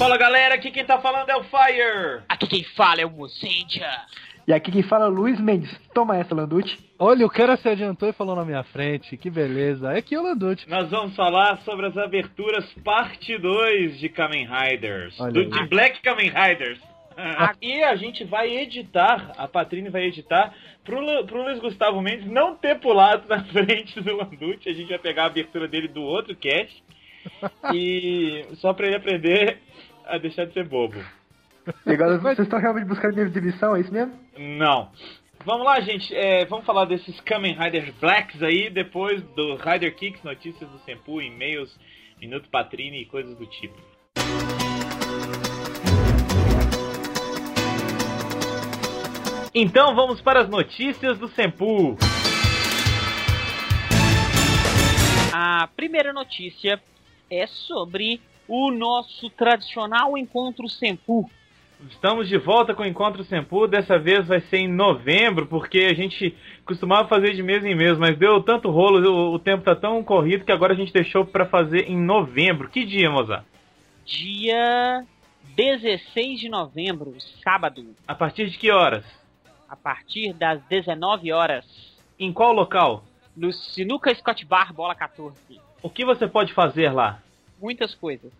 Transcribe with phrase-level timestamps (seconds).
[0.00, 2.22] Fala galera, aqui quem tá falando é o Fire.
[2.26, 3.86] Aqui quem fala é o Mozendia.
[4.48, 5.70] E aqui quem fala é Luiz Mendes.
[5.92, 6.78] Toma essa, Landucci.
[6.98, 9.14] Olha, o cara se adiantou e falou na minha frente.
[9.18, 9.92] Que beleza.
[9.92, 10.66] É aqui o Landucci.
[10.70, 15.18] Nós vamos falar sobre as aberturas parte 2 de Kamen Riders.
[15.18, 16.80] Do, de Black Kamen Riders.
[17.60, 22.54] E a gente vai editar, a Patrine vai editar, pro, pro Luiz Gustavo Mendes não
[22.54, 24.70] ter pulado na frente do Landucci.
[24.70, 26.82] A gente vai pegar a abertura dele do outro cast.
[27.74, 29.58] E só pra ele aprender
[30.10, 30.98] a deixar de ser bobo.
[31.86, 34.12] E agora vocês estão realmente buscando minha exibição, é isso mesmo?
[34.36, 34.90] Não.
[35.44, 36.14] Vamos lá, gente.
[36.14, 41.22] É, vamos falar desses Kamen Riders Blacks aí, depois do Rider Kicks, notícias do Senpu,
[41.22, 41.78] e-mails,
[42.20, 43.78] Minuto Patrine e coisas do tipo.
[49.54, 51.96] Então vamos para as notícias do Senpu.
[55.32, 56.80] A primeira notícia
[57.30, 58.20] é sobre
[58.52, 61.30] o nosso tradicional encontro Senpu.
[61.88, 63.66] Estamos de volta com o Encontro Senpu.
[63.66, 67.96] Dessa vez vai ser em novembro, porque a gente costumava fazer de mês em mês,
[67.96, 71.24] mas deu tanto rolo, o, o tempo tá tão corrido que agora a gente deixou
[71.24, 72.68] para fazer em novembro.
[72.68, 73.44] Que dia, Mozart?
[74.04, 75.06] Dia
[75.56, 79.04] 16 de novembro, sábado, A partir de que horas?
[79.68, 81.64] a partir das 19 horas,
[82.18, 83.04] Em qual local?
[83.36, 85.34] no Sinuca Scott Bar Bola 14.
[85.82, 87.22] O que você pode fazer lá?
[87.60, 88.32] Muitas coisas.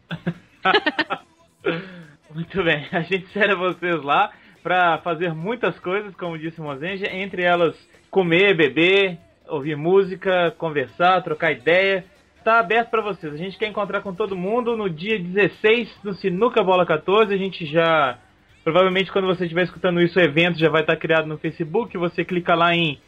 [2.35, 4.33] Muito bem, a gente espera vocês lá
[4.63, 7.77] para fazer muitas coisas, como disse o Mozenja, entre elas
[8.11, 12.05] comer, beber, ouvir música, conversar, trocar ideia.
[12.45, 13.33] Tá aberto para vocês.
[13.33, 17.35] A gente quer encontrar com todo mundo no dia 16 no Sinuca Bola 14.
[17.35, 18.19] A gente já
[18.63, 21.97] provavelmente quando você estiver escutando isso, o evento já vai estar criado no Facebook.
[21.99, 22.99] Você clica lá em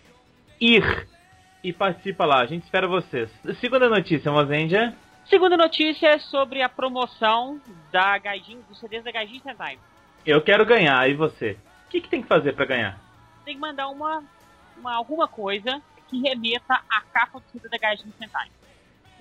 [0.61, 1.07] ir
[1.63, 2.41] e participa lá.
[2.41, 3.31] A gente espera vocês.
[3.61, 4.95] Segunda notícia, Mozenja.
[5.33, 7.59] Segunda notícia é sobre a promoção
[7.91, 9.79] da Gaijin, dos CDs da Gaijin Sentai.
[10.27, 11.57] Eu quero ganhar, e você?
[11.87, 13.01] O que, que tem que fazer para ganhar?
[13.43, 14.23] Tem que mandar uma,
[14.77, 18.51] uma alguma coisa que remeta à capa do CD da Gaijin Sentai.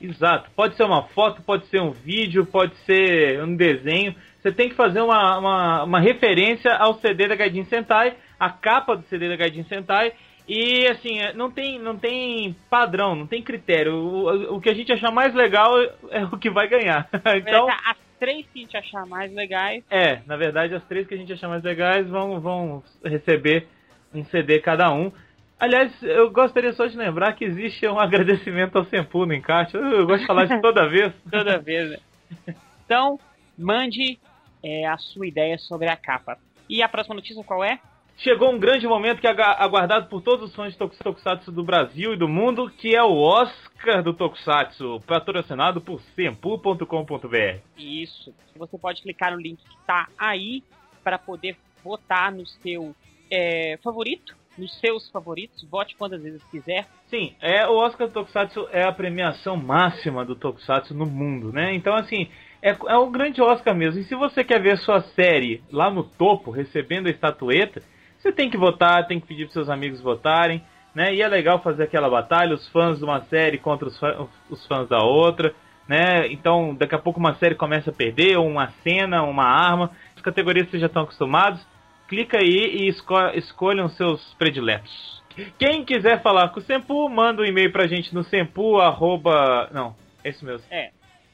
[0.02, 0.52] Exato.
[0.54, 4.14] Pode ser uma foto, pode ser um vídeo, pode ser um desenho.
[4.42, 8.98] Você tem que fazer uma, uma, uma referência ao CD da Gaijin Sentai, a capa
[8.98, 10.12] do CD da Gaijin Sentai.
[10.54, 13.96] E assim, é, não tem, não tem padrão, não tem critério.
[13.96, 15.72] O, o que a gente achar mais legal
[16.12, 17.10] é o que vai ganhar.
[17.38, 21.14] Então, as três que a gente achar mais legais, é, na verdade, as três que
[21.14, 23.66] a gente achar mais legais vão, vão receber
[24.14, 25.10] um CD cada um.
[25.58, 29.78] Aliás, eu gostaria só de lembrar que existe um agradecimento ao Sempu no encaixe.
[29.78, 31.14] Eu, eu gosto de falar isso toda vez.
[31.32, 31.92] toda vez.
[31.92, 32.56] né?
[32.84, 33.18] Então,
[33.58, 34.20] mande
[34.62, 36.38] é, a sua ideia sobre a capa.
[36.70, 37.80] E a próxima notícia qual é?
[38.18, 41.64] Chegou um grande momento que é aguardado por todos os fãs de Tokus- Tokusatsu do
[41.64, 47.60] Brasil e do mundo, que é o Oscar do Tokusatsu, patrocinado por sempu.com.br.
[47.78, 48.34] Isso.
[48.56, 50.64] Você pode clicar no link que está aí
[51.04, 52.96] para poder votar no seu
[53.32, 55.64] é, favorito, nos seus favoritos.
[55.68, 56.88] Vote quantas vezes quiser.
[57.08, 61.74] Sim, é o Oscar do Tokusatsu é a premiação máxima do Tokusatsu no mundo, né?
[61.74, 62.30] Então, assim,
[62.62, 64.00] é, é um grande Oscar mesmo.
[64.00, 67.82] E se você quer ver sua série lá no topo, recebendo a estatueta,
[68.22, 70.62] você tem que votar, tem que pedir para seus amigos votarem,
[70.94, 71.14] né?
[71.14, 74.66] E é legal fazer aquela batalha, os fãs de uma série contra os, fã- os
[74.68, 75.54] fãs da outra,
[75.88, 76.28] né?
[76.32, 79.92] Então, daqui a pouco uma série começa a perder, ou uma cena, uma arma.
[80.16, 81.66] As categorias vocês já estão acostumados.
[82.08, 85.22] Clica aí e esco escolham seus prediletos.
[85.58, 89.70] Quem quiser falar com o Sempu, manda um e-mail pra gente no sempu, arroba...
[89.72, 90.66] Não, é isso mesmo.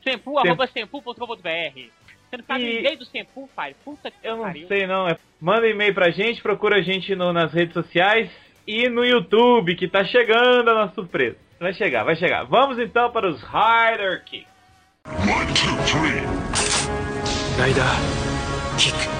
[0.04, 1.90] Sempu, arroba sempu.com.br.
[2.30, 3.76] Você não sabe E- o e-mail do Sempu, pai?
[3.86, 4.68] Puta que Eu não pariu.
[4.68, 5.08] sei não.
[5.08, 8.30] É- Manda e-mail pra gente, procura a gente no- nas redes sociais
[8.68, 11.38] e no YouTube, que tá chegando a nossa surpresa.
[11.60, 12.44] Vai chegar, vai chegar.
[12.46, 14.48] Vamos então para os Rider Kicks.
[15.06, 16.22] One, two, three.
[17.58, 17.84] Rider
[18.78, 19.18] kick.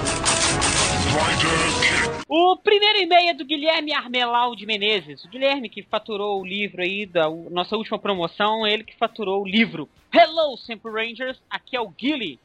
[2.28, 5.24] O primeiro e-mail é do Guilherme Armelau de Menezes.
[5.24, 9.46] O Guilherme que faturou o livro aí da nossa última promoção, ele que faturou o
[9.48, 9.88] livro.
[10.14, 12.38] Hello, Sempre Rangers, aqui é o Guile,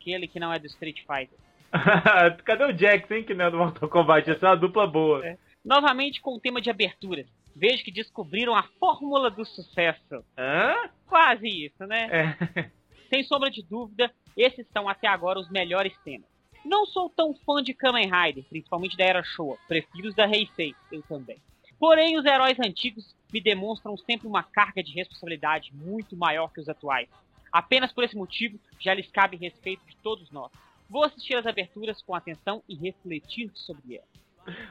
[0.00, 1.38] aquele que não é do Street Fighter.
[2.44, 4.30] Cadê o Jax, hein, que não é do Mortal Kombat?
[4.30, 5.24] Essa é uma dupla boa.
[5.24, 5.38] É.
[5.64, 7.26] Novamente com o tema de aberturas.
[7.54, 10.24] Vejo que descobriram a fórmula do sucesso.
[10.36, 10.74] Hã?
[11.06, 12.08] Quase isso, né?
[12.56, 12.70] É.
[13.10, 16.28] Sem sombra de dúvida, esses são até agora os melhores temas.
[16.64, 19.58] Não sou tão fã de Kamen Rider, principalmente da Era Showa.
[19.66, 21.38] Prefiro os da Heisei, eu também.
[21.78, 26.68] Porém, os heróis antigos me demonstram sempre uma carga de responsabilidade muito maior que os
[26.68, 27.08] atuais.
[27.52, 30.50] Apenas por esse motivo, já lhes cabe respeito de todos nós.
[30.88, 34.20] Vou assistir as aberturas com atenção e refletir sobre elas.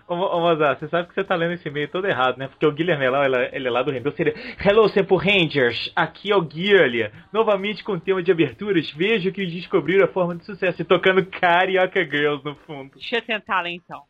[0.08, 2.48] Ô, ô Mozart, você sabe que você tá lendo esse e-mail todo errado, né?
[2.48, 4.12] Porque o Guilherme lá, ele é- ele é lá do Rendeu.
[4.12, 5.92] Seria Hello, Sempo Rangers.
[5.96, 7.14] Aqui é o Guilherme.
[7.31, 8.90] Novamente com o tema de aberturas.
[8.92, 10.81] Vejo que descobriram a forma de sucesso.
[10.81, 12.92] E tocando Carioca Girls no fundo.
[12.96, 14.02] Deixa eu tentar ler então.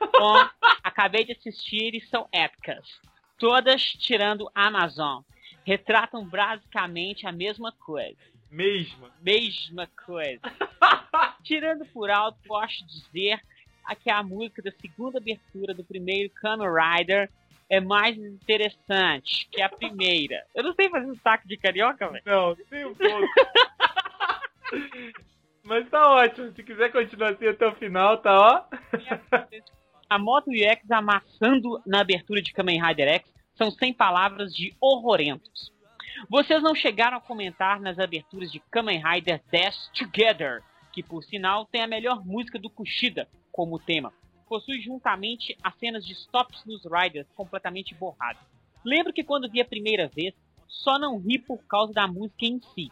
[0.00, 0.34] Bom,
[0.82, 2.86] acabei de assistir e são épicas.
[3.36, 5.22] Todas tirando Amazon.
[5.68, 8.16] Retratam basicamente a mesma coisa.
[8.50, 9.06] Mesmo.
[9.20, 10.40] Mesma coisa.
[11.44, 13.38] Tirando por alto, posso dizer
[14.02, 17.30] que a música da segunda abertura do primeiro Kamen Rider
[17.68, 20.42] é mais interessante que a primeira.
[20.54, 22.22] Eu não sei fazer sotaque de carioca, velho.
[22.24, 23.28] Não, nem um pouco.
[25.64, 26.50] Mas tá ótimo.
[26.52, 28.64] Se quiser continuar assim até o final, tá ó.
[30.08, 35.72] A moto UX amassando na abertura de Kamen Rider X são sem palavras de horrorentos.
[36.30, 40.62] Vocês não chegaram a comentar nas aberturas de Kamen Rider Death Together,
[40.92, 44.12] que por sinal tem a melhor música do Kushida como tema.
[44.48, 48.42] Possui juntamente as cenas de stops nos Riders completamente borradas.
[48.84, 50.34] Lembro que quando vi a primeira vez,
[50.66, 52.90] só não ri por causa da música em si.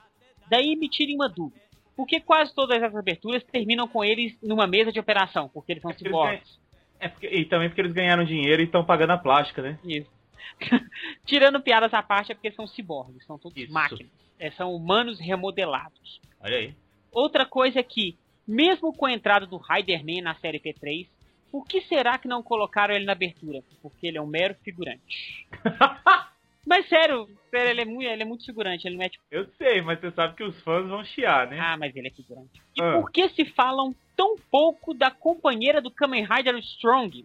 [0.50, 1.64] Daí me tirem uma dúvida.
[1.96, 5.48] Por que quase todas as aberturas terminam com eles numa mesa de operação?
[5.48, 6.60] Porque eles são eles ciborgues.
[7.00, 9.78] É porque, e também porque eles ganharam dinheiro e estão pagando a plástica, né?
[9.84, 10.15] Isso.
[11.26, 13.72] Tirando piadas à parte, é porque são ciborgues, são todos Isso.
[13.72, 14.10] máquinas.
[14.38, 16.20] É, são humanos remodelados.
[16.40, 16.74] Olha aí.
[17.12, 18.16] Outra coisa é que,
[18.46, 21.08] mesmo com a entrada do Riderman na série P3,
[21.50, 23.62] por que será que não colocaram ele na abertura?
[23.80, 25.46] Porque ele é um mero figurante.
[26.66, 29.46] Mas sério, sério ele, é muito, ele é muito figurante, ele não é tipo, Eu
[29.56, 31.60] sei, mas você sabe que os fãs vão chiar, né?
[31.60, 32.60] ah, mas ele é figurante.
[32.76, 32.94] E Ah.
[33.00, 37.24] por que se falam tão pouco da companheira do Kamen Rider Strong?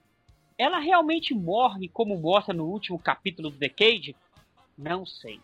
[0.62, 4.16] Ela realmente morre como mostra no último capítulo do Decade?
[4.78, 5.40] Não sei.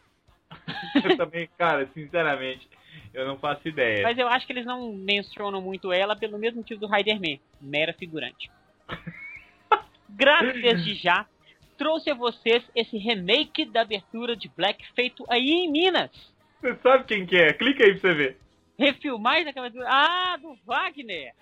[1.04, 2.70] Eu também, cara, sinceramente,
[3.16, 4.04] eu não faço ideia.
[4.04, 7.94] Mas eu acho que eles não mencionam muito ela pelo mesmo motivo do Riderman, mera
[7.94, 8.52] figurante.
[10.10, 11.26] Graças desde já,
[11.78, 16.12] trouxe a vocês esse remake da abertura de Black feito aí em Minas.
[16.62, 17.54] Você sabe quem que é?
[17.54, 18.38] Clica aí pra você ver.
[18.78, 19.90] Refilmagem daquela abertura.
[19.92, 21.34] Ah, do Wagner!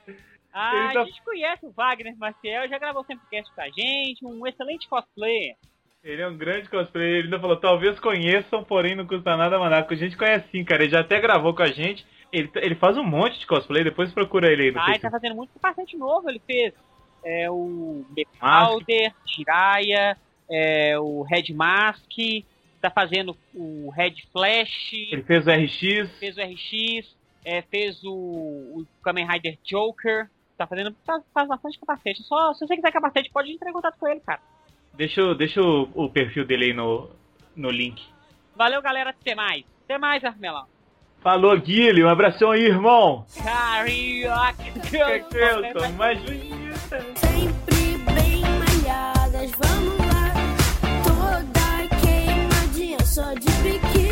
[0.57, 4.25] Ah, tá- a gente conhece o Wagner Marcel, já gravou sempre cast com a gente,
[4.25, 5.55] um excelente cosplayer.
[6.03, 9.85] Ele é um grande cosplayer, ele ainda falou, talvez conheçam, porém não custa nada mandar.
[9.89, 10.83] A gente conhece sim, cara.
[10.83, 12.05] Ele já até gravou com a gente.
[12.31, 15.09] Ele, ele faz um monte de cosplay, depois procura ele aí no Ah, ele tá
[15.09, 15.11] Facebook.
[15.21, 16.73] fazendo muito capacete novo, ele fez
[17.23, 18.05] é, o
[18.39, 18.69] Mask.
[18.69, 20.17] Powder, Jiraiya,
[20.49, 22.09] é, o Red Mask,
[22.79, 26.19] tá fazendo o Red Flash, Ele fez o RX.
[26.19, 31.79] fez o RX, é, fez o, o Kamen Rider Joker, tá fazendo, faz, faz bastante
[31.79, 32.23] capacete.
[32.23, 34.39] Só, se você quiser capacete, pode entrar em contato com ele, cara.
[34.93, 37.09] Deixa, deixa o, o perfil dele aí no,
[37.55, 38.01] no link.
[38.55, 39.63] Valeu, galera, até mais.
[39.83, 40.65] Até mais, Armelão.
[41.21, 43.25] Falou, Guilherme, um abração aí, irmão.
[43.43, 44.63] Carioca,
[45.29, 47.01] Kelson, mais bonita.
[47.15, 50.33] Sempre bem malhadas, vamos lá.
[51.03, 54.04] Toda queimadinha, só de biquíni.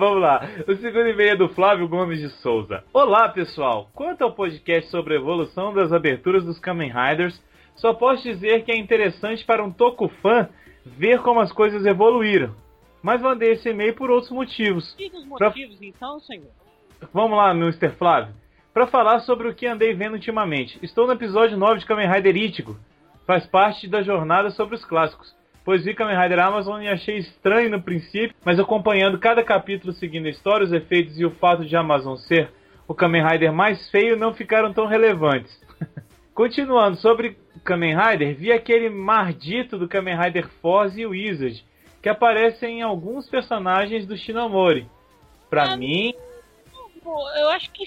[0.00, 0.40] Vamos lá.
[0.66, 2.82] O segundo e-mail é do Flávio Gomes de Souza.
[2.90, 3.90] Olá, pessoal.
[3.92, 7.38] Quanto ao podcast sobre a evolução das aberturas dos Kamen Riders,
[7.76, 10.48] só posso dizer que é interessante para um Toku fã
[10.86, 12.56] ver como as coisas evoluíram.
[13.02, 14.96] Mas mandei esse e-mail por outros motivos.
[14.96, 16.48] Diga os motivos, então, senhor.
[17.12, 17.90] Vamos lá, Mr.
[17.90, 18.32] Flávio.
[18.72, 20.78] Para falar sobre o que andei vendo ultimamente.
[20.82, 22.74] Estou no episódio 9 de Kamen Rider Ichigo.
[23.26, 25.38] Faz parte da jornada sobre os clássicos.
[25.70, 30.26] Pois vi Kamen Rider Amazon e achei estranho no princípio, mas acompanhando cada capítulo seguindo
[30.26, 32.50] a história, os efeitos e o fato de Amazon ser
[32.88, 35.56] o Kamen Rider mais feio não ficaram tão relevantes.
[36.34, 41.64] Continuando, sobre Kamen Rider, vi aquele mardito do Kamen Rider Force e Wizard,
[42.02, 44.88] que aparecem em alguns personagens do Shinomori.
[45.48, 46.12] Pra Ah, mim,
[47.38, 47.86] eu acho que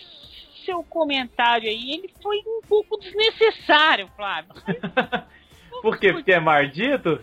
[0.65, 4.53] seu comentário aí, ele foi um pouco desnecessário, Flávio.
[5.83, 6.13] Por quê?
[6.13, 7.19] Porque é mardito?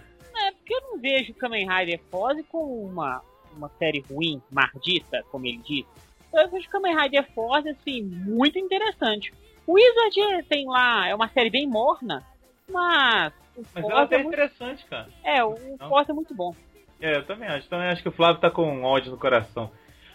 [0.71, 3.21] Porque eu não vejo Kamen Rider Force como uma,
[3.57, 5.89] uma série ruim, mardita, como ele disse.
[6.33, 9.35] Eu vejo Kamen Rider Force, assim, muito interessante.
[9.67, 12.25] O Wizard tem lá, é uma série bem morna,
[12.69, 13.33] mas
[13.75, 15.09] Mas ela Force é é, muito, interessante, cara.
[15.25, 15.57] é, o.
[15.89, 16.55] Force é muito bom.
[17.01, 17.69] É, eu também acho.
[17.69, 19.73] Também acho que o Flávio tá com ódio no coração.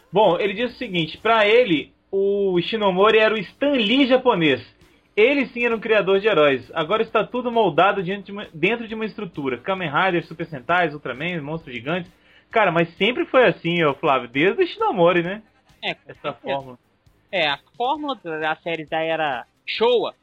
[0.09, 4.61] Bom, ele diz o seguinte: pra ele, o Shinomori era o Stan Lee japonês.
[5.15, 6.69] Ele sim era um criador de heróis.
[6.73, 9.57] Agora está tudo moldado dentro de uma, dentro de uma estrutura.
[9.57, 12.11] Kamen Rider, Super Sentais, Ultraman, Monstros Gigantes.
[12.51, 15.41] Cara, mas sempre foi assim, ó, Flávio, desde o Shinomori, né?
[15.83, 16.77] É, Essa fórmula.
[17.31, 20.13] É, a fórmula das séries da era Showa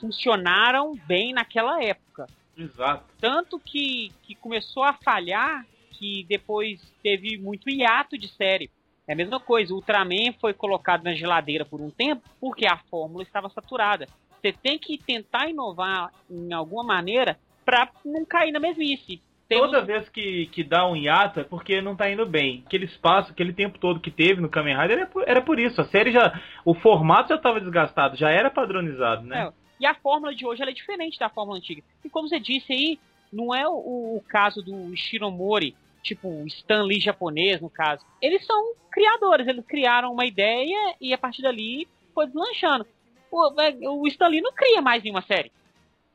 [0.00, 2.26] funcionaram bem naquela época.
[2.56, 3.04] Exato.
[3.20, 8.70] Tanto que, que começou a falhar que depois teve muito hiato de série.
[9.06, 12.76] É a mesma coisa, o Ultraman foi colocado na geladeira por um tempo porque a
[12.90, 14.06] fórmula estava saturada.
[14.40, 19.20] Você tem que tentar inovar em alguma maneira pra não cair na mesmice.
[19.48, 22.62] Temos- Toda vez que, que dá um hiato é porque não tá indo bem.
[22.66, 25.80] Aquele espaço, aquele tempo todo que teve no Kamen Rider era por, era por isso.
[25.80, 26.38] A série já.
[26.64, 29.46] O formato já estava desgastado, já era padronizado, né?
[29.48, 31.82] É, e a fórmula de hoje é diferente da fórmula antiga.
[32.04, 32.98] E como você disse aí,
[33.32, 33.72] não é o,
[34.16, 38.04] o caso do Shiromori, tipo Stan Lee japonês, no caso.
[38.20, 42.86] Eles são criadores, eles criaram uma ideia e a partir dali foi deslanchando.
[43.30, 45.50] O, é, o Stan Lee não cria mais nenhuma série.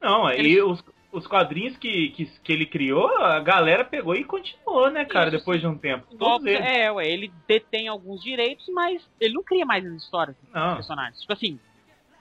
[0.01, 4.23] Não, Ele- e os, os quadrinhos que, que, que ele criou, a galera pegou e
[4.23, 5.37] continuou, né, cara, Isso.
[5.37, 6.05] depois de um tempo.
[6.17, 6.59] Todos eles.
[6.65, 11.21] é, ué, ele detém alguns direitos, mas ele não cria mais as histórias dos personagens.
[11.21, 11.59] Tipo assim,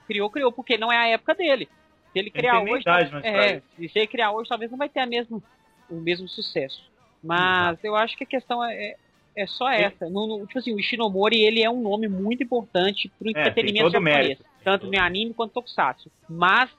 [0.07, 1.67] criou, criou, porque não é a época dele.
[2.13, 2.81] Se ele criar hoje.
[2.81, 5.41] idade pra É, se ele criar hoje, talvez não vai ter a mesmo,
[5.89, 6.83] o mesmo sucesso.
[7.23, 8.95] Mas eu acho que a questão é, é-
[9.35, 10.07] é só essa.
[10.09, 13.89] No, no- tipo assim, o Ishinomori, ele é um nome muito importante pro É, entretenimento
[13.89, 14.15] japonês.
[14.17, 14.45] mérito.
[14.63, 16.11] Tanto no anime quanto no tokusatsu.
[16.29, 16.69] Mas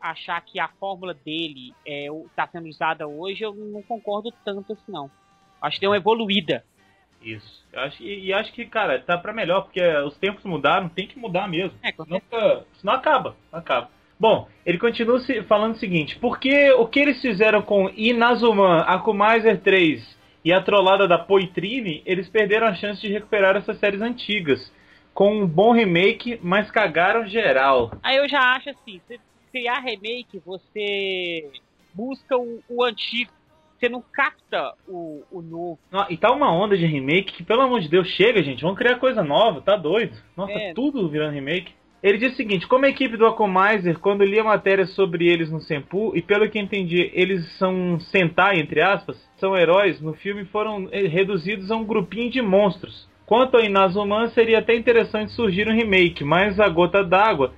[0.00, 4.72] achar que a fórmula dele é, o- tá sendo usada hoje, eu não concordo tanto
[4.72, 5.10] assim, não.
[5.60, 6.64] Acho que deu uma evoluída.
[7.22, 7.62] Isso.
[7.72, 11.06] Eu acho, e, e acho que, cara, tá pra melhor, porque os tempos mudaram, tem
[11.06, 11.78] que mudar mesmo.
[11.82, 13.90] É, Senão, fica- senão acaba, acaba.
[14.18, 20.18] Bom, ele continua falando o seguinte, porque o que eles fizeram com Inazuman, Akumizer 3
[20.44, 24.72] e a trollada da Poitrine, eles perderam a chance de recuperar essas séries antigas.
[25.14, 27.92] Com um bom remake, mas cagaram geral.
[28.02, 29.18] Aí eu já acho assim, você
[29.50, 31.50] criar remake, você
[31.94, 33.30] busca o, o antigo.
[33.78, 35.78] Você não capta o, o novo.
[35.90, 38.60] Não, E tá uma onda de remake que, pelo amor de Deus, chega, gente.
[38.60, 40.14] Vamos criar coisa nova, tá doido?
[40.36, 40.74] Nossa, É.
[40.74, 41.72] tudo virando remake.
[42.02, 45.60] Ele diz o seguinte: como a equipe do Akomizer, quando lia matérias sobre eles no
[45.60, 50.88] Senpu, e pelo que entendi, eles são Sentai, entre aspas, são heróis, no filme foram
[50.92, 53.08] eh, reduzidos a um grupinho de monstros.
[53.30, 57.54] Quanto a Inazuman, seria até interessante surgir um remake, mas a gota d'água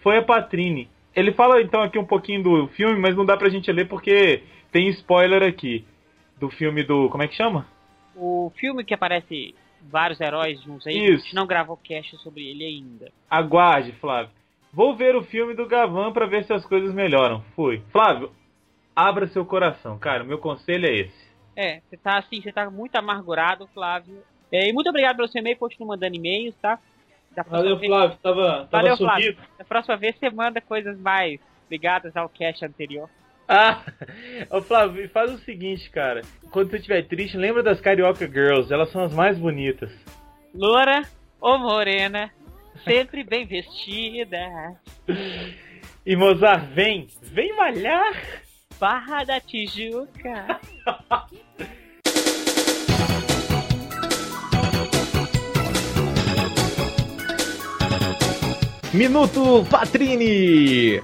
[0.00, 0.88] foi a Patrine.
[1.16, 4.44] Ele fala então aqui um pouquinho do filme, mas não dá pra gente ler porque
[4.70, 5.84] tem spoiler aqui.
[6.38, 7.08] Do filme do.
[7.08, 7.66] Como é que chama?
[8.14, 9.52] O filme que aparece
[9.82, 11.14] vários heróis juntos aí, Isso.
[11.14, 13.10] a gente não gravou cast sobre ele ainda.
[13.28, 14.30] Aguarde, Flávio.
[14.72, 17.42] Vou ver o filme do Gavan pra ver se as coisas melhoram.
[17.56, 17.82] Fui.
[17.90, 18.30] Flávio,
[18.94, 20.22] abra seu coração, cara.
[20.22, 21.26] Meu conselho é esse.
[21.56, 24.22] É, você tá assim, você tá muito amargurado, Flávio.
[24.52, 26.78] É, e muito obrigado pelo seu e-mail, continue mandando e-mails, tá?
[27.48, 28.16] Valeu, vez- Flávio.
[28.22, 29.10] Tava, tava Valeu, subido.
[29.12, 29.36] Flávio.
[29.58, 31.38] Da próxima vez você manda coisas mais
[31.70, 33.10] ligadas ao cast anterior.
[33.48, 33.82] Ah,
[34.50, 36.22] ô Flávio, faz o seguinte, cara.
[36.50, 38.72] Quando você estiver triste, lembra das Carioca Girls.
[38.72, 39.90] Elas são as mais bonitas.
[40.54, 41.02] Loura
[41.40, 42.30] ou morena,
[42.84, 44.38] sempre bem vestida.
[46.08, 47.08] E Mozart, vem.
[47.20, 48.14] Vem malhar.
[48.78, 50.60] Barra da Tijuca.
[58.96, 61.02] Minuto Patrini.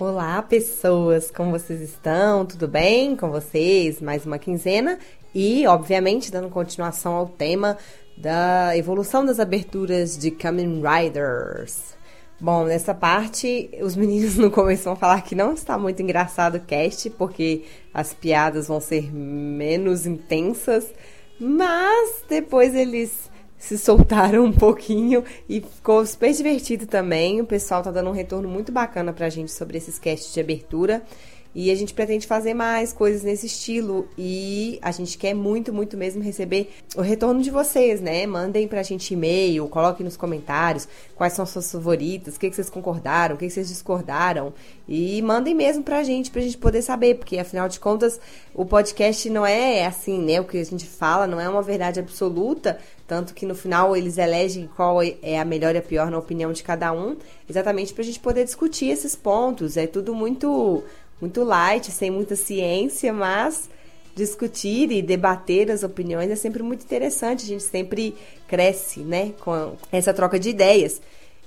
[0.00, 2.46] Olá, pessoas, como vocês estão?
[2.46, 4.00] Tudo bem com vocês?
[4.00, 4.98] Mais uma quinzena
[5.34, 7.76] e, obviamente, dando continuação ao tema
[8.16, 11.94] da evolução das aberturas de Kamen Riders.
[12.40, 16.60] Bom, nessa parte, os meninos no começo vão falar que não está muito engraçado o
[16.60, 20.86] cast, porque as piadas vão ser menos intensas,
[21.38, 27.40] mas depois eles se soltaram um pouquinho e ficou super divertido também.
[27.40, 31.02] O pessoal tá dando um retorno muito bacana pra gente sobre esses casts de abertura.
[31.54, 34.08] E a gente pretende fazer mais coisas nesse estilo.
[34.18, 38.26] E a gente quer muito, muito mesmo receber o retorno de vocês, né?
[38.26, 42.68] Mandem pra gente e-mail, coloquem nos comentários quais são suas favoritas, o que, que vocês
[42.68, 44.52] concordaram, o que, que vocês discordaram.
[44.88, 48.20] E mandem mesmo pra gente, pra gente poder saber, porque afinal de contas,
[48.52, 50.40] o podcast não é assim, né?
[50.40, 54.18] O que a gente fala não é uma verdade absoluta, tanto que no final eles
[54.18, 57.16] elegem qual é a melhor e a pior na opinião de cada um,
[57.48, 59.76] exatamente pra gente poder discutir esses pontos.
[59.76, 60.82] É tudo muito
[61.20, 63.68] muito light, sem muita ciência, mas
[64.14, 67.44] discutir e debater as opiniões é sempre muito interessante.
[67.44, 68.14] A gente sempre
[68.46, 71.00] cresce, né, com essa troca de ideias.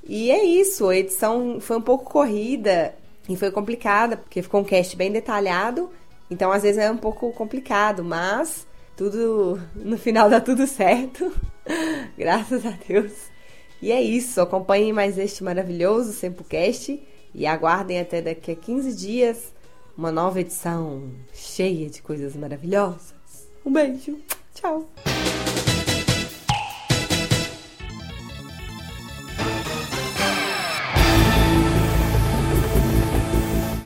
[0.04, 2.96] E é isso, a edição foi um pouco corrida
[3.28, 5.90] e foi complicada, porque ficou um cast bem detalhado,
[6.32, 11.32] então às vezes é um pouco complicado, mas tudo no final dá tudo certo.
[12.18, 13.12] Graças a Deus.
[13.82, 17.00] E é isso, acompanhem mais este maravilhoso Sempocast
[17.36, 19.54] e aguardem até daqui a 15 dias
[19.98, 23.13] uma nova edição cheia de coisas maravilhosas.
[23.66, 24.18] Um beijo.
[24.54, 24.88] Tchau.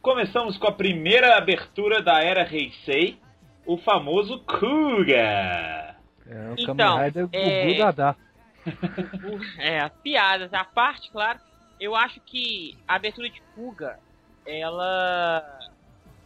[0.02, 3.20] Começamos com a primeira abertura da era Heisei.
[3.66, 5.96] o famoso Kuga.
[6.28, 7.84] É, o Então, Kamen é-.
[9.28, 11.40] O- é, piadas à parte, claro.
[11.80, 14.00] Eu acho que a abertura de Fuga,
[14.46, 15.44] ela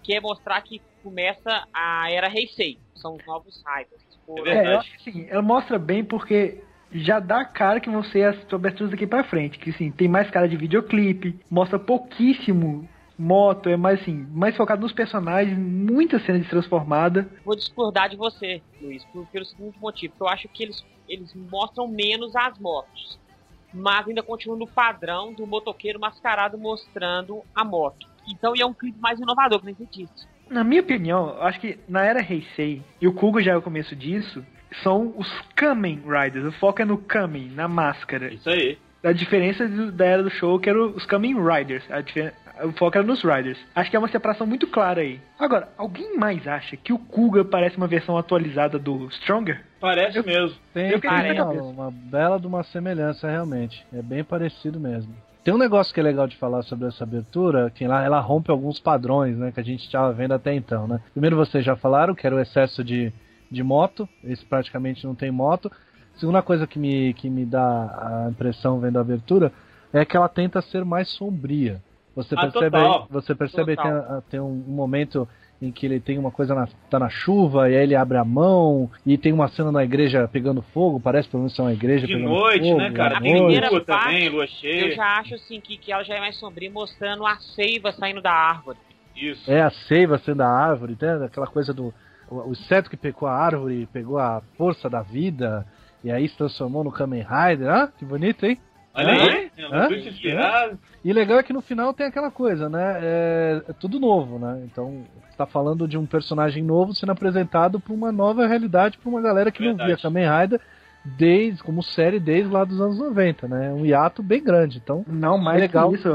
[0.05, 2.77] quer mostrar que começa a era Heisei.
[2.95, 4.01] São os novos Riders.
[4.25, 4.77] Foram- É É, eu verdade.
[4.77, 8.91] acho que sim, ela mostra bem porque já dá cara que vão ser as aberturas
[8.91, 9.59] daqui pra frente.
[9.59, 14.81] Que sim, tem mais cara de videoclipe, mostra pouquíssimo moto, é mais assim, mais focado
[14.81, 17.29] nos personagens, muita cena de transformada.
[17.45, 20.13] Vou discordar de você, Luiz, por- pelo seguinte motivo.
[20.15, 23.17] que Eu acho que eles, eles mostram menos as motos.
[23.73, 28.05] Mas ainda continuam no padrão do motoqueiro mascarado mostrando a moto.
[28.27, 30.27] Então e é um clipe mais inovador, que nem você disse.
[30.49, 33.61] Na minha opinião, eu acho que na era Heisei, e o Kuga já é o
[33.61, 34.45] começo disso,
[34.83, 36.45] são os Kamen Riders.
[36.45, 38.33] O foco é no Kamen, na máscara.
[38.33, 38.77] Isso aí.
[39.03, 41.83] A diferença do- da era do show que eram os Kamen Riders.
[42.63, 43.59] O foco era nos Riders.
[43.75, 45.19] Acho que é uma separação muito clara aí.
[45.37, 49.63] Agora, alguém mais acha que o Kuga parece uma versão atualizada do Stronger?
[49.79, 50.57] Parece Eu- mesmo.
[50.73, 53.85] Tem, Eu tem uma, uma bela de uma semelhança, realmente.
[53.93, 55.13] É bem parecido mesmo.
[55.45, 58.49] Tem um negócio que é legal de falar sobre essa abertura, que ela, ela rompe
[58.49, 60.99] alguns padrões, né, que a gente estava vendo até então, né.
[61.13, 63.13] Primeiro vocês já falaram, que era o excesso de,
[63.51, 65.71] de moto, esse praticamente não tem moto.
[66.15, 67.61] Segunda coisa que me, que me dá
[68.25, 69.53] a impressão vendo a abertura
[69.93, 71.79] é que ela tenta ser mais sombria.
[72.15, 73.07] Você Ah, percebe, total.
[73.11, 74.17] você percebe que tem, Total.
[74.17, 75.27] a- tem um, um momento
[75.61, 78.25] em que ele tem uma coisa na, tá na chuva e aí ele abre a
[78.25, 82.05] mão e tem uma cena na igreja pegando fogo, parece pelo menos ser uma igreja
[82.05, 83.15] De pegando noite, fogo, né, cara?
[83.15, 83.35] à A noite.
[83.37, 84.95] primeira parte, também, lua Eu cheia.
[84.95, 88.31] já acho assim que, que ela já é mais sombria, mostrando a seiva saindo da
[88.33, 88.77] árvore.
[89.15, 89.49] Isso.
[89.49, 91.25] É a seiva sendo a árvore, né?
[91.25, 91.93] aquela coisa do
[92.29, 95.65] o o inseto que pegou a árvore, pegou a força da vida
[96.03, 97.69] e aí se transformou no Kamen Rider.
[97.69, 98.57] Ah, que bonito, hein?
[98.95, 99.87] Olha aí, eu não Hã?
[99.87, 100.79] fui te inspirado.
[101.03, 102.99] E legal é que no final tem aquela coisa, né?
[103.01, 104.63] É, é tudo novo, né?
[104.65, 105.03] Então,
[105.37, 109.51] tá falando de um personagem novo sendo apresentado pra uma nova realidade pra uma galera
[109.51, 109.89] que não Verdade.
[109.89, 110.61] via Kamen Rider
[111.03, 113.71] desde, como série desde lá dos anos 90, né?
[113.73, 114.79] Um hiato bem grande.
[114.83, 115.89] Então, Não, mais Legal.
[115.89, 116.09] que isso.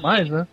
[0.00, 0.46] mais, né?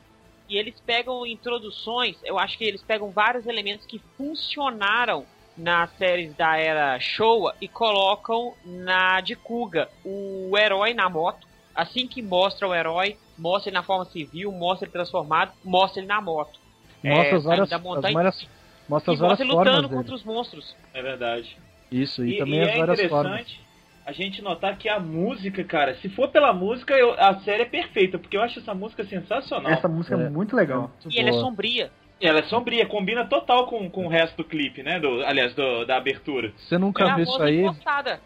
[0.50, 5.24] E eles pegam introduções, eu acho que eles pegam vários elementos que funcionaram
[5.56, 9.88] nas séries da era Showa e colocam na de Kuga.
[10.04, 11.48] O herói na moto,
[11.82, 16.08] assim que mostra o herói, mostra ele na forma civil, mostra ele transformado, mostra ele
[16.08, 16.60] na moto.
[17.04, 18.48] Mostra É, as várias, da montanha as várias,
[18.88, 19.98] mostra as várias mostra ele formas lutando dele.
[20.02, 20.76] contra os monstros.
[20.94, 21.58] É verdade.
[21.92, 23.32] Isso, e, E, também e as é várias formas.
[23.42, 23.70] interessante
[24.06, 27.66] a gente notar que a música, cara, se for pela música, eu- a série é
[27.66, 29.72] perfeita, porque eu acho essa música sensacional.
[29.72, 30.30] Essa música é, É.
[30.30, 30.92] muito legal.
[31.04, 31.44] Muito E ela é boa.
[31.44, 31.92] sombria.
[32.20, 35.00] Ela é sombria, combina total com, com o resto do clipe, né?
[35.00, 36.52] Do, aliás, do- da abertura.
[36.58, 37.62] Você nunca é viu isso aí?
[37.62, 38.20] impostada.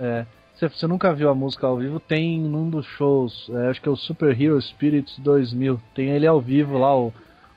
[0.00, 0.24] É.
[0.58, 2.00] Você, você nunca viu a música ao vivo?
[2.00, 5.80] Tem num dos shows, é, acho que é o Super Hero Spirits 2000.
[5.94, 7.12] Tem ele ao vivo lá, o,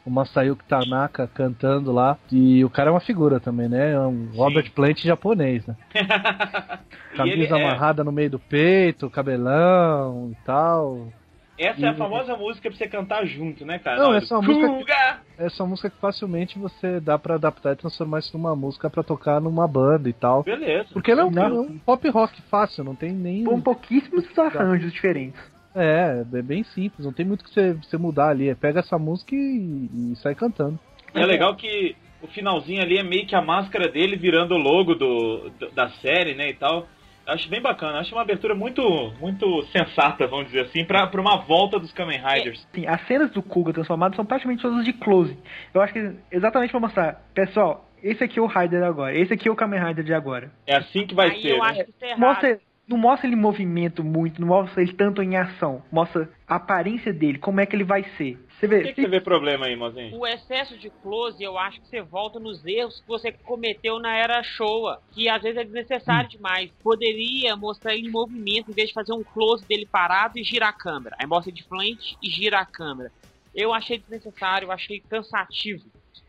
[0.05, 2.15] o Masayuki Tanaka cantando lá.
[2.31, 3.93] E o cara é uma figura também, né?
[3.93, 5.75] É um Robert Plant japonês, né?
[7.17, 11.07] Camisa é- amarrada no meio do peito, cabelão e tal.
[11.63, 14.01] Essa é a famosa música pra você cantar junto, né, cara?
[14.01, 15.19] Não, essa é uma música que- Kuga!
[15.37, 19.39] Essa música que facilmente você dá pra adaptar e transformar isso numa música pra tocar
[19.41, 20.43] numa banda e tal.
[20.43, 20.89] Beleza.
[20.93, 21.43] Porque ele é um, Não.
[21.43, 23.43] é um pop rock fácil, não tem nem.
[23.43, 25.39] Com pouquíssimos arranjos diferentes.
[25.75, 28.49] É, é bem simples, não tem muito que você, você mudar ali.
[28.49, 30.77] É pega essa música e, e sai cantando.
[31.13, 34.93] É legal que o finalzinho ali é meio que a máscara dele virando o logo
[34.95, 36.87] do, do- da série, né, e tal.
[37.31, 38.81] Acho bem bacana, acho uma abertura muito
[39.19, 42.67] muito sensata, vamos dizer assim, pra, pra uma volta dos Kamen Riders.
[42.71, 45.37] Assim, as cenas do Kuga transformado são praticamente todas de close.
[45.73, 49.47] Eu acho que exatamente pra mostrar, pessoal, esse aqui é o Rider agora, esse aqui
[49.47, 50.51] é o Kamen Rider de agora.
[50.67, 51.69] É assim que vai Aí ser, eu né?
[51.69, 52.19] acho que é errado.
[52.19, 55.81] Mostra, não mostra ele em movimento muito, não mostra ele tanto em ação.
[55.91, 58.37] Mostra a aparência dele, como é que ele vai ser.
[58.61, 60.15] Você Por vê, que, que você vê problema aí, mozinho?
[60.15, 64.15] O excesso de close, eu acho que você volta nos erros que você cometeu na
[64.15, 66.69] era Showa, que às vezes é desnecessário demais.
[66.83, 70.69] Poderia mostrar ele em movimento, em vez de fazer um close dele parado e girar
[70.69, 71.15] a câmera.
[71.19, 73.11] Aí mostra de frente e gira a câmera.
[73.55, 75.81] Eu achei desnecessário, eu achei cansativo.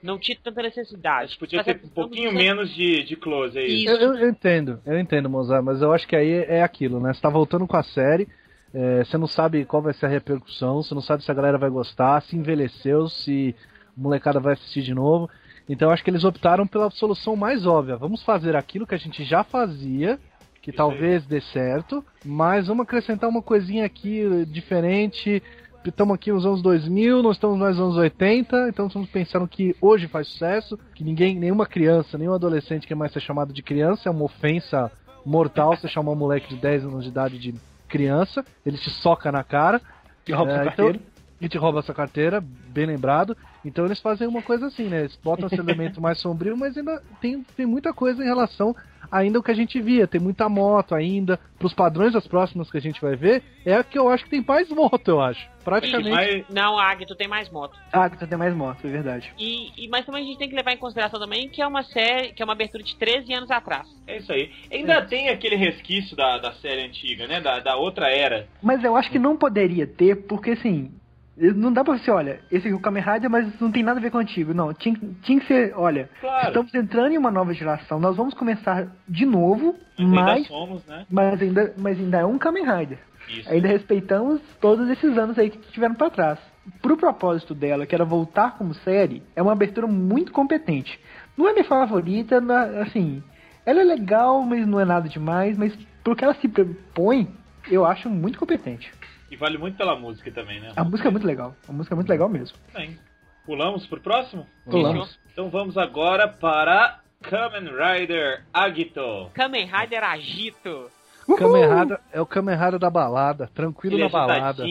[0.02, 1.24] Não tinha tanta necessidade.
[1.26, 3.84] Acho que podia ter a um pouquinho do- menos de, de close aí.
[3.84, 3.90] Isso.
[3.94, 7.12] Eu, eu- eu entendo, eu entendo, Mozart, mas eu acho que aí é aquilo, né?
[7.12, 8.26] Você tá voltando com a série,
[8.74, 11.58] é, você não sabe qual vai ser a repercussão, você não sabe se a galera
[11.58, 13.54] vai gostar, se envelheceu, se
[13.96, 15.28] a molecada vai assistir de novo.
[15.68, 17.96] Então acho que eles optaram pela solução mais óbvia.
[17.96, 20.18] Vamos fazer aquilo que a gente já fazia,
[20.62, 25.42] que Isso talvez dê certo, mas vamos acrescentar uma coisinha aqui diferente.
[25.84, 30.06] Estamos aqui nos anos 2000, nós estamos nos anos 80, então estamos pensando que hoje
[30.06, 34.12] faz sucesso, que ninguém, nenhuma criança, nenhum adolescente quer mais ser chamado de criança, é
[34.12, 34.90] uma ofensa
[35.26, 37.54] mortal você chamar um moleque de 10 anos de idade de
[37.92, 39.80] criança, ele te soca na cara.
[40.24, 41.00] que rouba É, seu então, carteiro.
[41.40, 43.36] E te rouba essa carteira, bem lembrado.
[43.64, 45.00] Então eles fazem uma coisa assim, né?
[45.00, 48.74] Eles botam esse elemento mais sombrio, mas ainda tem, tem muita coisa em relação
[49.10, 50.06] ainda ao que a gente via.
[50.06, 51.38] Tem muita moto ainda.
[51.58, 54.30] Pros padrões das próximas que a gente vai ver, é a que eu acho que
[54.30, 55.48] tem mais moto, eu acho.
[55.64, 56.44] Praticamente.
[56.50, 57.78] Não, a Agito tem mais moto.
[58.18, 59.32] Que tem mais moto, é verdade.
[59.38, 61.84] E, e- mas também a gente tem que levar em consideração também que é uma
[61.84, 63.86] série, que é uma abertura de 13 anos atrás.
[64.08, 64.50] é isso aí.
[64.72, 67.40] Ainda tem aquele resquício da, da série antiga, né?
[67.40, 68.48] Da, da outra era.
[68.60, 70.92] Mas eu acho que não poderia ter, porque assim.
[71.36, 73.98] Não dá pra você, olha, esse aqui é o Kamen Rider, mas não tem nada
[73.98, 74.52] a ver com o antigo.
[74.52, 76.48] Não, tinha, tinha que ser, olha, Claro.
[76.48, 80.84] estamos entrando em uma nova geração, nós vamos começar de novo, Mas ainda mas, somos,
[80.86, 81.06] né?
[81.10, 82.98] mas, ainda, mas ainda é um Kamen Rider.
[83.28, 83.50] Isso.
[83.50, 86.38] Ainda respeitamos todos esses anos aí que tiveram pra trás.
[86.82, 91.00] Pro propósito dela, que era voltar como série, é uma abertura muito competente.
[91.36, 93.22] Não é minha favorita, não é- assim,
[93.64, 95.72] ela é legal, mas não é nada demais, mas
[96.04, 97.28] pro que ela se propõe,
[97.70, 98.92] eu acho muito competente.
[99.32, 100.72] E vale muito pela música também, né?
[100.76, 102.58] A música é muito legal, a música é muito legal mesmo.
[102.74, 102.98] Bem.
[103.46, 104.46] Pulamos pro próximo?
[104.70, 105.18] Pulamos.
[105.32, 109.30] Então vamos agora para Kamen Rider Agito.
[109.32, 110.90] Kamen Rider Agito.
[111.38, 114.64] Kamen Rider é o Kamen Rider da balada, tranquilo Ele na é balada.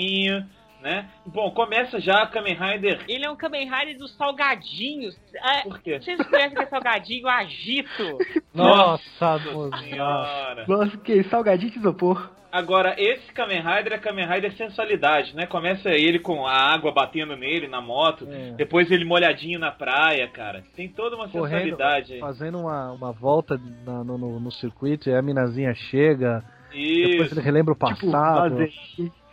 [0.80, 1.10] né?
[1.26, 3.04] Bom, começa já Kamen Rider.
[3.08, 5.19] Ele é um Kamen Rider dos salgadinhos.
[5.34, 6.00] É, Por quê?
[6.00, 7.28] vocês conhecem que é salgadinho?
[7.28, 8.19] Agito.
[8.54, 10.65] Nossa, Nossa senhora.
[10.67, 12.30] Nossa, que salgadinho de isopor.
[12.52, 15.46] Agora, esse Kamen Rider é Kamen Rider sensualidade, né?
[15.46, 18.52] Começa ele com a água batendo nele na moto, É.
[18.52, 20.64] depois ele molhadinho na praia, cara.
[20.76, 22.20] Tem toda uma Correndo, sensualidade aí.
[22.20, 27.34] fazendo uma, uma volta na- no, no, no circuito e a minazinha chega, depois Isso.
[27.36, 28.50] ele relembra o Tipo, passado.
[28.58, 28.74] fazer-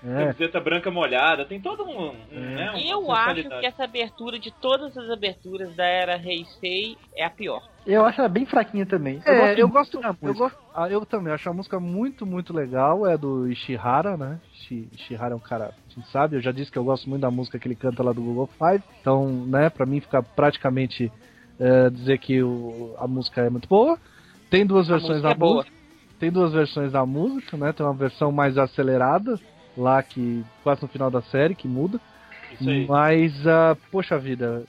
[0.05, 0.15] é.
[0.27, 2.11] Camiseta branca molhada, tem todo um.
[2.11, 7.25] um, né, Eu acho que essa abertura de todas as aberturas da era Heisei é
[7.25, 7.63] a pior.
[7.89, 9.19] Eu acho ela bem fraquinha também.
[9.27, 10.35] É, eu gosto, eu música.
[10.35, 14.41] gosto, ah, eu também acho a música muito, muito legal, é do Ishihara, né?
[14.53, 17.23] Ishi- Ishihara é um cara, a gente sabe, eu já disse que eu gosto muito
[17.23, 21.13] da música que ele canta lá do Google Five, então, né, pra mim fica praticamente
[21.61, 23.99] é, dizer que o- a música é muito boa.
[24.49, 25.57] Tem duas A versões música da é boa.
[25.57, 25.73] música,
[26.19, 27.73] tem duas versões da música, né?
[27.73, 29.41] Tem uma versão mais acelerada,
[29.77, 32.01] lá que quase no final da série, que muda.
[32.87, 34.67] Mas, ah, poxa vida,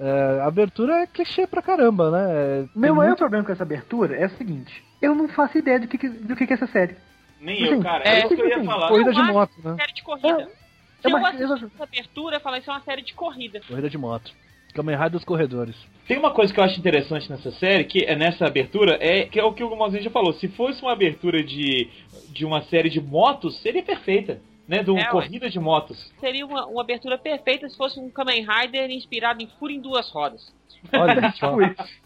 [0.00, 2.22] é, a abertura é clichê pra caramba, né?
[2.32, 5.28] É, O meu tem maior muito- problema com essa abertura é o seguinte: eu não
[5.28, 6.96] faço ideia do que, do que, é essa série.
[7.40, 8.02] Nem eu, Sim, cara.
[8.04, 8.88] é, É, isso que eu ia assim, falar.
[8.88, 9.76] Corrida Eu de moto, né?
[9.78, 10.48] Série de corrida.
[11.00, 13.60] Se É eu uma- assistir essa abertura, eu falei, isso é uma série de corrida.
[13.66, 14.32] Corrida de moto.
[14.74, 15.74] Kamen Rider dos corredores.
[16.06, 19.40] Tem uma coisa que eu acho interessante nessa série, que é nessa abertura, é que
[19.40, 20.32] é o que o Mozinho já falou.
[20.34, 21.88] Se fosse uma abertura de,
[22.28, 24.40] de uma série de motos, seria perfeita.
[24.70, 24.84] Né?
[24.84, 25.10] De uma É, ué.
[25.10, 26.12] corrida de motos.
[26.20, 30.08] Seria uma, uma abertura perfeita se fosse um Kamen Rider inspirado em Fúria em Duas
[30.10, 30.54] Rodas.
[30.92, 31.50] Olha só.
[31.50, 32.00] Tipo isso.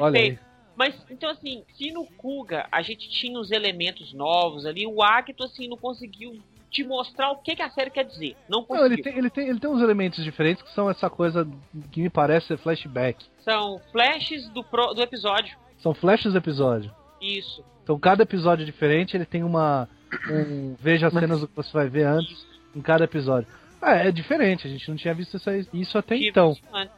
[0.00, 0.12] Olha.
[0.12, 0.40] Perfeito.
[0.74, 5.44] Mas, então assim, se no Kuga a gente tinha os elementos novos ali, o Akito,
[5.44, 8.34] assim, não conseguiu te mostrar o que, que a série quer dizer.
[8.48, 8.92] Não Não, conseguiu.
[8.94, 11.46] ele, tem, ele, tem, ele tem uns elementos diferentes que são essa coisa
[11.92, 13.24] que me parece ser flashback.
[13.44, 15.56] São flashes do, pro- do episódio.
[15.78, 16.90] São flashes do episódio.
[17.20, 17.62] Isso.
[17.84, 19.88] Então cada episódio é diferente, ele tem uma.
[20.30, 23.48] Um, veja as cenas do que você vai ver antes em cada episódio.
[23.80, 25.36] Ah, é diferente, a gente não tinha visto
[25.72, 26.56] isso, até então.
[26.72, 26.92] antes.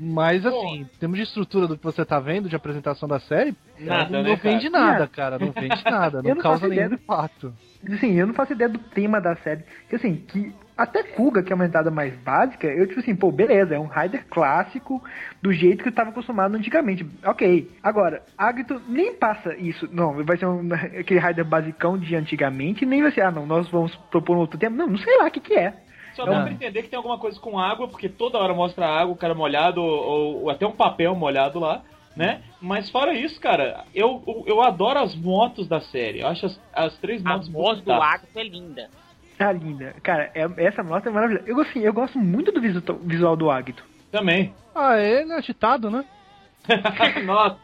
[0.00, 3.52] Mas assim, em termos de estrutura do que você tá vendo, de apresentação da série,
[3.80, 4.84] Nada, não, né, vende cara?
[4.86, 5.38] nada, cara.
[5.40, 7.52] Não vende nada, não, não causa nenhum do- impacto.
[7.92, 9.64] Assim, eu não faço ideia do tema da série.
[9.88, 13.32] Que assim, que até Kuga, que é uma entrada mais básica, eu tipo assim, pô,
[13.32, 15.02] beleza, é um Rider clássico
[15.42, 17.04] do jeito que eu tava acostumado antigamente.
[17.24, 17.68] Ok.
[17.82, 19.88] Agora, Agito nem passa isso.
[19.92, 23.68] Não, vai ser um, aquele Rider basicão de antigamente, nem vai ser, ah não, nós
[23.68, 24.76] vamos propor um outro tema.
[24.76, 25.74] Não, não sei lá o que que é.
[26.14, 26.42] Só dá Não.
[26.42, 29.34] pra entender que tem alguma coisa com água, porque toda hora mostra água, o cara
[29.34, 31.82] molhado, ou, ou até um papel molhado lá,
[32.16, 32.42] né?
[32.60, 36.20] Mas fora isso, cara, eu, eu, eu adoro as motos da série.
[36.20, 37.92] Eu acho as, as três A motos voz muito do.
[37.92, 38.90] Akito é linda.
[39.38, 39.94] Tá linda.
[40.02, 41.48] Cara, é- essa moto é maravilhosa.
[41.48, 43.84] Eu, assim, eu gosto muito do visu- visual do Agito.
[44.10, 44.52] Também.
[44.74, 46.04] Ah, ele é agitado, né?
[47.24, 47.56] Nossa!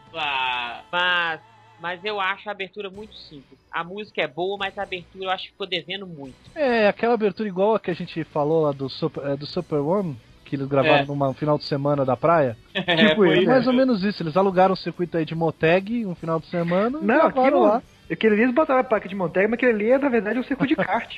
[0.91, 1.39] Mas,
[1.81, 3.59] mas eu acho a abertura muito simples.
[3.71, 6.35] A música é boa, mas a abertura eu acho que ficou devendo muito.
[6.55, 9.79] É, aquela abertura igual a que a gente falou lá do Super, é, do Super
[9.79, 11.05] One, que eles gravaram É.
[11.05, 12.55] numa final de semana da praia.
[12.73, 13.25] É, Tipo.
[13.25, 16.45] É mais ou menos isso, eles alugaram um circuito aí de Moteg um final de
[16.47, 17.81] semana Não, aquilo lá.
[18.09, 20.43] Aquele ali eles botaram a placa de Montega, mas aquele ali é, na verdade, um
[20.43, 21.17] circuito de kart.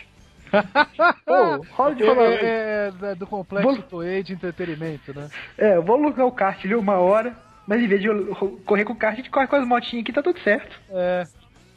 [1.26, 2.24] Pô, rola de falar.
[2.26, 5.30] É, é, é do complexo Vou- Toei de entretenimento, né?
[5.58, 7.36] É, eu vou alugar o kart ali uma hora,
[7.68, 8.08] mas em vez de
[8.66, 10.80] correr com o kart, a gente corre com as motinhas aqui, tá tudo certo.
[10.90, 11.24] É,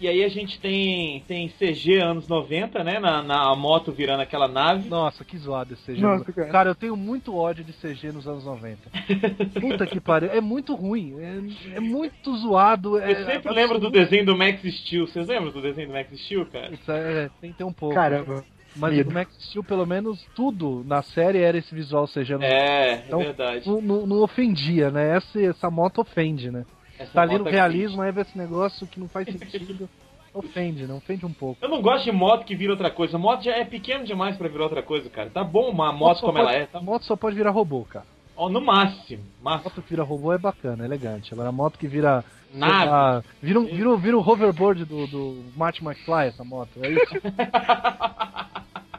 [0.00, 2.98] E aí a gente tem, tem CG anos 90, né?
[2.98, 4.88] Na, na moto virando aquela nave.
[4.88, 6.00] nossa, que zoado esse CG.
[6.00, 6.70] Nossa, cara.
[6.70, 8.78] eu tenho muito ódio de CG nos anos 90.
[9.60, 12.98] Puta que pariu, é muito ruim, é, é muito zoado.
[12.98, 15.06] É, Eu sempre lembro do desenho do Max Steel.
[15.06, 16.72] Vocês lembram do desenho do Max Steel, cara?
[16.72, 17.94] Isso é, tem que ter um pouco.
[17.94, 18.42] Caramba.
[18.76, 19.10] Mas Medo.
[19.10, 22.34] o Max Steel, pelo menos, tudo na série era esse visual CG.
[22.36, 23.68] não- É, é Então, verdade.
[23.68, 25.16] Não, não- não ofendia, né?
[25.16, 26.64] Essa, essa moto ofende, né?
[26.98, 29.88] Essa Tá ali no moto é realismo, aí vê esse negócio que não faz sentido.
[30.32, 30.94] ofende, né?
[30.94, 31.58] Ofende um pouco.
[31.60, 33.18] Eu não gosto de moto que vira outra coisa.
[33.18, 35.28] Moto já é pequeno demais pra virar outra coisa, cara.
[35.30, 37.50] Tá bom uma moto só como pode- ela é, tá A moto só pode virar
[37.50, 38.04] robô, cara.
[38.36, 39.22] Ó, no máximo.
[39.40, 39.64] A Máximo.
[39.64, 41.34] moto que vira robô é bacana, é elegante.
[41.34, 42.24] Agora a moto que vira.
[42.52, 42.84] Nave.
[42.86, 46.70] lá, vira, um, vira, um- vira o hoverboard do, do Marty McFly, essa moto.
[46.82, 47.14] É isso.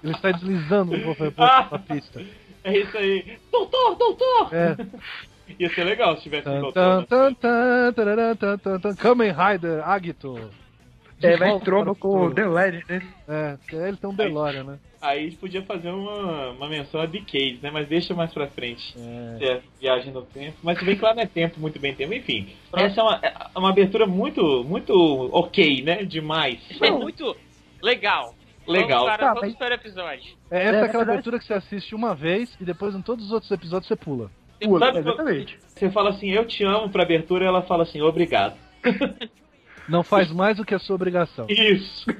[0.03, 2.21] Ele está deslizando no pela pista.
[2.63, 3.37] É isso aí.
[3.51, 4.49] Doutor, doutor!
[4.53, 4.77] É.
[5.59, 6.73] Ia ser legal se tivesse Tan, doutor.
[6.73, 7.05] tan, né?
[7.09, 8.95] tan, tan, tarará, tan, tan, tan.
[8.95, 10.51] Kamen Rider Agito.
[11.21, 12.35] É, vai em volta tromba para o com o futuro.
[12.35, 13.01] The Legend, né?
[13.27, 14.79] É, ele tem um DeLorean, né?
[14.99, 17.69] Aí a gente podia fazer uma, uma menção a Decade, né?
[17.71, 18.95] Mas deixa mais pra frente.
[18.97, 19.45] É.
[19.45, 20.57] É, viagem no tempo.
[20.63, 22.13] Mas se bem que lá não é tempo, muito bem tempo.
[22.13, 24.93] Enfim, essa é uma, é uma abertura muito, muito
[25.31, 26.03] ok, né?
[26.03, 26.59] Demais.
[26.79, 27.35] É muito
[27.81, 28.35] legal.
[28.71, 28.99] Legal.
[29.05, 30.33] Vamos para, Tá, vamos mas- para o episódio.
[30.49, 33.01] É, essa É, é, aquela verdade- abertura que você assiste uma vez e depois em
[33.01, 34.29] todos os outros episódios você pula.
[34.61, 35.59] Pula, Sabe- exatamente.
[35.67, 38.55] Você fala assim, eu te amo pra abertura, e ela fala assim, obrigado.
[39.89, 41.47] Não faz mais do que a sua obrigação.
[41.49, 42.05] Isso.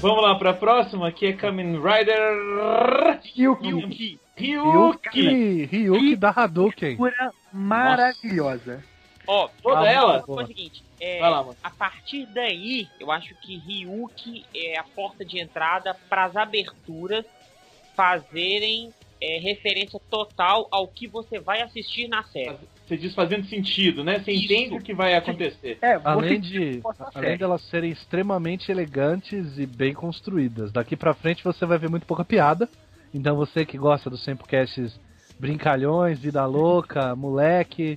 [0.00, 3.68] Vamos lá pra próxima, que é Kamen Rider Yuki.
[3.68, 4.20] Ryuki.
[4.36, 5.64] Ryuki, Ryuki.
[5.66, 6.96] Ryuki da Hadouken.
[7.52, 8.82] Maravilhosa.
[9.26, 10.22] Ó, Toda a- ela?
[10.22, 11.56] Foi o seguinte, é, Vai lá, mano.
[11.62, 17.24] a partir daí, eu acho que Ryuki é a porta de entrada para as aberturas
[17.94, 22.56] fazerem é, referência total ao que você vai assistir na série.
[22.86, 24.20] Você diz fazendo sentido, né?
[24.20, 24.44] Você Isso.
[24.44, 25.76] entende o que vai acontecer.
[25.82, 27.36] É, Além você de, além série.
[27.38, 30.70] delas serem extremamente elegantes e bem construídas.
[30.70, 32.68] Daqui pra frente você vai ver muito pouca piada.
[33.12, 34.98] Então você que gosta dos Sempocasts
[35.38, 37.96] brincalhões, vida louca, moleque,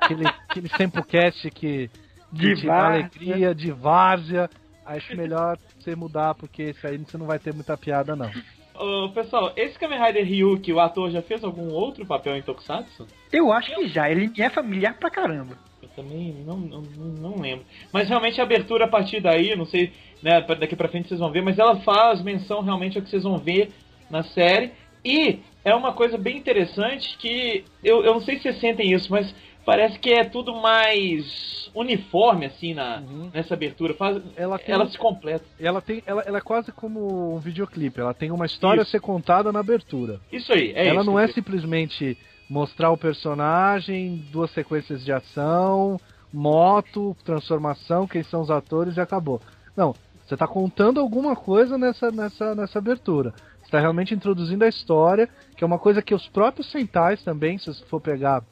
[0.00, 1.90] aquele, aquele Sempocast que, que
[2.32, 3.00] De te dá várzea.
[3.00, 4.50] alegria, de várzea,
[4.84, 8.30] acho melhor você mudar, porque esse aí você não vai ter muita piada não.
[8.74, 13.06] Ô, pessoal, esse Kamen Rider Ryuki, o ator já fez algum outro papel em Tokusatsu?
[13.32, 15.58] Eu acho que já, ele é familiar pra caramba.
[15.82, 17.64] Eu também não, não, não lembro.
[17.92, 21.32] Mas realmente a abertura a partir daí, não sei, né, daqui pra frente vocês vão
[21.32, 23.72] ver, mas ela faz menção realmente ao que vocês vão ver
[24.08, 24.70] na série.
[25.04, 29.10] E é uma coisa bem interessante que eu, eu não sei se vocês sentem isso,
[29.10, 33.30] mas parece que é tudo mais uniforme assim na, Uhum.
[33.34, 33.92] nessa abertura.
[33.94, 35.44] Faz, Ela ela se completa.
[35.60, 38.00] ela tem, ela, ela é quase como um videoclipe.
[38.00, 38.88] Ela tem uma história Isso.
[38.88, 40.20] a ser contada na abertura.
[40.32, 41.10] Isso aí, é ela isso.
[41.10, 42.16] não é simplesmente
[42.48, 46.00] mostrar o personagem, duas sequências de ação,
[46.32, 49.40] moto, transformação, quem são os atores e acabou.
[49.76, 49.94] Não,
[50.26, 53.34] você está contando alguma coisa nessa, nessa, nessa abertura.
[53.68, 57.58] Você está realmente introduzindo a história, que é uma coisa que os próprios Sentais também,
[57.58, 58.42] se você for pegar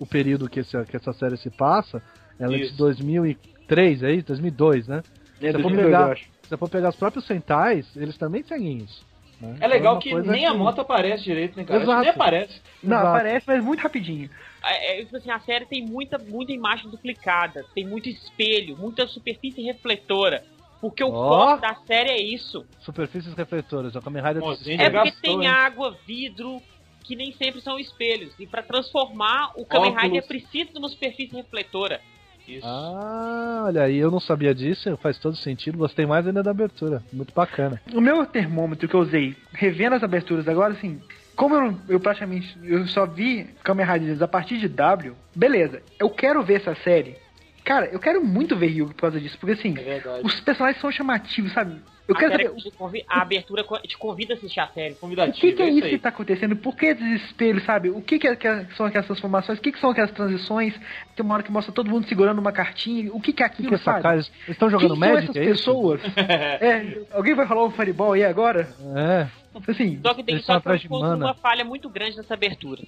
[0.00, 2.02] o período que, esse, que essa série se passa,
[2.40, 2.76] ela é de Isso.
[2.76, 4.26] 2003, é isso?
[4.26, 5.00] 2002, né?
[5.40, 6.24] É, Se for 2002, pegar- eu acho.
[6.24, 9.06] Se você for pegar os próprios Sentais, eles também seguem isso.
[9.40, 9.56] né?
[9.60, 11.78] É legal uma que coisa nem a que- moto aparece direito, né, cara?
[11.78, 12.00] Que Exato.
[12.00, 12.60] Nem aparece.
[12.82, 13.08] Não, Exato.
[13.08, 14.28] aparece, mas muito rapidinho.
[14.64, 19.06] É, é, tipo assim, a série tem muita, muita imagem duplicada, tem muito espelho, muita
[19.06, 20.42] superfície refletora.
[20.84, 22.62] Porque o foco da série é isso.
[22.80, 24.78] Superfícies refletoras, é o Kamen Rider Mozinho.
[24.78, 25.46] É porque gastou, tem hein?
[25.46, 26.60] água, vidro,
[27.02, 28.34] que nem sempre são espelhos.
[28.38, 29.96] E pra transformar, o Kamen.
[29.96, 32.02] Rider precisa de uma superfície refletora.
[32.46, 32.66] Isso.
[32.66, 37.02] Ah, olha aí, eu não sabia disso, faz todo sentido, gostei mais ainda da abertura,
[37.10, 37.80] muito bacana.
[37.94, 41.00] O meu termômetro que eu usei, revendo as aberturas agora, assim,
[41.34, 46.10] como eu, eu praticamente eu só vi Kamen Riders a partir de W, beleza, eu
[46.10, 47.23] quero ver essa série.
[47.64, 50.92] Cara, eu quero muito ver Ryuga por causa disso, porque assim, É os personagens são
[50.92, 51.80] chamativos, sabe?
[52.06, 54.92] Eu a, quero saber convi- a abertura te convida a assistir a série.
[54.92, 55.98] o Convidativo, que, que é é isso isso que aí.
[55.98, 57.88] tá acontecendo, por que esses espelhos, sabe?
[57.88, 60.74] O que, que, é- que é- são aquelas transformações, o que, que são aquelas transições,
[61.16, 63.48] tem uma hora que mostra todo mundo segurando uma cartinha, o que, que é O
[63.48, 64.16] que, aquilo, que é essa sabe?
[64.18, 66.00] Eles estão jogando Quem são Magic, essas é pessoas?
[66.60, 68.68] é, alguém vai falar um Fireball aí agora?
[68.94, 69.26] É,
[69.66, 72.82] Assim, Só que tem só que uma falha muito grande nessa abertura.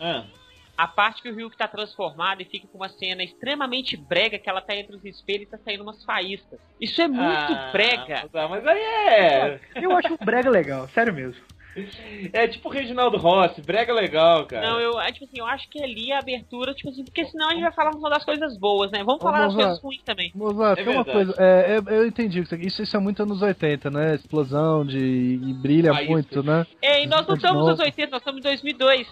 [0.00, 0.24] Ah,
[0.76, 4.48] A parte que o Ryuk tá transformado e fica com uma cena extremamente brega, que
[4.48, 6.58] ela tá entre os espelhos e tá saindo umas faíscas.
[6.80, 8.28] Isso é muito ah, brega.
[8.32, 9.60] Mas, mas aí é.
[9.74, 11.42] eu acho o brega legal, sério mesmo.
[12.32, 14.70] É tipo o Reginaldo Rossi, brega legal, cara.
[14.70, 17.48] Não, eu, é, tipo assim, eu acho que ali a abertura, tipo assim, porque senão
[17.48, 19.04] a gente vai falar só das coisas boas, né?
[19.04, 20.32] Vamos Ô, falar das coisas ruins também.
[20.34, 23.42] Moza, É tem uma coisa, é, é, eu entendi, isso, isso isso é muito anos
[23.42, 24.14] 80, né?
[24.14, 24.98] Explosão de.
[24.98, 26.10] e brilha Ah, isso.
[26.10, 26.66] muito, né?
[26.82, 29.06] Ei, nós não estamos nos 80, nós estamos em 2002.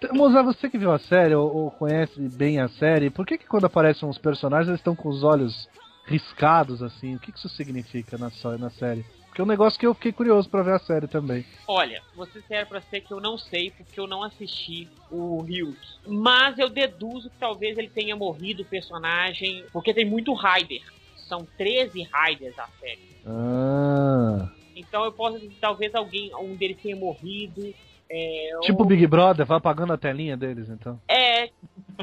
[0.00, 3.36] T- Moza, você que viu a série, ou, ou conhece bem a série, por que,
[3.36, 5.68] que quando aparecem os personagens eles estão com os olhos
[6.06, 7.16] riscados assim?
[7.16, 9.04] O que, que isso significa na, na série?
[9.30, 11.46] Porque é um negócio que eu fiquei curioso pra ver a série também.
[11.66, 15.40] Olha, vou ser sincero pra você que eu não sei, porque eu não assisti o
[15.42, 15.78] Ryuk.
[16.06, 20.82] Mas eu deduzo que talvez ele tenha morrido o personagem, porque tem muito Raider.
[21.28, 23.16] São 13 Raiders a série.
[23.24, 24.48] Ah.
[24.74, 27.72] Então eu posso dizer que talvez alguém, um deles tenha morrido.
[28.10, 31.00] É, Tipo ou- Big Brother, vai apagando a telinha deles, então.
[31.06, 31.48] É,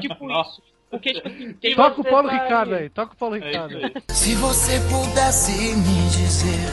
[0.00, 0.52] tipo Nossa.
[0.52, 0.62] isso.
[0.90, 3.40] Porque, tipo assim, tem Toca o você Paulo vai- Ricardo aí, toca o Paulo É
[3.40, 3.92] Ricardo aí.
[4.08, 6.70] Se você pudesse me dizer,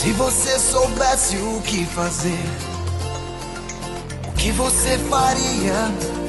[0.00, 2.40] se você soubesse o que fazer,
[4.30, 5.74] o que você faria,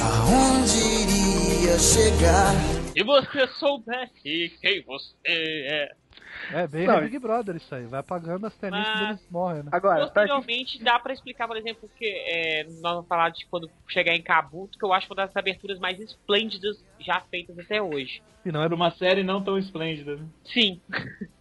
[0.03, 2.51] aonde iria chegar?
[2.91, 5.91] Se você soubesse quem você é.
[6.51, 9.63] É bem Não, Big Brother isso aí, vai apagando as telinhas Mas- quando eles morrem,
[9.63, 9.69] né?
[9.71, 14.13] Agora, Posteriormente, dá pra explicar, por exemplo, que é, nós vamos falar de quando chegar
[14.13, 18.21] em Kabuto, que eu acho uma das aberturas mais esplêndidas já feitas até hoje.
[18.45, 20.25] E não é Era uma série não tão esplêndida, né?
[20.43, 20.81] Sim.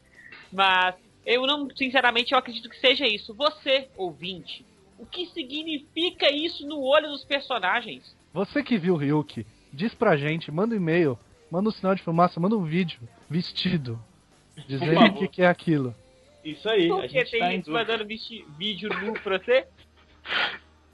[0.52, 0.94] Mas
[1.30, 3.34] eu não, sinceramente, eu acredito que seja isso.
[3.34, 4.64] Você, ouvinte,
[4.98, 8.16] o que significa isso no olho dos personagens?
[8.32, 11.18] Você que viu o Ryuk, diz pra gente, manda um e-mail,
[11.50, 13.98] manda um sinal de fumaça, manda um vídeo vestido,
[14.68, 15.94] dizendo o que, que é aquilo.
[16.44, 18.04] Isso aí, a Porque gente tem tá gente mandando
[18.58, 19.66] vídeo nu pra você?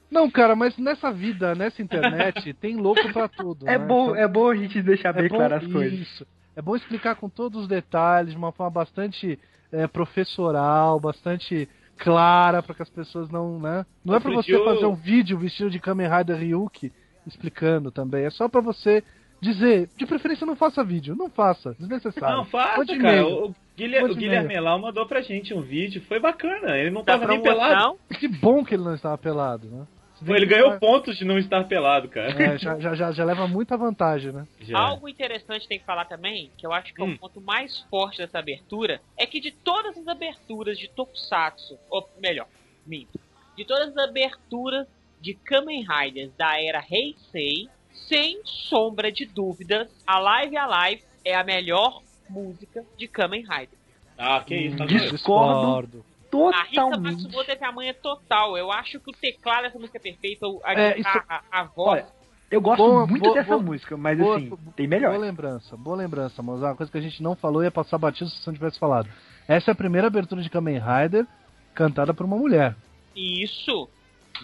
[0.09, 3.67] Não, cara, mas nessa vida, nessa internet, tem louco pra tudo.
[3.67, 3.85] é né?
[3.85, 5.99] bom, Então, é bom a gente deixar bem é bom claro as coisas.
[5.99, 6.27] isso.
[6.55, 9.37] É bom explicar com todos os detalhes, de uma forma bastante
[9.71, 13.85] é, professoral, bastante clara, para que as pessoas não, né?
[14.05, 16.91] Não é pra você eu- fazer um vídeo vestido de Kamen Rider Ryuki
[17.25, 18.25] explicando também.
[18.25, 19.03] É só pra você
[19.41, 22.37] dizer, de preferência não faça vídeo, não faça, desnecessário.
[22.37, 23.25] Não, faça, Mande cara.
[23.25, 24.47] O, Guilherme, o Guilherme.
[24.47, 26.77] Melau mandou pra gente um vídeo, foi bacana.
[26.77, 27.97] Ele não Da tava nem pelado.
[28.19, 29.85] Que bom que ele não estava pelado, né?
[30.25, 32.29] Ele ganhou já- pontos de não estar pelado, cara.
[32.41, 34.47] é, já, já, já, já leva muita vantagem, né?
[34.61, 34.77] Já.
[34.79, 37.13] Algo interessante tem que falar também, que eu acho que é Hum.
[37.13, 42.07] o ponto mais forte dessa abertura, é que de todas as aberturas de Tokusatsu, ou
[42.21, 42.47] melhor,
[42.85, 43.19] minto,
[43.55, 44.87] de todas as aberturas
[45.19, 47.67] de Kamen Riders da era Heisei,
[48.07, 53.77] sem sombra de dúvidas, a Live Alive é a melhor música de Kamen Rider.
[54.17, 56.05] Ah, que isso, tá Dis- doido?
[56.37, 56.57] Discordo.
[56.57, 57.23] A Rika Totalmente.
[57.23, 58.57] Matsumoto teve a manha total.
[58.57, 61.63] Eu acho que o teclado dessa música é perfeita, a, É, a- isso- a- a
[61.63, 62.03] voz.
[62.03, 62.07] Olha,
[62.51, 63.61] eu gosto Boa, muito boa, dessa boa.
[63.63, 65.11] música, mas Boa- assim, tem melhor.
[65.13, 68.29] Boa lembrança, boa lembrança, mas uma coisa que a gente não falou ia passar batido
[68.29, 69.09] se você não tivesse falado.
[69.47, 71.25] Essa é a primeira abertura de Kamen Rider
[71.73, 72.75] cantada por uma mulher.
[73.15, 73.89] Isso.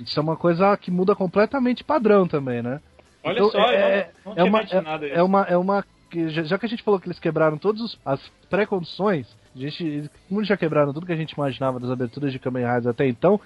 [0.01, 2.82] Isso é uma coisa que muda completamente padrão também, né?
[3.23, 4.75] Olha Então, só, é- não, não é tinha uma- isso.
[5.13, 7.97] É uma, é uma que já, já que a gente falou que eles quebraram todas
[8.06, 12.39] as pré-condições, a gente, como já quebraram tudo que a gente imaginava das aberturas de
[12.39, 13.39] Kamen Riders até então,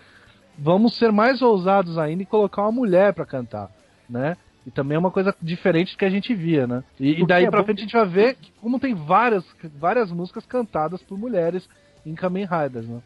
[0.58, 3.70] vamos ser mais ousados ainda e colocar uma mulher pra cantar,
[4.10, 4.36] né?
[4.66, 6.84] E também é uma coisa diferente do que a gente via, né?
[7.00, 9.46] E, e daí é pra frente a gente vai ver que como tem várias,
[9.80, 11.70] várias músicas cantadas por mulheres
[12.06, 13.02] em Kamen Riders, né?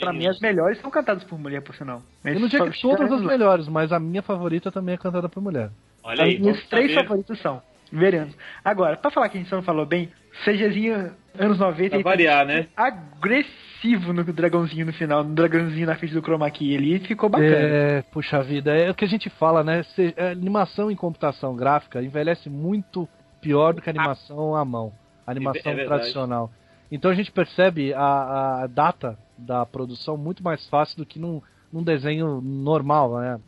[0.00, 2.02] Pra mim, as melhores são cantadas por mulher, por sinal.
[2.24, 5.42] Eu não digo que todas as melhores, mas a minha favorita também é cantada por
[5.42, 5.70] mulher.
[6.02, 7.06] Olha aí, As minhas três saber.
[7.06, 7.62] favoritas são.
[7.92, 8.34] Veremos.
[8.64, 10.10] Agora, pra falar que a gente só não falou bem,
[10.44, 12.66] CGzinho anos 90 Pra e variar, né?
[12.76, 17.50] agressivo no dragãozinho no final, no dragãozinho na frente do chroma key ali, ficou bacana.
[17.54, 19.82] É, puxa vida, é o que a gente fala, né?
[19.94, 23.08] Se- é, animação em computação gráfica envelhece muito
[23.40, 24.92] pior do que a animação à mão,
[25.26, 26.50] a animação É tradicional.
[26.90, 31.42] Então a gente percebe a, a data da produção muito mais fácil do que num,
[31.72, 33.40] num desenho normal, né?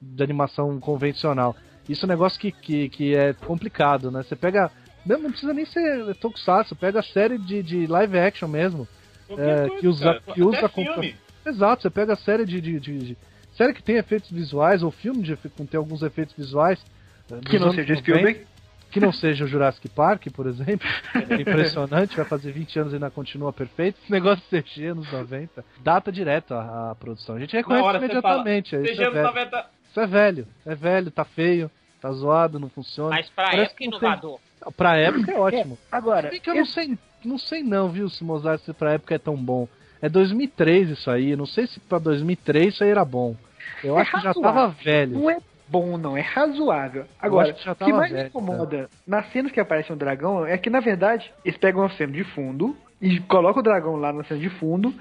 [0.00, 1.54] De animação convencional.
[1.88, 4.22] Isso é um negócio que, que, que é complicado, né?
[4.22, 4.70] Você pega.
[5.04, 8.88] Não não precisa nem ser Tokusatsu, pega a série de, de live action mesmo.
[9.30, 9.34] É,
[9.68, 10.20] coisa, que usa- cara.
[10.34, 11.14] que usa filme.
[11.46, 13.18] Exato, você pega a série de, de, de- de-
[13.54, 16.82] série que tem efeitos visuais, ou filme de, com tem alguns efeitos visuais.
[17.28, 18.46] dos Que não seja 90, Spielberg.
[18.90, 20.88] Que não seja o Jurassic Park, por exemplo.
[21.28, 23.98] É impressionante, vai fazer 20 anos e ainda continua perfeito.
[24.02, 25.64] Esse negócio de CG anos 90.
[25.82, 27.34] Data direto a, a produção.
[27.36, 28.70] A gente reconhece imediatamente.
[28.70, 29.26] fala, isso, CG é anos velho.
[29.26, 29.66] 90.
[29.94, 30.46] Isso é velho.
[30.66, 33.10] É velho, tá feio, tá zoado, não funciona.
[33.10, 34.40] Mas pra Parece época inovador.
[34.76, 35.78] Pra época é ótimo.
[35.92, 38.94] Agora, Se bem que eu não sei, não sei não, viu, se Mozart se pra
[38.94, 39.68] época é tão bom.
[40.02, 43.36] É 2003 isso aí, não sei se pra 2003 isso aí era bom.
[43.82, 44.42] Eu É acho que já razoável.
[44.62, 45.18] tava velho.
[45.18, 47.04] não é bom, não, é razoável.
[47.20, 50.68] Agora, o que mais me velho, incomoda nas cenas que aparece um dragão é que,
[50.68, 54.40] na verdade, eles pegam a cena de fundo e colocam o dragão lá na cena
[54.40, 54.92] de fundo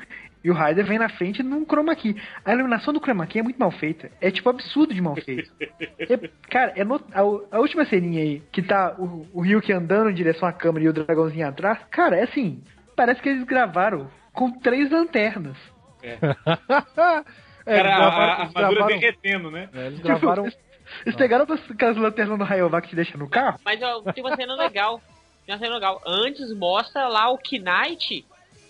[0.44, 2.16] e o Raider vem na frente num chroma key.
[2.44, 4.12] A iluminação do chroma key é muito mal feita.
[4.20, 5.52] É tipo absurdo de mal feito.
[6.00, 7.20] É- cara, é no- a,
[7.56, 10.90] a última ceninha aí, que tá o, o Ryuki andando em direção à câmera e
[10.90, 12.62] o dragãozinho atrás, cara, é assim,
[12.96, 15.58] parece que eles gravaram com três lanternas.
[16.02, 16.36] É, Era
[17.66, 19.70] eles a, gravaram- a eles armadura gravaram- derretendo, né?
[19.74, 20.44] é, eles Tipo, gravaram.
[20.44, 20.58] eles,
[21.06, 23.60] eles pegaram aquelas- lanternas no Rayovac que te deixa no carro.
[23.64, 25.02] Mas ó, tem uma cena legal.
[25.46, 26.02] Tem uma cena legal.
[26.06, 28.26] Antes mostra lá o Knight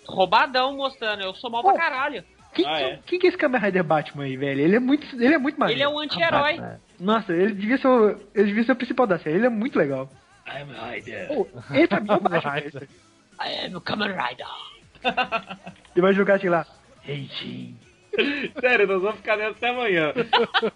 [0.08, 1.78] Roubadão mostrando, eu sou mal pra Pô.
[1.78, 2.24] caralho.
[2.54, 3.00] Quem, Ah, que, é?
[3.08, 4.62] quem que é esse Kamen Rider Batman aí, velho?
[4.62, 5.78] Ele é muito, ele é muito maneiro.
[5.80, 6.60] Ele é um anti-herói.
[7.00, 9.38] Nossa, ele devia ser o, ele devia ser o principal da série.
[9.38, 10.08] Ele é muito legal.
[10.48, 11.28] I'm Rider.
[11.30, 12.52] Pô, ele pra mim é o Batman.
[12.52, 12.90] Rider.
[13.40, 14.46] É, meu Kamen Rider.
[15.96, 16.66] Ele vai jogar, sei lá,
[17.08, 17.76] Heijin.
[18.62, 20.14] Sério, nós vamos ficar nessa até amanhã.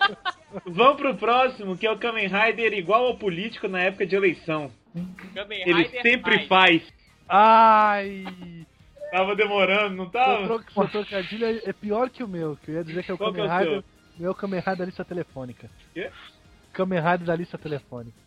[0.65, 4.71] vamos pro próximo, que é o Kamen Rider igual ao político na época de eleição.
[5.35, 6.47] Kamen Ele Rider sempre mais.
[6.47, 6.81] faz.
[7.29, 8.25] Ai!
[9.11, 10.47] Tava demorando, não tava?
[10.73, 13.17] seu trocadilho é- é pior que o meu, que eu ia dizer que é o
[13.17, 13.83] Kamen é o Rider.
[14.19, 15.69] Meu Kamen Rider da lista telefônica.
[15.93, 16.09] Quê?
[16.73, 18.17] Kamen Rider da lista telefônica.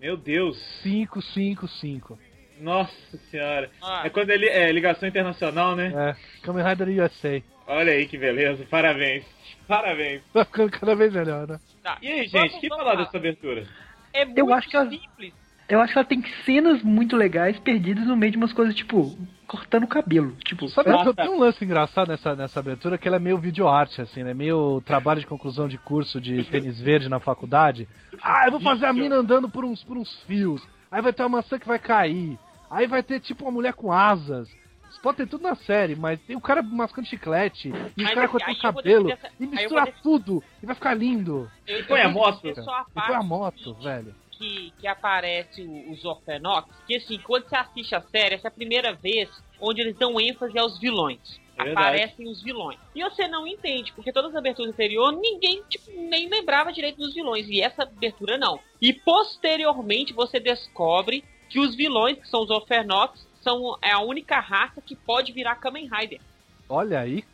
[0.00, 0.58] Meu Deus.
[0.82, 2.18] 555.
[2.60, 2.92] Nossa
[3.30, 3.70] senhora.
[3.82, 4.02] Ah.
[4.04, 5.92] É quando ele é ligação internacional, né?
[5.94, 7.42] É, Kamen Rider USA.
[7.66, 8.64] Olha aí que beleza.
[8.70, 9.24] Parabéns.
[9.66, 10.22] Parabéns.
[10.32, 11.58] Tá ficando cada vez melhor, né?
[11.82, 11.98] Tá.
[12.00, 13.04] E aí, gente, Vamos- o que vamos falar lá.
[13.04, 13.66] dessa abertura?
[14.12, 15.32] É muito acho que ela- simples.
[15.68, 19.18] Eu acho que ela tem cenas muito legais perdidas no meio de umas coisas, tipo,
[19.46, 20.32] cortando o cabelo.
[20.44, 21.14] Tipo, Sabe, Nossa.
[21.14, 24.34] tem um lance engraçado nessa, nessa abertura que ela é meio videoarte, assim, né?
[24.34, 27.88] Meio trabalho de conclusão de curso de tênis verde na faculdade.
[28.22, 30.62] Ah, eu vou fazer a mina andando por uns, por uns fios.
[30.90, 32.38] Aí vai ter uma maçã que vai cair.
[32.70, 34.48] Aí vai ter tipo uma mulher com asas.
[34.90, 38.22] Isso pode ter tudo na série, mas tem o cara mascando chiclete, e o cara
[38.22, 41.50] aí- cortando o cabelo, e mistura tudo, e vai ficar lindo.
[41.66, 44.14] Eu, põe eu a moto, E põe a moto, velho.
[44.38, 48.50] Que, que aparece o- os Orphenox, que assim, quando você assiste a série, essa é
[48.50, 49.28] a primeira vez
[49.60, 51.40] onde eles dão ênfase aos vilões.
[51.58, 51.70] É.
[51.72, 52.78] Aparecem os vilões.
[52.94, 57.14] E você não entende, porque todas as aberturas anteriores, ninguém tipo, nem lembrava direito dos
[57.14, 57.48] vilões.
[57.48, 58.60] E essa abertura não.
[58.80, 64.38] E posteriormente você descobre que os vilões, que são os Orphenox, são é a única
[64.40, 66.20] raça que pode virar Kamen Rider.
[66.68, 67.24] Olha aí.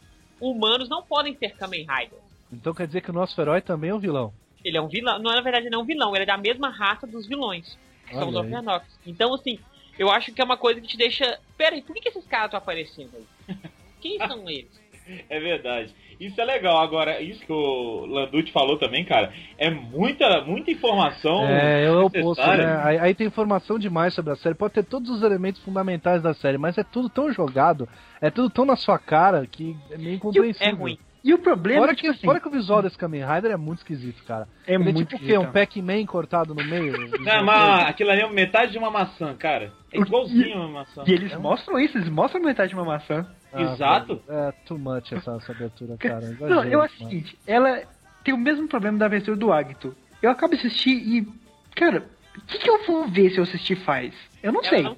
[0.41, 2.19] Humanos não podem ser Kamen Rider.
[2.53, 4.33] Então quer dizer que o nosso herói também é um vilão.
[4.65, 5.19] Ele é um vilão.
[5.19, 6.15] Não, na verdade, ele não é um vilão.
[6.15, 7.79] Ele é da mesma raça dos vilões.
[8.07, 8.35] Que são os.
[8.35, 8.87] Orphenox.
[9.07, 9.59] Então, assim,
[9.99, 11.39] eu acho que é uma coisa que te deixa.
[11.57, 13.57] Pera aí, por que, que esses caras estão aparecendo aí?
[14.01, 14.83] Quem são eles?
[15.29, 15.95] É verdade.
[16.21, 16.79] Isso é legal.
[16.79, 21.45] Agora, isso que o Landucci falou também, cara, é muita, muita informação.
[21.49, 22.81] É, é o oposto, né?
[22.85, 24.55] Aí, aí tem informação demais sobre a série.
[24.55, 27.89] Pode ter todos os elementos fundamentais da série, mas é tudo tão jogado,
[28.21, 30.69] é tudo tão na sua cara que é meio incompreensível.
[30.69, 30.99] É ruim.
[31.25, 33.53] E o problema Fora é que, que, assim, fora que o visual desse Kamen Rider
[33.53, 34.49] é muito esquisito, cara.
[34.67, 35.39] é Ele é muito tipo o quê?
[35.39, 35.53] Um.
[35.53, 36.93] Pac-Man cortado no meio?
[37.23, 39.73] Não, mas aquilo ali é metade de uma maçã, cara.
[39.93, 41.05] É igualzinho uma maçã.
[41.07, 43.25] E eles mostram isso, eles mostram metade de uma maçã.
[43.53, 44.21] Ah, Exato.
[44.27, 46.21] velho, É too much essa, essa abertura, cara.
[46.41, 47.83] Não, Exagero, eu acho o seguinte, ela
[48.25, 49.95] tem o mesmo problema da abertura do Agito.
[50.21, 51.29] Eu acabo de assistir e,
[51.77, 52.05] cara,
[52.37, 54.13] o que, que eu vou ver se eu assistir faz?
[54.43, 54.83] Eu não Ela sei.
[54.83, 54.97] não,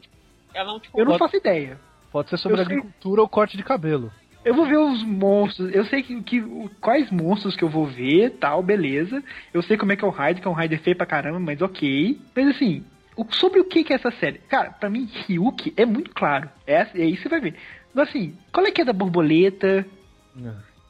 [0.54, 1.78] ela não te Eu não faço ideia.
[2.10, 4.10] Pode ser sobre eu sei- agricultura ou corte de cabelo.
[4.44, 6.42] Eu vou ver os monstros, eu sei que, que-
[6.80, 9.22] quais monstros que eu vou ver, tal, beleza.
[9.52, 11.40] Eu sei como é que é o Raider, que é um Raider feio pra caramba,
[11.40, 12.18] mas ok.
[12.36, 12.84] Mas assim,
[13.16, 14.38] o- sobre o que que é essa série?
[14.40, 16.50] Cara, pra mim, Ryuki é muito claro.
[16.66, 17.54] É, é isso que você vai ver.
[17.94, 19.86] Mas assim, qual é que é da borboleta?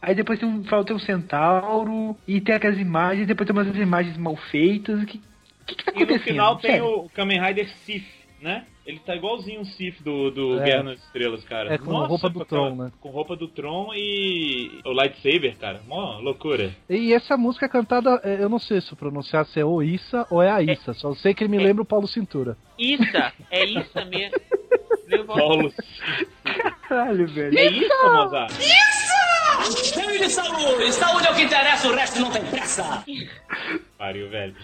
[0.02, 3.74] Aí depois tem um, fala, tem um centauro, e tem aquelas imagens, depois tem umas
[3.76, 5.02] imagens mal feitas.
[5.02, 6.24] O que, o que, que tá E no acontecendo?
[6.24, 6.86] final tem Sério.
[6.86, 8.05] o Kamen Rider Sif,
[8.45, 8.66] né?
[8.86, 10.64] Ele tá igualzinho o Sif do, do É.
[10.64, 11.72] Guerra nas Estrelas, cara.
[11.72, 12.92] É, com roupa do com Tron, aquela- né?
[13.01, 15.80] Com roupa do Tron e o Lightsaber, cara.
[15.88, 16.70] Mó loucura.
[16.90, 20.26] E essa música é cantada, é, eu não sei se pronunciar se é o Issa
[20.30, 21.66] ou é a Issa, só sei que ele me É.
[21.66, 22.59] lembra o Paulo Cintura.
[22.78, 24.36] Issa, é Issa mesmo.
[25.26, 25.72] Paulo.
[26.88, 27.59] Caralho, velho.
[27.59, 28.53] É isso, Mozart?
[29.95, 30.92] Prêmio de saúde!
[30.92, 33.03] Saúde é o que interessa, o resto não tem pressa!
[33.97, 34.55] Pariu, velho.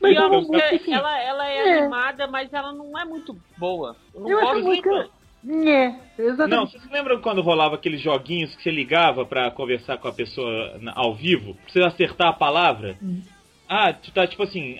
[0.00, 1.78] Mas E a é música, música, assim, ela, ela é, é.
[1.78, 3.96] animada, mas ela não é muito boa.
[4.14, 5.16] Eu não Eu acho gosto muito- muito.
[5.44, 6.72] Nhé, Não, exatamente.
[6.72, 11.14] vocês lembram quando rolava aqueles joguinhos que você ligava pra conversar com a pessoa ao
[11.14, 11.54] vivo?
[11.54, 12.98] Pra você acertar a palavra?
[13.68, 14.76] Ah, tu tá tipo assim,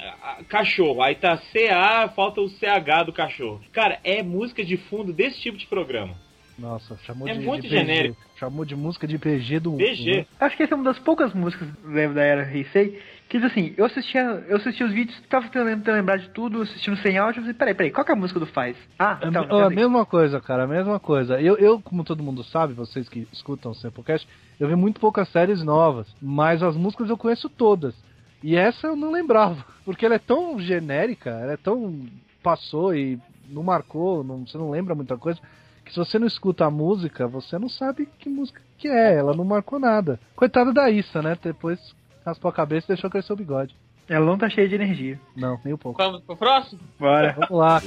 [0.49, 3.61] cachorro, aí tá CA, falta o CH do cachorro.
[3.73, 6.14] Cara, é música de fundo desse tipo de programa.
[6.59, 8.17] Nossa, chamou É de, muito de genérico.
[8.37, 10.17] Chamou de música de BG do BG.
[10.19, 10.27] né?
[10.41, 12.99] Acho que essa é uma das poucas músicas da da era Heisei
[13.41, 16.97] que diz assim, eu assistia, eu assistia os vídeos, tava tentando lembrar de tudo, assistindo
[16.99, 18.76] sem áudio, eu falei, peraí, peraí, qual que é a música do Faz?
[18.99, 21.41] Ah, É então, a- mesma coisa, cara, a mesma coisa.
[21.41, 24.26] Eu, eu, como todo mundo sabe, vocês que escutam o Samplecast,
[24.59, 27.95] eu vi muito poucas séries novas, mas as músicas eu conheço todas.
[28.43, 32.07] E essa eu não lembrava, porque ela é tão genérica, ela é tão.
[32.43, 33.18] passou e
[33.49, 35.41] não marcou, não, você não lembra muita coisa,
[35.84, 39.34] que se você não escuta a música, você não sabe que música que é, ela
[39.34, 40.18] não marcou nada.
[40.34, 41.37] Coitada da Issa, né?
[41.43, 41.78] Depois
[42.27, 43.74] raspou a cabeça e deixou crescer o bigode.
[44.09, 45.18] Ela não tá cheia de energia.
[45.35, 46.03] Não, nem um pouco.
[46.03, 46.81] Vamos pro próximo?
[46.99, 47.33] Bora.
[47.39, 47.81] Vamos lá.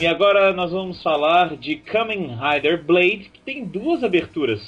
[0.00, 4.60] E agora nós vamos falar de Kamen Rider Blade, que tem duas aberturas.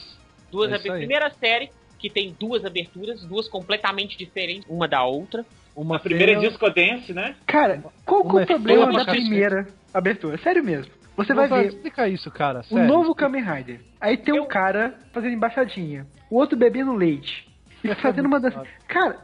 [0.50, 0.98] Duas É a isso aí.
[0.98, 5.44] primeira série, que tem duas aberturas, duas completamente diferentes uma da outra.
[5.74, 7.34] Uma A primeira é Disco Dance, né?
[7.46, 10.38] Cara, qual que é Uma o problema da primeira abertura?
[10.38, 10.92] Sério mesmo.
[11.16, 12.60] Você vai ver Explica isso, cara.
[12.60, 12.86] o sério.
[12.88, 13.80] novo Kamen Rider.
[14.00, 16.06] Aí tem um cara fazendo embaixadinha.
[16.30, 17.48] O outro bebendo leite.
[17.82, 18.66] E fazendo uma dança.
[18.88, 19.18] Cara,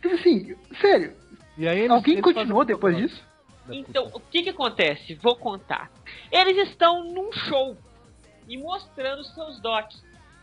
[0.00, 1.12] tipo assim, sério.
[1.56, 3.22] E aí eles- Alguém eles continuou depois disso?
[3.70, 5.14] Então, o que que acontece?
[5.14, 5.90] Vou contar.
[6.30, 7.76] Eles estão num show
[8.48, 10.02] e mostrando seus dotes.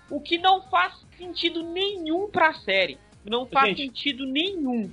[0.10, 2.97] O que não faz sentido nenhum pra série.
[3.26, 3.88] Não faz Gente.
[3.88, 4.91] sentido nenhum.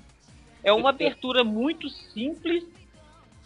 [0.63, 2.65] É uma abertura muito simples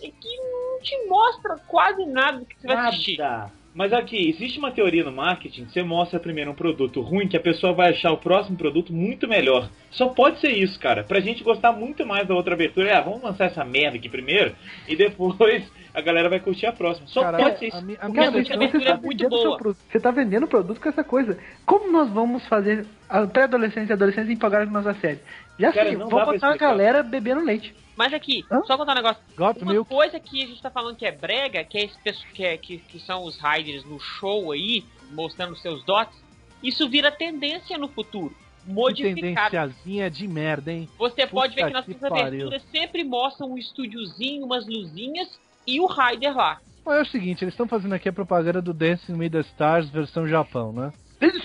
[0.04, 3.18] e que não te mostra quase nada do que você vai assistir.
[3.18, 3.50] Nada.
[3.74, 7.36] Mas aqui, existe uma teoria no marketing que você mostra primeiro um produto ruim que
[7.36, 9.68] a pessoa vai achar o próximo produto muito melhor.
[9.90, 11.02] Só pode ser isso, cara.
[11.02, 14.08] Pra gente gostar muito mais da outra abertura, é, ah, vamos lançar essa merda aqui
[14.08, 14.54] primeiro
[14.86, 17.08] e depois a galera vai curtir a próxima.
[17.08, 17.76] Só Cara, pode ser isso.
[17.76, 19.58] a minha a Cara, você abertura tá é muito vendendo seu boa.
[19.58, 21.38] produto- Você tá vendendo produto com essa coisa.
[21.66, 25.18] Como nós vamos fazer a pré-adolescentes e adolescentes empolgarem com nossa série?
[25.58, 26.56] Já Cara, sei, vou botar a explicar.
[26.56, 27.74] galera bebendo leite.
[27.96, 28.60] Mas aqui, Hã?
[28.66, 29.22] só contar um negócio.
[29.36, 29.88] Got Uma milk.
[29.88, 32.78] coisa que a gente tá falando que é brega, que, é esse que, é- que,
[32.78, 36.18] que são os riders no show aí, mostrando seus dotes,
[36.62, 38.34] isso vira tendência no futuro.
[38.64, 39.50] Que Modificado.
[39.50, 40.88] tendenciazinha de merda, hein?
[40.98, 45.28] Você pode ver que nas suas aberturas sempre mostram um estúdiozinho, umas luzinhas
[45.66, 46.58] e o rider lá.
[46.84, 49.88] Mas é o seguinte, eles estão fazendo aqui a propaganda do Dancing with the Stars
[49.90, 50.92] versão Japão, né?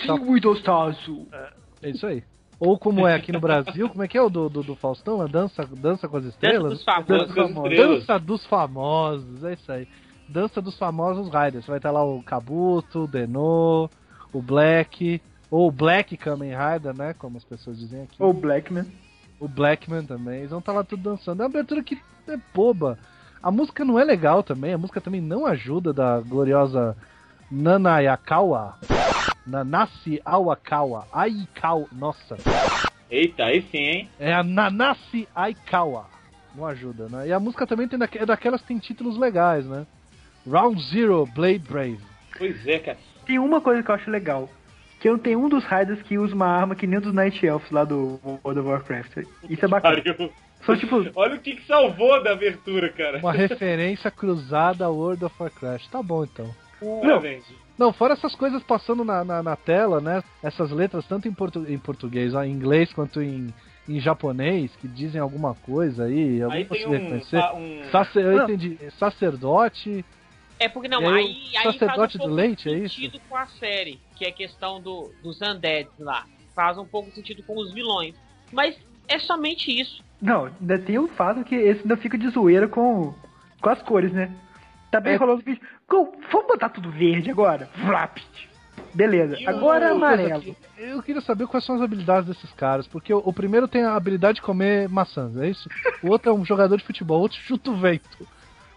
[0.01, 1.28] Sim, muito gostoso.
[1.82, 2.24] É isso aí.
[2.60, 5.22] Ou como é aqui no Brasil, como é que é o do, do, do Faustão?
[5.22, 6.74] A dança, dança com as Dança estrelas?
[6.74, 7.28] dos famosos.
[7.36, 7.78] Dança Famosos.
[7.78, 9.88] Dança dos famosos, é isso aí.
[10.28, 11.66] Dança dos famosos riders.
[11.66, 13.89] Vai estar lá o Kabuto, o Deno,
[14.34, 17.14] o Black, ou o Black Kamen Rider, né?
[17.18, 18.22] Como as pessoas dizem aqui.
[18.22, 18.86] Ou Blackman.
[19.39, 20.39] O Blackman também.
[20.39, 21.41] Eles vão estar lá tudo dançando.
[21.41, 21.97] É uma abertura que
[22.28, 22.99] é boba.
[23.41, 24.74] A música não é legal também.
[24.74, 26.95] A música também não ajuda da gloriosa
[27.49, 28.78] Nanayakawa.
[29.50, 31.08] Nanasi Awakawa.
[31.12, 31.88] Aikawa.
[31.91, 32.38] Nossa.
[33.10, 34.10] Eita, aí sim, hein?
[34.20, 36.06] É a Nanasi Aikawa.
[36.56, 37.28] Não ajuda, né?
[37.28, 39.86] E a música também tem é daquelas que tem títulos legais, né?
[40.47, 42.00] Round Zero, Blade Brave.
[42.38, 42.97] Pois é, cara.
[43.26, 44.50] Tem uma coisa que eu acho legal.
[45.00, 47.45] Que eu tenho um dos Riders que usa uma arma que nem um dos Night
[47.45, 49.18] Elves lá do World of Warcraft.
[49.50, 50.02] Isso é bacana.
[50.02, 50.32] Pariu.
[50.66, 53.20] Só tipo, Olha o que, que salvou da abertura, cara.
[53.20, 55.89] Uma referência cruzada ao World of Warcraft.
[55.89, 56.54] Tá bom então.
[56.82, 57.22] Não.
[57.80, 60.22] Não, fora essas coisas passando na, na, na tela, né?
[60.44, 63.54] Essas letras, tanto em, portu em português, ó, em inglês, quanto em,
[63.88, 66.42] em japonês, que dizem alguma coisa aí.
[66.42, 67.38] Alguém Aí tem consegue um, reconhecer?
[67.56, 68.44] um- Sacer, eu Não.
[68.44, 68.78] entendi.
[69.00, 70.04] Sacerdote.
[70.60, 72.96] É porque não, aí, aí, aí faz um sacerdote pouco leite, de é isso?
[72.96, 76.26] sentido com a série, que é a questão do, dos undeads lá.
[76.54, 78.14] Faz um pouco de sentido com os vilões.
[78.52, 78.78] Mas
[79.08, 80.04] é somente isso.
[80.22, 83.14] Não, ainda tem o fato que esse ainda fica de zoeira com,
[83.62, 84.30] com as cores, né?
[84.92, 85.16] Tá bem É.
[85.16, 85.62] rolando o vídeo.
[85.90, 87.70] Vamos botar tudo verde agora?
[87.86, 88.18] Vlap.
[88.94, 90.56] Beleza, E agora é amarelo.
[90.78, 93.96] Eu queria saber quais são as habilidades desses caras, porque o, o primeiro tem a
[93.96, 95.70] habilidade de comer maçãs, é isso?
[96.02, 98.28] O outro é um jogador de futebol, o outro chuta o vento.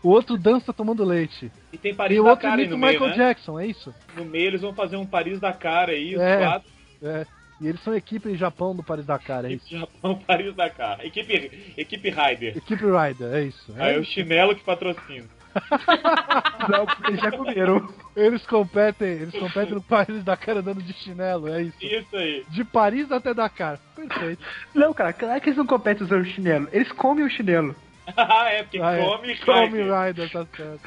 [0.03, 1.51] O outro dança tomando leite.
[1.73, 3.17] E tem Paris E o da outro imita no o meio, Michael né?
[3.17, 3.95] Jackson, é isso?
[4.17, 6.39] No meio eles vão fazer um Paris da cara aí, os É.
[6.39, 6.69] quatro.
[7.03, 7.27] É.
[7.61, 9.65] E eles são equipe em Japão do Paris Dakar, é isso?
[9.67, 11.07] Equipe Japão, Paris da cara.
[11.07, 12.57] Equipe, equipe Rider.
[12.59, 13.73] Equipe Rider, é isso.
[13.79, 15.27] Aí É é o chinelo que patrocina.
[16.69, 17.89] Não, porque eles já comeram.
[18.17, 21.77] Eles competem, eles competem no Paris Dakar andando de chinelo, é isso.
[21.85, 22.45] Isso aí.
[22.49, 23.79] De Paris até Dakar.
[23.95, 24.43] Perfeito.
[24.75, 26.69] Não, cara, claro que eles não competem usando chinelo.
[26.73, 27.75] Eles comem o chinelo.
[28.49, 29.05] é, porque Ah, é.
[29.05, 30.07] come Come Rider.
[30.07, 30.81] Rider, tá certo.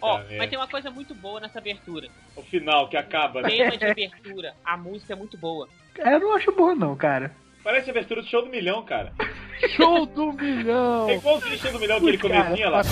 [0.00, 0.34] Ó, merda.
[0.38, 2.08] mas tem uma coisa muito boa nessa abertura.
[2.34, 3.48] O final que acaba, né?
[3.48, 5.68] Tema de abertura, a música é muito boa.
[5.96, 7.30] Eu não acho bom, não, cara.
[7.62, 9.12] Parece a abertura do show do milhão, cara.
[9.76, 11.08] Show do milhão!
[11.08, 12.82] É igual o show do milhão, aquele Cara, comecinho lá.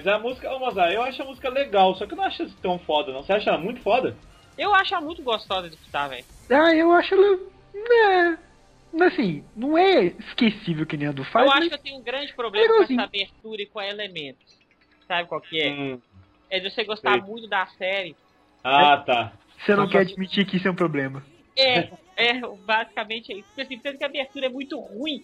[0.00, 2.48] Mas a música, ô Mozart, eu acho a música legal, só que eu não acho
[2.56, 3.22] tão foda, não.
[3.22, 4.16] Você acha ela muito foda?
[4.56, 6.24] Eu acho ela muito gostosa de escutar, velho.
[6.48, 7.38] Ah, eu acho ela.
[7.74, 9.04] É.
[9.04, 12.02] Assim, não é esquecível que nem a do Faz, Eu acho que eu tenho um
[12.02, 13.00] grande problema com Legalzinho.
[13.00, 14.58] essa abertura e com a elementos.
[15.06, 15.70] Sabe qual que é?
[15.70, 16.00] Hum.
[16.48, 17.20] É de você gostar Sei.
[17.20, 18.16] muito da série.
[18.64, 19.32] Ah, tá.
[19.58, 21.22] você não quer admitir que isso é um problema.
[21.56, 23.48] É, é, basicamente é isso.
[23.48, 25.22] Porque assim, sendo que a abertura é muito ruim.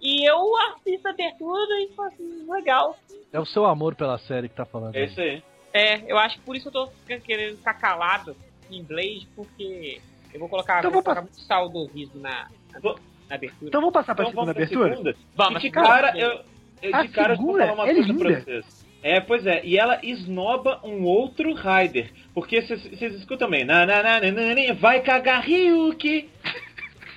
[0.00, 2.96] E eu assisto a abertura e falo assim, legal.
[3.32, 4.96] É o seu amor pela série que tá falando.
[4.96, 5.42] É isso aí.
[5.72, 6.88] É, eu acho que por isso eu tô
[7.24, 8.34] querendo ficar calado
[8.70, 10.00] em Blade, porque
[10.32, 12.98] eu vou colocar, Então vou vou colocar muito saudosismo na, na, Vou-
[13.28, 13.68] na abertura.
[13.68, 15.12] Então vamos passar pra Então segunda vamos pra abertura?
[15.12, 15.16] segunda?
[15.36, 16.40] Vamos, de cara, eu,
[16.82, 18.40] eu- A de cara eu vou falar uma é coisa pra linda.
[18.40, 18.86] vocês.
[19.02, 22.12] É, pois é, e ela esnoba um outro Rider.
[22.34, 23.64] Porque vocês escutam bem.
[23.64, 26.28] Na, na, na, na, na, na, vai cagar Ryuki.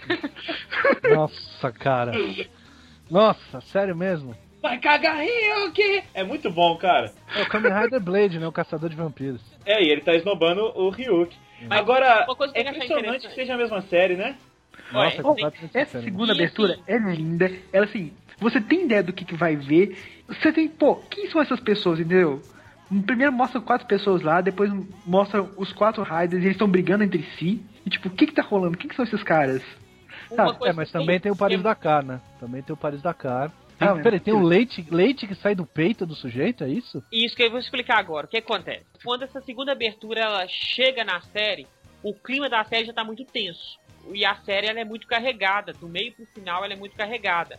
[1.13, 2.11] Nossa, cara.
[3.09, 4.35] Nossa, sério mesmo?
[4.61, 6.03] Vai cagar Ryuki!
[6.13, 7.11] É muito bom, cara.
[7.35, 8.47] É o Kamen Rider Blade, né?
[8.47, 9.41] O caçador de vampiros.
[9.65, 11.35] É, e ele tá esnobando o Ryuki.
[11.69, 13.27] Agora, coisa que é impressionante interessante.
[13.29, 14.35] que seja a mesma série, né?
[14.93, 17.51] Ué, Nossa, completamente Essa segunda E abertura assim- é linda.
[17.71, 19.97] Ela assim, você tem ideia do que, que vai ver.
[20.27, 22.41] Você tem, pô, quem são essas pessoas, entendeu?
[23.05, 24.71] Primeiro mostra quatro pessoas lá, depois
[25.05, 27.61] mostra os quatro Riders e eles estão brigando entre si.
[27.85, 28.77] E tipo, o que que tá rolando?
[28.77, 29.61] Quem que são esses caras?
[30.31, 32.19] Uma Ah, É, mas também tem o Paris eu- Dakar, né?
[32.39, 33.51] Também tem o Paris Dakar.
[33.77, 37.03] Tem, Ah, peraí, tem um leite, leite que sai do peito do sujeito, é isso?
[37.11, 38.25] Isso que eu vou explicar agora.
[38.27, 38.85] O que acontece?
[39.03, 41.67] Quando essa segunda abertura ela chega na série,
[42.03, 43.79] o clima da série já tá muito tenso.
[44.13, 45.73] E a série ela é muito carregada.
[45.73, 47.57] Do meio pro final ela é muito carregada.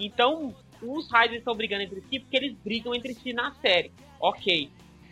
[0.00, 3.92] Então, os Riders estão brigando entre si porque eles brigam entre si na série.
[4.20, 4.70] Ok.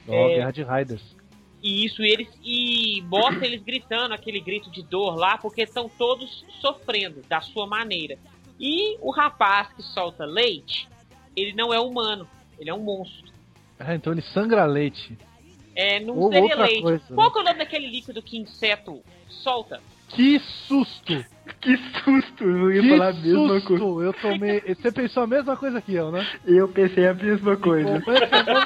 [0.09, 0.35] Ó, É.
[0.37, 1.16] Guerra de Riders.
[1.64, 6.44] E isso eles e mostra eles gritando aquele grito de dor lá porque estão todos
[6.60, 8.18] sofrendo da sua maneira.
[8.60, 10.86] E o rapaz que solta leite,
[11.34, 13.32] ele não é humano, ele é um monstro.
[13.78, 15.16] Ah, então ele sangra leite.
[15.74, 16.82] É, não Ou seria outra leite.
[16.82, 17.34] coisa, Qual né?
[17.34, 19.80] é o nome daquele líquido que inseto solta?
[20.14, 21.24] Que susto!
[21.60, 22.44] Que susto!
[22.44, 23.78] Eu ia que falar a mesma susto!
[23.78, 24.04] coisa.
[24.04, 24.60] Eu tomei.
[24.60, 26.26] Você pensou a mesma coisa que eu, né?
[26.46, 28.02] Eu pensei a mesma coisa.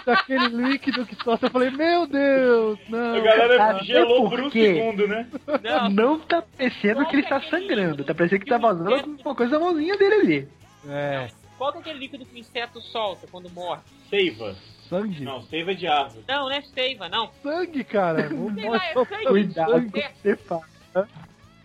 [0.04, 1.46] Daquele líquido que solta?
[1.46, 2.78] Eu falei, meu Deus!
[2.88, 3.14] Não!
[3.16, 5.26] A galera Até gelou por um segundo, né?
[5.62, 8.04] Não, Não tá parecendo que ele tá sangrando.
[8.04, 10.48] Tá parecendo que tá vazando alguma coisa na mãozinha dele ali.
[10.88, 11.28] É.
[11.56, 13.80] qual que é aquele líquido que o inseto solta quando morre?
[14.08, 14.54] Seiva.
[14.88, 15.22] Sangue?
[15.22, 16.24] Não, seiva de árvore.
[16.26, 17.30] Não, não é seiva, não.
[17.42, 18.28] Sangue, cara!
[18.28, 19.26] Sei lá, é sangue.
[19.26, 19.92] Cuidado com o Inseto.
[20.14, 20.62] que você fala.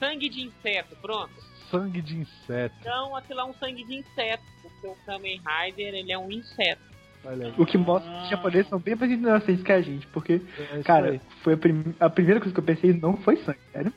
[0.03, 1.31] Sangue de inseto, pronto.
[1.71, 2.75] sangue de inseto.
[2.81, 4.43] Então, aquilo é um sangue de inseto.
[4.61, 6.81] Porque o Kamen Rider, ele é um inseto.
[7.25, 7.53] Olha.
[7.57, 10.05] O que mostra que os japoneses são bem mais inocentes que a gente.
[10.07, 10.41] Porque,
[10.73, 13.93] É cara, foi a, prim- a primeira coisa que eu pensei não foi sangue, sério.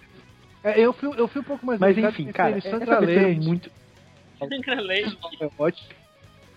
[0.63, 3.47] É, eu, fui, eu fui um pouco mais Mas enfim, cara, sangra abertura é leite.
[3.47, 3.71] muito.
[4.39, 5.19] Sangra leite.
[5.41, 5.89] É ótimo.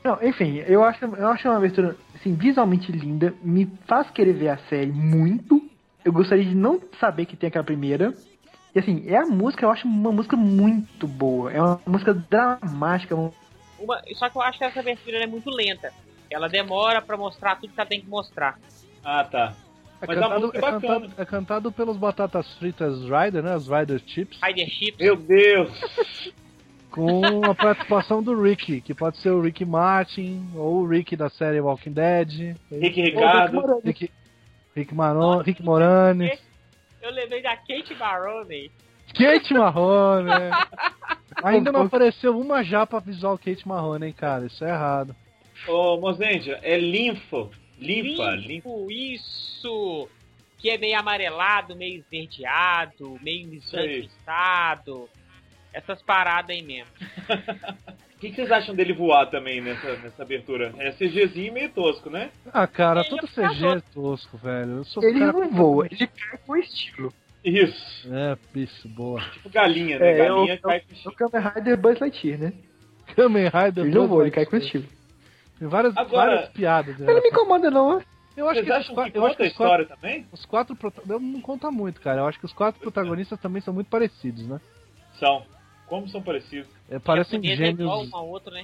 [0.04, 4.50] Não, enfim, eu acho, eu acho uma abertura assim, visualmente linda, me faz querer ver
[4.50, 5.62] a série muito.
[6.06, 8.14] Eu gostaria de não saber que tem aquela primeira.
[8.74, 11.51] E assim, é a música, eu acho uma música muito boa.
[11.51, 13.15] É uma música dramática.
[13.15, 13.32] um-
[13.80, 15.91] Uma- só que eu acho que essa abertura ela é muito lenta.
[16.30, 18.59] Ela demora pra mostrar tudo que ela tem que mostrar.
[19.03, 19.53] Ah, tá.
[20.01, 20.82] É Mas a cantado, música é, é bacana.
[20.99, 23.55] cantado, é cantado pelos batatas fritas Rider, né?
[23.55, 24.39] Os Rider Chips.
[24.43, 24.99] Rider Chips.
[24.99, 25.70] Meu Deus.
[26.91, 31.30] Com a participação do Rick, que pode ser o Rick Martin, ou o Rick da
[31.30, 32.55] série Walking Dead.
[32.72, 33.80] Rick Ricardo.
[33.84, 34.11] Rick,
[34.76, 36.39] Rick, Maron, Rick Moranis.
[37.02, 38.72] Eu lembrei da Kate Barone.
[39.14, 40.30] Kate Marrone.
[41.43, 44.45] Ainda não apareceu uma japa visual Kate Marrone, hein, cara?
[44.45, 45.16] Isso é errado.
[45.68, 47.50] Ô, Mozendia, é linfo.
[47.78, 48.47] Linfa, linfa.
[48.47, 50.10] Limpo, isso!
[50.58, 55.10] Que é meio amarelado, meio esverdeado, meio esbranquiçado.
[55.74, 56.91] Essas paradas aí mesmo.
[58.20, 60.74] O que, que vocês acham dele voar também nessa, nessa abertura?
[60.78, 62.32] É CGzinho meio tosco, né?
[62.51, 64.72] Ah, cara, Ele todo é CG é tosco, velho.
[64.80, 67.13] Eu sou Ele cara não voa, ele cai com estilo.
[67.45, 68.13] Isso.
[68.13, 69.22] É, isso, boa.
[69.32, 70.11] Tipo galinha, né?
[70.11, 71.11] É, galinha eu- cai com É o.
[71.13, 72.53] Kamen Rider Buzz Lightyear, né?
[73.15, 73.86] Kamen Rider.
[73.86, 74.86] Ele não voa, ele cai com estilo.
[75.57, 76.97] Tem várias, Agora- várias piadas.
[76.99, 77.05] né?
[77.05, 78.01] Mas não me incomoda, não.
[78.36, 79.86] Eu acho Vocês que, acham qua- que eu acho conta a que os quatro, história
[79.86, 80.26] também?
[80.32, 82.20] os quatro não conta muito, cara.
[82.22, 84.59] Eu acho que os quatro protagonistas também são muito parecidos, né?
[85.17, 85.43] São.
[85.90, 86.68] Como são parecidos?
[86.90, 88.14] É, parecem Japonês é igual gêmeos.
[88.14, 88.64] um ao outro, né?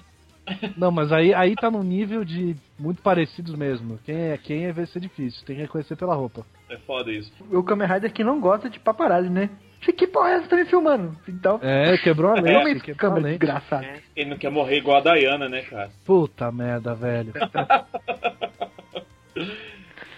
[0.78, 3.98] Não, mas aí, aí tá no nível de muito parecidos mesmo.
[4.06, 5.44] Quem é quem é vai ser difícil.
[5.44, 6.46] Tem que reconhecer pela roupa.
[6.70, 7.32] É foda isso.
[7.52, 9.50] O Kamen Rider que não gosta de paparazzi, né?
[9.82, 10.48] Que porra é essa?
[10.48, 11.16] Tá me filmando?
[11.28, 12.78] Então, É, quebrou a toma lente.
[12.78, 13.40] esse Quebrou a câmera lente.
[13.40, 13.88] desgraçado.
[14.16, 15.90] Ele não quer morrer igual a Diana, né, cara?
[16.06, 17.34] Puta merda, velho.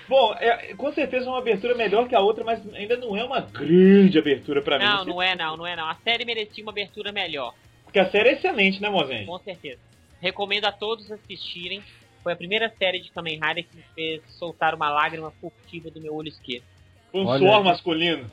[0.08, 3.24] Bom, é, com certeza é uma abertura melhor que a outra, mas ainda não é
[3.24, 4.86] uma grande abertura pra mim.
[4.86, 5.88] Não, não é não, não é não.
[5.90, 7.54] A série merecia uma abertura melhor,
[7.84, 9.26] Porque a série é excelente, né, Mozende?
[9.26, 9.80] com certeza.
[10.22, 11.84] Recomendo a todos assistirem.
[12.24, 16.02] Foi a primeira série de Kamen Rider que me fez soltar uma lágrima furtiva do
[16.02, 16.64] meu olho esquerdo.
[17.12, 18.30] Com um Olha suor masculino.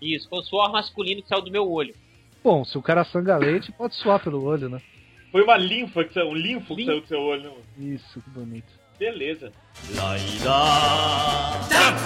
[0.00, 1.94] Isso, foi o suor masculino que saiu do meu olho.
[2.42, 4.80] Bom, se o cara sangra leite, pode suar pelo olho, né?
[5.30, 7.50] Foi uma linfa, que saiu, um linfo que saiu do seu olho.
[7.50, 7.94] né?
[7.94, 8.72] Isso, que bonito.
[8.98, 9.52] Beleza.
[9.94, 10.58] Laida.
[11.68, 11.96] Tap.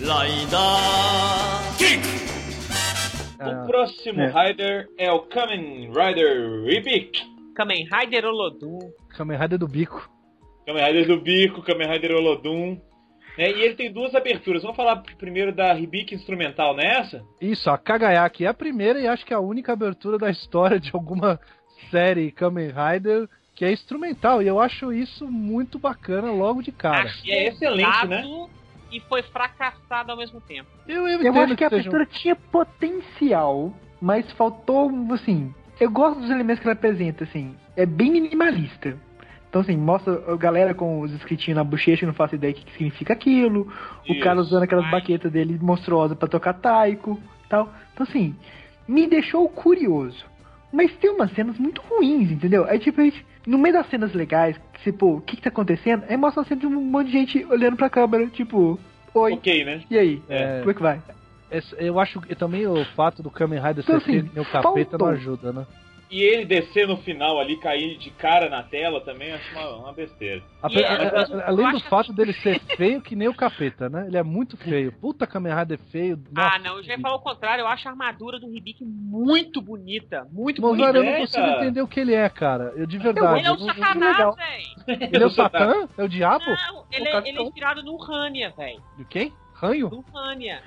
[0.00, 0.58] Laida.
[1.76, 2.06] Kick.
[3.40, 4.26] O ah, próximo é.
[4.26, 7.20] Rider é o Kamen Rider Ribic.
[7.56, 8.78] Kamen Rider Olodum.
[9.16, 10.08] Kamen Rider do Bico.
[10.66, 12.80] Kamen Rider do Bico, Kamen Rider Olodum.
[13.36, 14.62] É, e ele tem duas aberturas.
[14.62, 17.24] Vamos falar primeiro da Ribic instrumental, nessa.
[17.40, 17.44] é?
[17.44, 20.78] Isso, a Kagayaki é a primeira e acho que é a única abertura da história
[20.78, 21.40] de alguma
[21.90, 23.28] série Kamen Rider
[23.60, 24.42] que é instrumental.
[24.42, 27.02] E eu acho isso muito bacana logo de cara.
[27.04, 28.24] Achei E é excelente, né?
[28.90, 30.66] E foi fracassado ao mesmo tempo.
[30.88, 35.90] Eu, eu Eu entendo acho que a seja um- tinha potencial, mas faltou, assim, eu
[35.90, 37.54] gosto dos elementos que ela apresenta, assim.
[37.76, 38.96] É bem minimalista.
[39.50, 42.56] Então, assim, mostra a galera com os escritinhos na bochecha, eu não faço ideia do
[42.60, 43.70] que que significa aquilo.
[44.08, 44.22] O Isso.
[44.24, 44.90] cara usando aquelas Ai.
[44.90, 47.68] baquetas dele monstruosas pra tocar taiko tal.
[47.92, 48.34] Então, assim,
[48.88, 50.24] me deixou curioso.
[50.72, 52.64] Mas tem umas cenas muito ruins, entendeu?
[52.64, 55.42] Aí, tipo, a gente, no meio das cenas legais, que você, pô, o que que
[55.42, 56.04] tá acontecendo?
[56.08, 58.78] Aí mostra uma cena de um monte de gente olhando pra câmera, tipo,
[59.14, 59.82] oi, Ok, né?
[59.90, 60.22] e aí?
[60.28, 60.58] É.
[60.60, 61.02] Como é que vai?
[61.50, 64.90] Esse- Eu acho que também o fato do Kamen Rider Então, ser assim, o capeta
[64.90, 64.98] faltou.
[65.00, 65.66] não ajuda, né?
[66.10, 69.76] E ele descer no final ali, cair de cara na tela também, eu acho uma,
[69.76, 70.42] uma besteira.
[70.68, 73.34] E, a- é, a- eu além do acho fato dele ser feio que nem o
[73.34, 74.06] capeta, né?
[74.08, 74.90] Ele é muito feio.
[74.90, 76.20] Puta Kamen Rider feio.
[76.36, 77.62] Ah, nossa, não, eu já ia falar o contrário.
[77.62, 80.26] Eu acho a armadura do Hibiki muito bonita.
[80.32, 80.92] Muito eu bonita.
[80.94, 81.56] não É, consigo cara.
[81.62, 82.72] entender o que ele é, cara.
[82.74, 83.38] Eu de verdade.
[83.38, 85.08] Ele é eu o não- Satanás, velho.
[85.12, 85.88] Ele é o Satã?
[85.96, 86.44] É o diabo?
[86.44, 88.82] Não, ele é, ele é inspirado no Rania, velho.
[88.98, 89.32] De quem?
[89.54, 89.88] Ranho?
[89.90, 90.60] No Rania.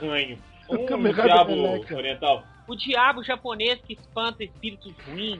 [0.00, 0.38] Ranho.
[0.68, 1.96] O Um diabo meleca.
[1.96, 2.42] oriental.
[2.68, 5.38] O diabo japonês que espanta espíritos ruins.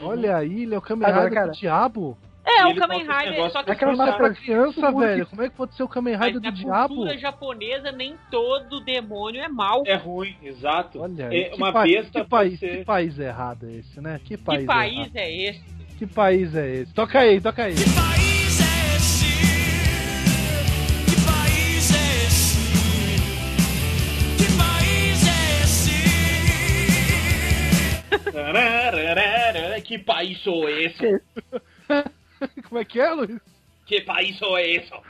[0.00, 1.52] Olha aí, ele é o Kamen Agora, Rider cara.
[1.52, 2.18] do diabo.
[2.46, 5.26] É, E o Kamen Rider, só que Aquela é massa- pra criança, velho.
[5.26, 6.94] Como é que pode ser o Kamen Rider na do diabo?
[6.96, 9.82] cultura japonesa nem todo demônio é mal.
[9.86, 11.00] É ruim, exato.
[11.00, 13.98] Olha aí, é que, uma pa- besta que país, ser- que país errado é esse,
[14.00, 14.20] né?
[14.22, 15.16] Que país, que país errado.
[15.16, 15.64] é esse?
[15.96, 16.92] Que país é esse?
[16.92, 17.74] Toca aí, toca aí.
[17.74, 18.33] Que país
[29.84, 31.22] Que país sou esse?
[32.68, 33.40] Como é que é, Luiz?
[33.86, 34.90] Que país sou esse?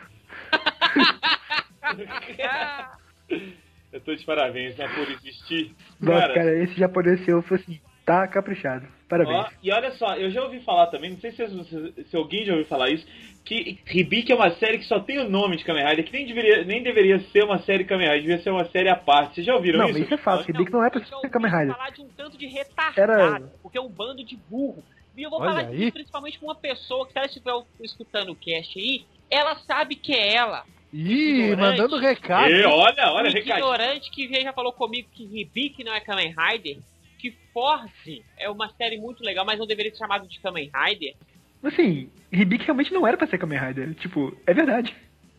[3.93, 5.75] Eu tô de parabéns, né, por existir.
[6.01, 8.86] Nossa, cara, esse japonês seu foi assim, tá caprichado.
[9.09, 9.44] Parabéns.
[9.46, 12.44] Ó, e olha só, eu já ouvi falar também, não sei se, se, se alguém
[12.44, 13.07] já ouviu falar isso,
[13.44, 16.26] que Hibiki é uma série que só tem o nome de Kamen Rider, que nem
[16.26, 19.34] deveria, nem deveria ser uma série Kamen Rider, devia ser uma série à parte.
[19.36, 19.98] Vocês já ouviram Não, isso?
[19.98, 20.48] mas isso é fato.
[20.50, 21.76] Hibiki não é pra ser Kamen Rider.
[21.76, 24.82] falar de um tanto de retardado, Era- porque é um bando de burro.
[25.16, 27.52] E eu vou Olha falar disso principalmente com uma pessoa que tá estiver
[27.82, 30.64] escutando o cast aí, ela sabe que é ela.
[30.92, 31.61] Ih, Ignorante.
[31.61, 32.50] mandando recado.
[32.50, 33.57] E, olha, olha, um recadinho.
[33.59, 36.78] ignorante que já falou comigo que Hibiki não é Kamen Rider,
[37.25, 41.14] que Force é uma série muito legal, mas não deveria ser chamado de Kamen Rider.
[41.62, 43.95] Assim, Hibiki realmente não era pra ser Kamen Rider.
[43.95, 44.95] Tipo, é verdade.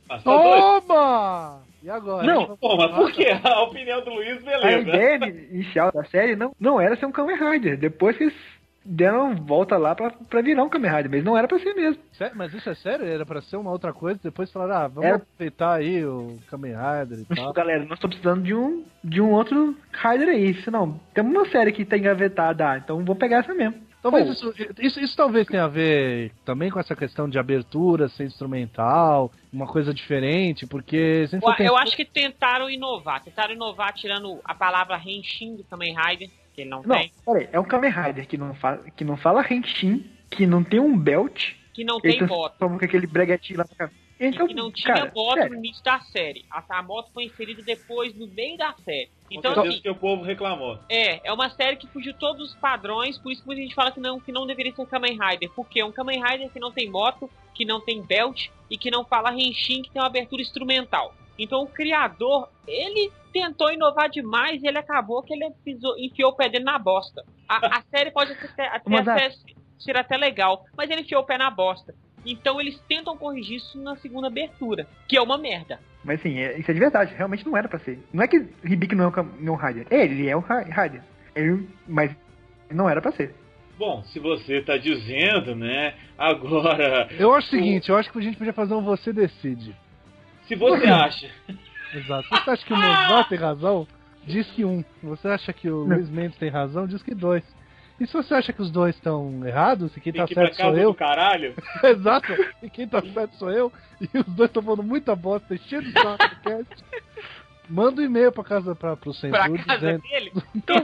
[0.10, 0.20] Ah.
[0.20, 1.62] Toma!
[1.84, 2.26] E agora?
[2.26, 2.58] Não.
[2.58, 3.28] Pô, mas por quê?
[3.44, 4.90] A opinião do Luiz, A beleza.
[4.90, 7.78] ideia inicial da série não, não era ser um Kamen Rider.
[7.78, 8.36] Depois que eles
[8.86, 12.02] deram volta lá pra, pra virar um Kamen Rider, mas não era pra ser mesmo.
[12.14, 13.06] Sé- Mas isso é sério?
[13.06, 14.20] Era pra ser uma outra coisa?
[14.24, 17.52] Depois falaram, ah, vamos Era- aproveitar aí o Kamen Rider e Mas, tal.
[17.54, 20.54] galera, nós estamos precisando de um, de um outro Rider aí.
[20.62, 23.84] Se não, temos uma série que tá engavetada, ah, então vamos pegar essa mesmo.
[24.04, 28.26] Talvez isso, isso, isso talvez tenha a ver também com essa questão de abertura, ser
[28.26, 31.26] instrumental, uma coisa diferente, porque...
[31.32, 33.24] Eu, eu pensar- acho que tentaram inovar.
[33.24, 37.12] Tentaram inovar tirando a palavra Henshin do Kamen Rider, que ele não, Não, tem.
[37.26, 40.80] peraí, é um Kamen Rider que não, fa que não fala Henshin, que não tem
[40.80, 42.50] um belt, Que não tem moto.
[42.52, 43.94] transforma com aquele breguetinho lá pra cá.
[44.18, 46.46] Então, que não tinha cara, moto sério, no início da série.
[46.50, 49.10] A, a moto foi inserida depois, no meio da série.
[49.30, 50.80] Então, assim, que o povo reclamou.
[50.90, 53.92] é, é uma série que fugiu todos os padrões, por isso que muita gente fala
[53.92, 55.50] que não, que não deveria ser Kamen Rider.
[55.54, 58.90] Porque é um Kamen Rider que não tem moto, que não tem belt e que
[58.90, 61.14] não fala Henshin, que tem uma abertura instrumental.
[61.38, 66.36] Então o criador, ele tentou inovar demais e ele acabou que ele pisou, enfiou o
[66.36, 67.24] pé dele na bosta.
[67.48, 69.30] A, a série pode até, até, até
[69.78, 71.94] ser até legal, mas ele enfiou o pé na bosta.
[72.26, 75.80] Então eles tentam corrigir isso na segunda abertura, que é uma merda.
[76.04, 78.00] Mas assim, é- isso é de verdade, realmente não era pra ser.
[78.12, 79.58] Não é que Hibiki não é um, um.
[79.90, 80.44] É, ele é um.
[81.36, 82.16] Ele, mas
[82.72, 83.36] não era pra ser.
[83.78, 85.96] Bom, se você tá dizendo, né?
[86.18, 89.76] Agora, Eu acho o seguinte, eu acho que a gente podia fazer um Você Decide.
[90.48, 91.30] Se você acha.
[91.94, 92.28] Exato.
[92.30, 93.88] Você acha que o Mozart tem razão?
[94.26, 94.84] Diz que um.
[95.04, 95.84] Você acha que o.
[95.84, 96.88] Luiz Mendes tem razão?
[96.88, 97.44] Diz que dois.
[98.00, 100.44] E se você acha que os dois estão errados, e quem Tem tá que pra
[100.48, 101.54] certo sou eu, caralho.
[101.84, 102.28] exato,
[102.62, 103.72] e quem tá certo sou eu,
[104.02, 106.84] e os dois estão falando muita bosta, cheio de saco cast,
[107.70, 110.02] manda um e-mail pra casa, pra, pro Pra Centro casa dizendo...
[110.02, 110.76] dele, Então,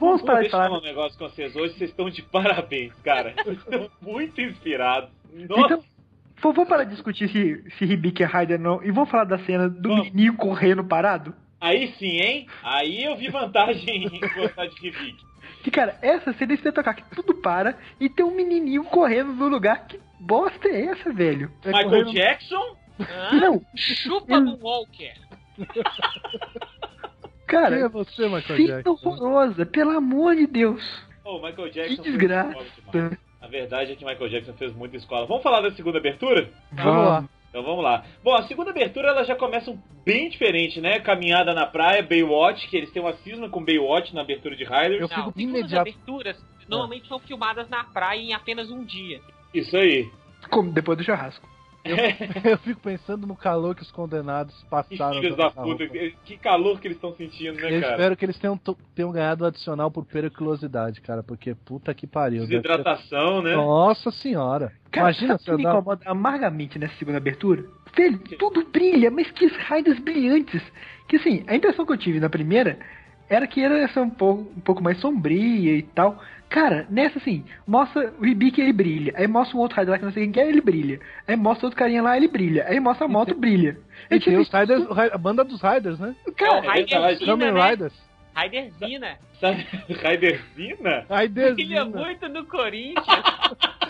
[0.00, 0.78] vamos de Deixa eu falar falar.
[0.78, 3.34] um negócio com vocês hoje, vocês estão de parabéns, cara.
[3.44, 5.10] Vocês estão muito inspirados.
[5.50, 5.84] Nossa, Então,
[6.50, 8.82] vamos parar de discutir se, se Hibiki é Rider ou não.
[8.82, 11.34] E vamos falar da cena do menininho correndo parado.
[11.60, 12.46] aí sim, hein?
[12.62, 15.16] Aí eu vi vantagem em gostar de Hibiki.
[15.62, 19.46] Que, cara, essa cena você tocar que tudo para e tem um menininho correndo no
[19.46, 19.86] lugar.
[19.86, 21.52] Que bosta é essa, velho?
[21.64, 22.76] É Michael correndo- Jackson?
[23.00, 23.34] hã?
[23.40, 25.12] Não, chupa do Walker.
[27.48, 28.90] Quem é cara, você, Michael cena Jackson?
[28.90, 30.82] horrorosa, pelo amor de Deus.
[31.24, 32.58] Oh, Michael Jackson Que desgraça.
[33.42, 35.26] A verdade é que Michael Jackson fez muita escola.
[35.26, 36.48] Vamos falar da segunda abertura?
[36.72, 37.24] Vamos lá.
[37.50, 38.04] Então vamos lá.
[38.24, 41.00] Bom, a segunda abertura ela já começa um- bem diferente, né?
[41.00, 45.00] Caminhada na praia, Baywatch, que eles têm uma cisma com Baywatch na abertura de Riders.
[45.02, 45.80] Eu Não, fico as imediato.
[45.90, 49.20] aberturas normalmente são filmadas na praia em apenas um dia.
[49.52, 50.08] Isso aí.
[50.48, 51.46] Como depois do churrasco.
[52.44, 55.20] Eu fico pensando no calor que os condenados Que passaram.
[55.20, 55.86] filhos da puta.
[56.24, 57.92] Que calor que eles estão sentindo, né, Eu cara?
[57.94, 58.58] espero que eles tenham,
[58.94, 62.40] tenham ganhado adicional por periculosidade, cara, porque puta que pariu.
[62.46, 63.54] Desidratação, né?
[63.56, 64.72] Nossa senhora.
[64.90, 65.70] Cara, Imagina sabe se que me eu dar...
[65.78, 67.64] incomoda amargamente nessa segunda abertura?
[67.96, 70.62] Velho, tudo brilha, mas que raios brilhantes.
[71.08, 72.78] Que assim, a impressão que eu tive na primeira
[73.28, 76.18] era que era essa um pouco, um pouco mais sombria e tal.
[76.52, 79.14] Cara, nessa assim, mostra o Ribic ele brilha.
[79.16, 81.00] Aí mostra um outro Raider lá que não sei quem que é, ele brilha.
[81.26, 82.66] Aí mostra outro carinha lá, ele brilha.
[82.68, 83.78] Aí mostra a moto, brilha.
[84.10, 86.14] E Eu tem tive os Riders, a banda dos Riders, né?
[86.36, 86.80] Cara, É.
[86.80, 87.70] Riderzina, Kamen né?
[87.70, 87.92] Riders.
[88.36, 89.18] Riderzina.
[89.40, 91.06] Sabe, Riderzina?
[91.10, 91.54] Riders.
[91.54, 93.06] Brilha muito no Corinthians.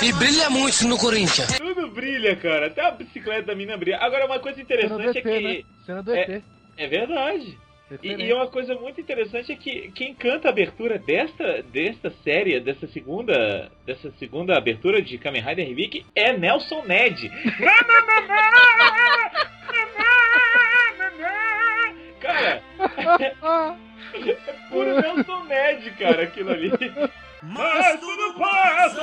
[0.00, 1.58] E brilha muito no Corinthians.
[1.58, 2.68] Tudo brilha, cara.
[2.68, 3.98] Até a bicicleta da mina brilha.
[3.98, 5.40] Agora, uma coisa interessante ET, é que.
[5.40, 5.62] né?
[5.84, 6.42] Cena do é- ET.
[6.76, 7.58] É verdade.
[7.90, 8.24] E, Referência.
[8.24, 12.86] e uma coisa muito interessante é que quem canta a abertura desta, desta série, dessa
[12.88, 17.30] segunda, dessa segunda abertura de Kamen Rider Revic é Nelson Ned.
[22.20, 22.62] cara,
[23.16, 26.70] é puro Nelson Ned, cara, aquilo ali.
[27.42, 29.00] Mas tudo passa!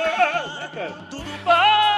[0.60, 0.92] Né, cara?
[1.10, 1.96] Tudo passa.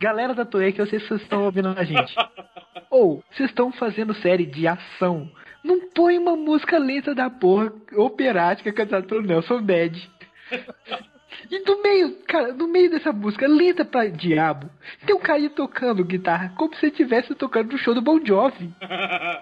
[0.00, 2.14] Galera da Toei, que eu sei se vocês estão ouvindo a gente.
[2.90, 5.30] Ou, vocês estão fazendo série de ação.
[5.62, 10.10] Não põe uma música lenta da porra operática cantada pelo Nelson Ned.
[11.50, 14.68] E no meio, cara, no meio dessa música lenta pra diabo,
[15.06, 18.70] tem um cara tocando guitarra como se estivesse tocando no show do Bon Jovi.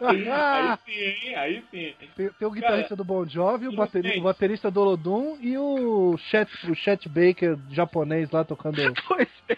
[0.03, 1.37] aí sim, hein?
[1.37, 1.95] Aí sim.
[2.15, 6.17] Tem, tem o guitarrista do Bon Jovi, o, bateri- o baterista do Olodum e o
[6.19, 8.77] Chet, o Chet Baker japonês lá tocando.
[9.09, 9.57] Pois é,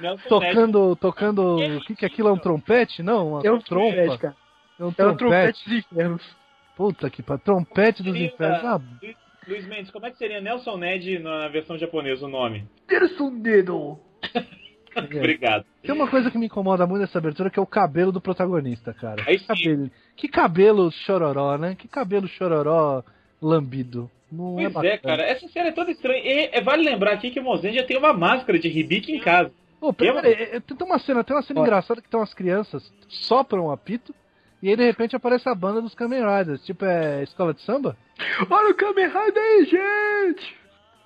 [0.00, 0.54] Nelson Ned.
[0.54, 0.96] Tocando.
[0.96, 1.56] Tocando.
[1.56, 2.28] O que, que é aquilo?
[2.28, 3.02] É um trompete?
[3.02, 3.94] Não, uma é um trompa.
[3.94, 4.36] trompete, cara.
[4.78, 5.18] É um É trompete.
[5.18, 6.22] trompete dos infernos.
[6.76, 7.42] Puta que pariu.
[7.44, 8.64] Trompete dos Seria- infernos.
[8.64, 9.16] Ah, Luiz,
[9.46, 12.64] Luiz Mendes, como é que seria Nelson Ned na versão japonesa o nome?
[12.90, 13.98] Nelson Dedo.
[14.96, 15.64] Obrigado.
[15.82, 18.94] Tem uma coisa que me incomoda muito nessa abertura que é o cabelo do protagonista,
[18.94, 19.22] cara.
[19.26, 19.46] Aí que, sim.
[19.48, 21.74] cabelo, que cabelo chororó, né?
[21.74, 23.02] Que cabelo chororó
[23.42, 24.08] lambido.
[24.30, 24.94] Não é Pois bacana.
[24.94, 26.22] é, cara, essa série é toda estranha.
[26.22, 29.20] E é, vale lembrar aqui que o Mozen já tem uma máscara de Hibiki em
[29.20, 29.52] casa.
[29.84, 32.32] Pô, pera, pera, é, é, tem uma cena, tem uma cena engraçada que tem umas
[32.32, 34.14] crianças sopram um apito
[34.62, 37.96] e aí de repente aparece a banda dos Kamen Riders, tipo é escola de samba?
[38.50, 40.64] Olha o Kamen Rider aí, gente!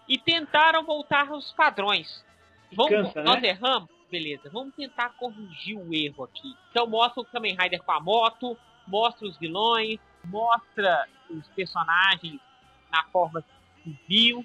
[0.09, 2.25] e tentaram voltar aos padrões.
[2.73, 3.25] Vamos, cansa, né?
[3.25, 3.89] nós erramos?
[4.11, 6.55] Beleza, vamos tentar corrigir o erro aqui.
[6.71, 8.57] Então mostra o Kamen Rider com a moto,
[8.87, 12.41] mostra os vilões, mostra os personagens
[12.91, 13.45] na forma
[13.85, 14.45] civil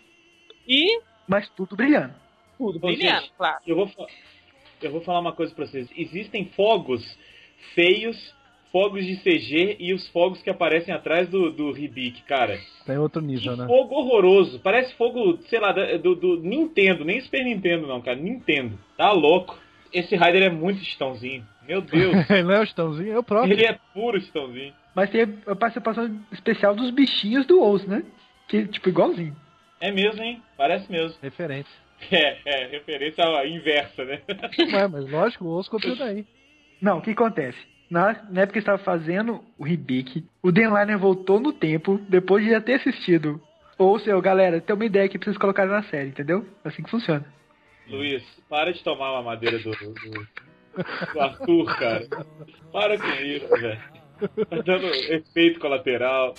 [0.67, 2.13] e Mas tudo brilhando.
[2.57, 3.57] Tudo brilhando, claro.
[3.65, 3.89] Eu vou,
[4.81, 5.89] eu vou falar uma coisa pra vocês.
[5.95, 7.17] Existem fogos
[7.73, 8.33] feios,
[8.71, 12.59] fogos de CG e os fogos que aparecem atrás do, do Hibiki, cara.
[12.85, 13.67] Tá em outro nível, né?
[13.67, 14.59] fogo horroroso.
[14.59, 17.05] Parece fogo, sei lá, do, do Nintendo.
[17.05, 18.17] Nem Super Nintendo, não, cara.
[18.17, 18.77] Nintendo.
[18.97, 19.57] Tá louco.
[19.91, 21.45] Esse Rider é muito estãozinho.
[21.67, 22.13] Meu Deus.
[22.29, 23.53] Ele não é o Chitãozinho, é o próprio.
[23.53, 24.73] Ele é puro estãozinho.
[24.95, 28.03] Mas tem a participação especial dos bichinhos do Oz, né?
[28.47, 29.35] Que, tipo, igualzinho.
[29.79, 30.41] É mesmo, hein?
[30.57, 31.17] Parece mesmo.
[31.21, 31.82] Referência.
[32.11, 34.21] É, é, referência à inversa, né?
[34.73, 36.25] Ué, mas lógico, o osso copiou daí.
[36.81, 37.57] Não, o que acontece?
[37.89, 42.43] Na, na época que estava fazendo o Hibiki, o Dan Liner voltou no tempo, depois
[42.43, 43.41] de já ter assistido.
[43.77, 46.45] Ou seja, galera, tem uma ideia que precisa colocar na série, entendeu?
[46.63, 47.25] Assim que funciona.
[47.87, 52.07] Luiz, para de tomar uma madeira do, do, do Arthur, cara.
[52.71, 53.81] Para com isso, velho.
[54.49, 56.33] Tá dando efeito colateral.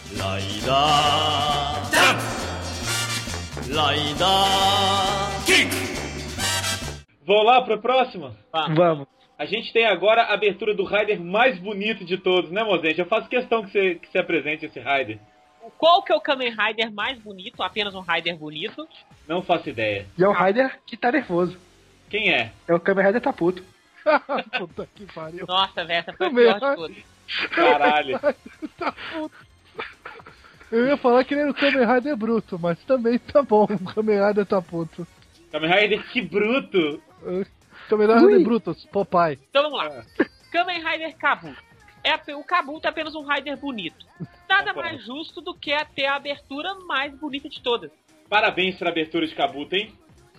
[3.68, 4.14] ライ
[7.26, 8.36] Vamos lá pra próxima?
[8.74, 9.06] Vamos.
[9.38, 13.00] A gente tem agora a abertura do Rider mais bonito de todos, né, Mozente?
[13.00, 15.18] Eu faço questão que você, que você apresente esse Rider.
[15.78, 17.62] Qual que é o Kamen Rider mais bonito?
[17.62, 18.86] Apenas um Rider bonito.
[19.26, 20.06] Não faço ideia.
[20.16, 21.58] E é o Ryder que tá nervoso.
[22.08, 22.52] Quem é?
[22.68, 23.64] É o Kamen Rider tá puto.
[24.58, 25.46] Puta que pariu.
[25.48, 27.04] Nossa, velho, essa foi a pior de.
[27.48, 28.20] Caralho.
[28.78, 29.34] Tá puto.
[30.70, 33.64] Eu ia falar que ele era o Kamen Rider bruto, mas também tá bom.
[33.64, 35.06] O Kamen Rider tá puto.
[35.50, 37.00] Kamen Rider, que bruto!
[37.88, 38.44] Kamen Rider Ui.
[38.44, 39.38] Brutus, Popeye.
[39.50, 40.04] Então vamos lá.
[40.52, 41.62] Kamen Rider Kabuto.
[42.02, 44.06] É, o Kabuto é apenas um Rider bonito.
[44.48, 44.90] Nada Concordo.
[44.90, 47.90] mais justo do que ter a abertura mais bonita de todas.
[48.28, 49.92] Parabéns pra abertura de Kabuto, hein?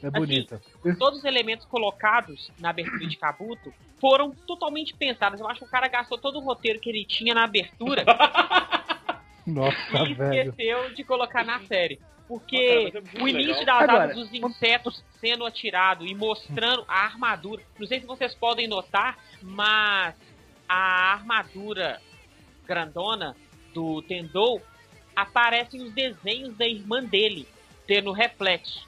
[0.04, 0.62] É bonita.
[1.00, 5.40] Todos os elementos colocados na abertura de Kabuto foram totalmente pensados.
[5.40, 8.04] Eu acho que o cara gastou todo o roteiro que ele tinha na abertura
[9.48, 9.78] Nossa,
[10.08, 10.50] e velho.
[10.52, 12.00] esqueceu de colocar na série.
[12.26, 13.80] Ah, Porque cara, é o início legal.
[13.80, 17.62] das Agora, dos insetos sendo atirado e mostrando a armadura.
[17.80, 20.16] Não sei se vocês podem notar, mas
[20.68, 22.02] a armadura
[22.66, 23.36] grandona
[23.74, 24.62] do Tendou
[25.16, 27.48] aparecem os desenhos da irmã dele
[27.88, 28.88] tendo reflexo,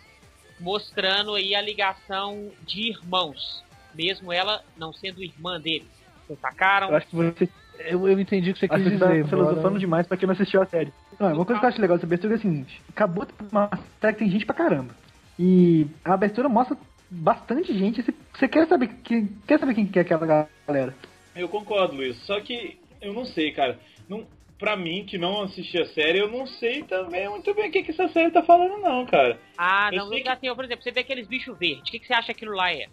[0.60, 3.64] mostrando aí a ligação de irmãos,
[3.94, 5.88] mesmo ela não sendo irmã dele.
[6.26, 6.90] Vocês sacaram?
[6.90, 7.50] Eu acho que você
[7.80, 9.28] Eu, eu entendi o que você quis que tá dizer.
[9.28, 10.92] filosofando embora- demais pra quem não assistiu a série.
[11.20, 13.70] Não, uma coisa que eu acho legal dessa abertura é o seguinte: acabou de uma
[14.02, 14.96] série que tem gente pra caramba.
[15.40, 16.76] E a abertura mostra
[17.10, 18.02] bastante gente.
[18.02, 20.96] Você, você quer saber quem quer saber quem que é aquela galera?
[21.36, 22.18] Eu concordo, Luiz.
[22.26, 23.80] Só que eu não sei, cara.
[24.10, 24.26] Não,
[24.58, 27.84] pra mim, que não assisti a série, eu não sei também muito bem o que,
[27.84, 29.38] que essa série tá falando, não, cara.
[29.58, 32.00] Ah, Eu não, sei não assim, por exemplo, você vê aqueles bichos verdes, o que,
[32.00, 32.88] que você acha que aquilo lá é?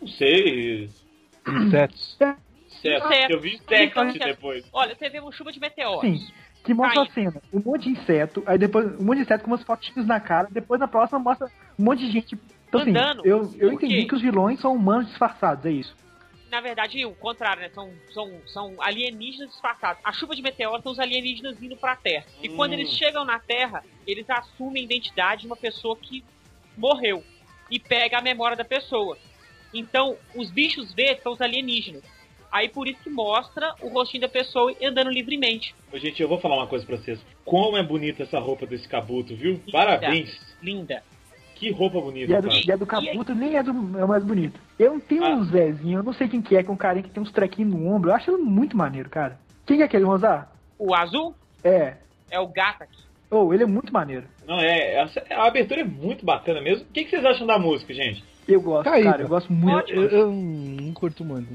[0.00, 0.90] Não sei.
[1.48, 2.18] Insetos.
[2.86, 3.06] Certo.
[3.06, 3.32] Inseto.
[3.32, 4.18] Eu vi Inseto.
[4.18, 4.64] depois.
[4.72, 6.00] Olha, você vê uma chuva de meteoros.
[6.00, 6.26] Sim.
[6.64, 9.50] Que mostra a cena, um monte de inseto, aí depois um monte de inseto com
[9.52, 11.46] umas fotinhos na cara, depois na próxima mostra
[11.78, 12.36] um monte de gente.
[12.68, 13.24] Então, assim, Andando.
[13.24, 15.94] eu, eu entendi que os vilões são humanos disfarçados, é isso.
[16.50, 17.70] Na verdade, o contrário, né?
[17.72, 20.00] São, são, são alienígenas disfarçados.
[20.04, 22.24] A chuva de meteoros são os alienígenas vindo pra Terra.
[22.42, 22.74] E quando Hum.
[22.74, 26.24] eles chegam na Terra, eles assumem a identidade de uma pessoa que
[26.76, 27.22] morreu.
[27.70, 29.16] E pega a memória da pessoa.
[29.74, 32.02] Então, os bichos verdes são os alienígenas.
[32.56, 35.74] Aí por isso que mostra o rostinho da pessoa andando livremente.
[35.92, 37.20] Ô, gente, eu vou falar uma coisa pra vocês.
[37.44, 39.60] Como é bonita essa roupa desse cabuto, viu?
[39.70, 40.30] Parabéns.
[40.62, 41.02] Linda.
[41.54, 42.62] Que roupa E bonita, a do, cara.
[42.66, 44.58] e a do Caputo nem é, do, é o mais bonito.
[44.78, 45.34] Eu tenho Ah.
[45.34, 47.30] um Zezinho, eu não sei quem que é, que é um carinha que tem uns
[47.32, 48.10] trequinhos no ombro.
[48.10, 49.38] Eu acho ele muito maneiro, cara.
[49.66, 50.50] Quem que é aquele, Rosar?
[50.78, 51.94] O azul É.
[52.30, 52.90] é o Gatak.
[53.30, 54.24] Oh, ele é muito maneiro.
[54.46, 55.00] Não, é.
[55.00, 55.08] A,
[55.42, 56.84] a abertura é muito bacana mesmo.
[56.84, 58.22] O que, que vocês acham da música, gente?
[58.46, 59.22] Eu gosto, Tá aí, cara.
[59.22, 59.90] Eu gosto muito.
[59.92, 61.48] Eu, eu não curto muito.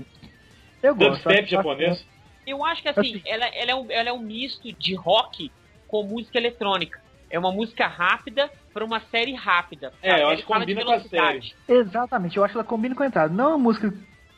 [0.81, 1.11] Eu gosto.
[1.23, 2.05] Dubstep acho- japonês?
[2.45, 5.51] Eu acho que assim, ela, ela, é um, ela é um misto de rock
[5.87, 6.99] com música eletrônica.
[7.29, 9.93] É uma música rápida para uma série rápida.
[10.01, 11.55] É, eu acho que combina com a velocidade.
[11.67, 13.33] Exatamente, eu acho que ela combina com a entrada.
[13.33, 13.93] Não é uma música.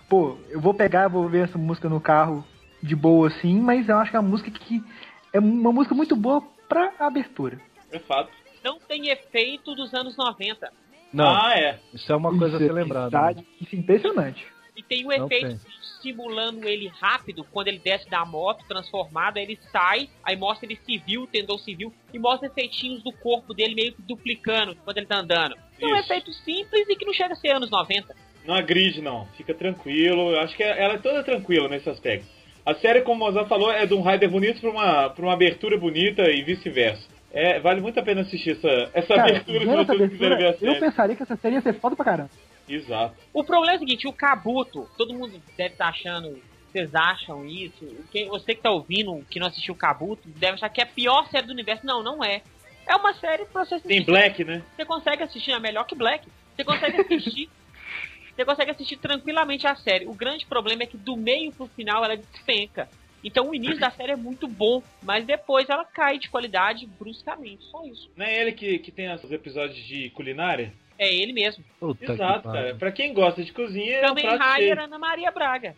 [0.10, 2.46] Pô, eu vou pegar, vou ver essa música no carro
[2.84, 4.84] de boa assim, mas eu acho que é uma música que.
[5.32, 7.60] É uma música muito boa pra abertura.
[7.92, 8.30] É fato.
[8.64, 10.72] Não tem efeito dos anos 90.
[11.12, 11.80] Não, Ah, é.
[11.94, 13.10] isso é uma coisa a Isso é ser lembrada.
[13.10, 13.46] verdade, né?
[13.62, 14.46] Isso é impressionante.
[14.76, 15.60] E tem o Não efeito tem.
[16.04, 20.78] Simulando ele rápido, quando ele desce da moto, transformado, aí ele sai, aí mostra ele
[20.86, 25.20] civil, tendão civil, e mostra efeitinhos do corpo dele meio que duplicando quando ele tá
[25.20, 25.56] andando.
[25.82, 26.00] É um Isso.
[26.12, 28.14] efeito simples e que não chega a ser anos 90.
[28.46, 29.26] Não agride, não.
[29.38, 30.32] Fica tranquilo.
[30.32, 32.28] Eu acho que ela é toda tranquila nesse aspecto.
[32.66, 35.34] A série, como o Mozart falou, é de um rider bonito pra uma, pra uma
[35.34, 37.08] abertura bonita e vice-versa.
[37.32, 40.48] É, vale muito a pena assistir essa, essa Cara, abertura se vocês quiserem ver a
[40.50, 40.86] abertura, eu série.
[40.86, 42.30] pensaria que essa série ia ser foda pra caramba.
[42.68, 43.16] Exato.
[43.34, 46.42] O problema é o seguinte, o Kabuto, todo mundo deve estar achando,
[46.72, 47.86] vocês acham isso?
[48.12, 50.88] Quem, você que tá ouvindo, que não assistiu o Kabuto, deve achar que é a
[50.88, 51.86] pior série do universo.
[51.86, 52.42] Não, não é.
[52.88, 54.06] É uma série pra você Tem assistir.
[54.06, 54.64] Black, né?
[54.76, 56.28] Você consegue assistir, é melhor que Black.
[56.56, 57.50] Você consegue assistir.
[58.36, 60.06] você consegue assistir tranquilamente a série.
[60.08, 62.90] O grande problema é que do meio pro final ela despenca.
[63.24, 67.64] Então o início da série é muito bom, mas depois ela cai de qualidade bruscamente.
[67.66, 68.12] Só isso.
[68.18, 70.74] Não é ele que, que tem os episódios de culinária?
[70.98, 71.64] É ele mesmo.
[71.80, 72.62] Puta que Exato, pariu.
[72.62, 72.76] cara.
[72.76, 74.80] Pra quem gosta de cozinha, é um Também prato cheio.
[74.82, 75.76] Ana Maria Braga.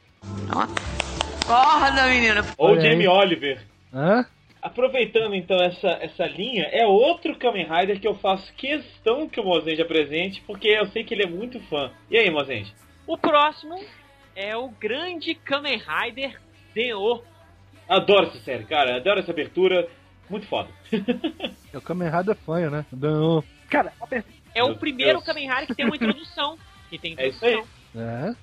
[1.42, 2.42] Acorda, menina.
[2.58, 2.92] Ou Olha aí.
[2.92, 3.62] Jamie Oliver.
[3.94, 4.26] Hã?
[4.62, 9.44] Aproveitando então essa, essa linha, é outro Kamen Rider que eu faço questão que o
[9.44, 11.92] Mozende apresente, porque eu sei que ele é muito fã.
[12.10, 12.74] E aí, Mozende?
[13.06, 13.80] O próximo
[14.36, 16.40] é o grande Kamen Rider
[16.74, 17.22] Zen-O.
[17.88, 18.96] Adoro essa série, cara.
[18.98, 19.88] Adoro essa abertura.
[20.30, 20.70] Muito foda.
[21.72, 22.86] É o Kamen Rider fanho, né?
[22.90, 23.44] Não.
[23.70, 23.92] Cara,
[24.56, 25.24] É o primeiro Deus.
[25.26, 26.58] Kamen Rider que tem uma introdução.
[26.90, 27.52] Que tem É isso aí.
[27.54, 27.76] introdução.
[28.02, 28.36] É.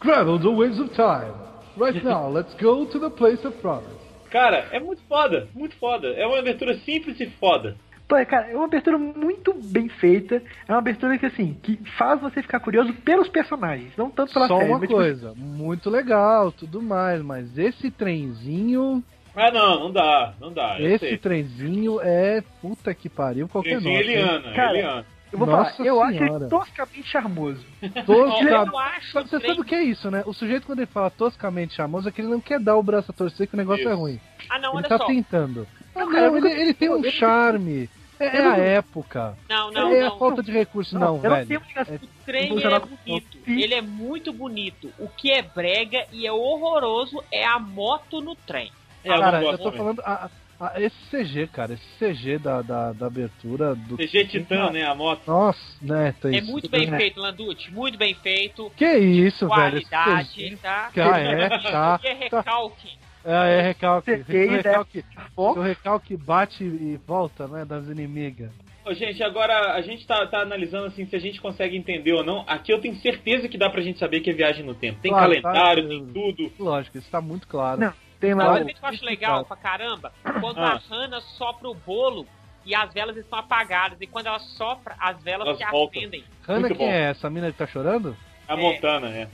[0.00, 1.32] Travel the ways of time.
[1.78, 3.88] Right now, let's go to the place of promise.
[4.30, 5.48] Cara, é muito foda.
[5.54, 6.08] Muito foda.
[6.08, 7.76] É uma abertura simples e foda.
[8.08, 10.42] Pô, cara, é uma abertura muito bem feita.
[10.66, 14.48] É uma abertura que, assim, que faz você ficar curioso pelos personagens, não tanto pela
[14.48, 14.68] Só série.
[14.68, 19.02] uma mas, tipo, coisa, muito legal, tudo mais, mas esse trenzinho,
[19.36, 20.34] Ah, não, não dá.
[20.40, 20.80] Não dá.
[20.80, 21.18] Esse sei.
[21.18, 24.06] trenzinho é puta que pariu qualquer Trenzinho nota.
[24.10, 24.16] hein?
[24.18, 25.06] Eliana, Cara, Eliana.
[25.32, 26.44] Eu vou Nossa falar, eu acho Senhora.
[26.44, 27.66] ele toscamente charmoso.
[28.06, 30.22] Tosca- Eu acho Você sabe o que é isso, né?
[30.26, 33.10] O sujeito quando ele fala toscamente charmoso é que ele não quer dar o braço
[33.10, 34.00] a torcer que o negócio é Isso.
[34.00, 34.20] ruim.
[34.48, 35.06] Ah, não, Ele olha tá só.
[35.06, 35.66] tentando.
[35.94, 37.88] Ah, Não, cara, não, eu ele, ele tem um eu charme.
[38.18, 39.34] É, é Eu a época.
[39.48, 40.18] Não, não, é a não.
[40.18, 41.46] falta de recurso, não, eu não velho.
[41.48, 41.94] tenho ligação.
[41.96, 43.38] O trem Vou ele é bonito.
[43.46, 44.92] Ele é muito bonito.
[44.98, 48.70] O que é brega e é horroroso é a moto no trem.
[49.02, 50.00] É, eu Cara, eu gosto tô falando.
[50.00, 50.28] a-
[50.60, 53.96] a- esse CG, cara, esse CG da, da, da abertura do.
[53.96, 54.84] CG Titã, né?
[54.84, 55.22] A moto.
[55.26, 56.50] Nossa, né, tá É isso.
[56.50, 56.98] muito bem né?
[56.98, 57.70] feito, Landucci.
[57.72, 58.70] Muito bem feito.
[58.76, 59.58] Que isso, velho?
[59.82, 60.90] Qualidade, tá?
[60.96, 62.00] Ah, é, tá.
[62.04, 62.98] E é recalque.
[63.24, 64.10] É, é recalque.
[64.16, 64.46] Né?
[64.56, 65.04] recalque,
[65.36, 67.64] o recalque bate e volta, né?
[67.64, 68.50] Das inimigas.
[68.84, 72.24] Ô, gente, agora a gente tá, tá analisando assim se a gente consegue entender ou
[72.24, 72.44] não.
[72.46, 75.00] Aqui eu tenho certeza que dá pra gente saber que é viagem no tempo.
[75.02, 75.88] Tem Claro, calendário, tá.
[75.90, 76.50] tem tudo.
[76.58, 77.78] Lógico, isso tá muito claro.
[77.78, 78.74] Não, Tem lá coisa o...
[78.74, 80.74] que eu acho legal pra caramba, quando Ah.
[80.74, 82.26] a Hannah sopra o bolo
[82.66, 86.00] e as velas estão apagadas, e quando ela sopra, as velas Elas se voltam.
[86.02, 86.24] acendem.
[86.46, 86.92] Hanna, muito quem bom.
[86.92, 88.14] é essa mina que tá chorando?
[88.46, 88.56] A É.
[88.56, 89.28] Montana, é.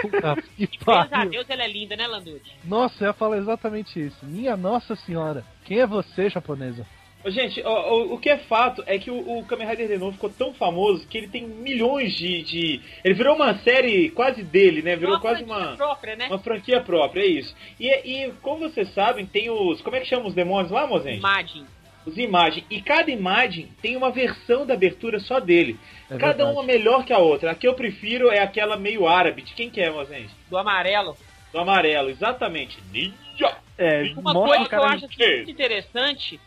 [0.00, 1.24] Puta que E graças a.
[1.24, 2.52] Deus ela é linda, né, Landucci?
[2.64, 4.24] Nossa, eu ia falar exatamente isso.
[4.24, 5.44] Minha Nossa Senhora.
[5.64, 6.86] Quem é você, japonesa?
[7.26, 10.12] Gente, ó, o, o que é fato é que o, o Kamen Rider de novo
[10.12, 14.82] ficou tão famoso que ele tem milhões de, de- Ele virou uma série quase dele,
[14.82, 14.94] né?
[14.94, 15.76] Virou Uma quase franquia uma.
[15.76, 16.26] própria, né?
[16.28, 17.54] Uma franquia própria, é isso.
[17.80, 19.80] E, e como vocês sabem, tem os.
[19.80, 21.18] Como é que chama os demônios lá, Mozente?
[21.18, 21.64] Imagem.
[22.04, 22.66] Os imagens.
[22.68, 25.78] E cada imagem tem uma versão da abertura só dele.
[26.10, 26.52] É cada verdade.
[26.52, 27.50] uma melhor que a outra.
[27.52, 29.40] A que eu prefiro é aquela meio árabe.
[29.40, 30.28] De quem que é, Mozente?
[30.50, 31.16] Do amarelo.
[31.50, 32.76] Do amarelo, exatamente.
[32.92, 33.56] Ninja!
[33.78, 36.38] É, Uma coisa o que eu acho assim, muito interessante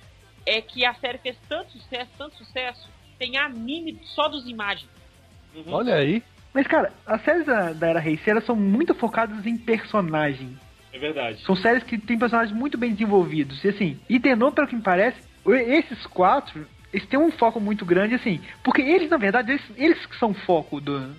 [0.48, 2.90] é que a série fez tanto sucesso, tanto sucesso,
[3.20, 4.90] tem anime só dos imagens.
[5.54, 5.74] Uhum.
[5.74, 6.24] Olha aí.
[6.54, 10.58] Mas, cara, as séries da, da Era Heisei, elas são muito focadas em personagem.
[10.94, 11.44] É verdade.
[11.44, 13.64] São séries que têm personagens muito bem desenvolvidos.
[13.64, 17.86] E assim, e Denon, pelo que me parece, esses quatro, eles têm um foco muito
[17.86, 18.40] grande, assim.
[18.64, 21.14] Porque eles, na verdade, eles, eles que são o foco do.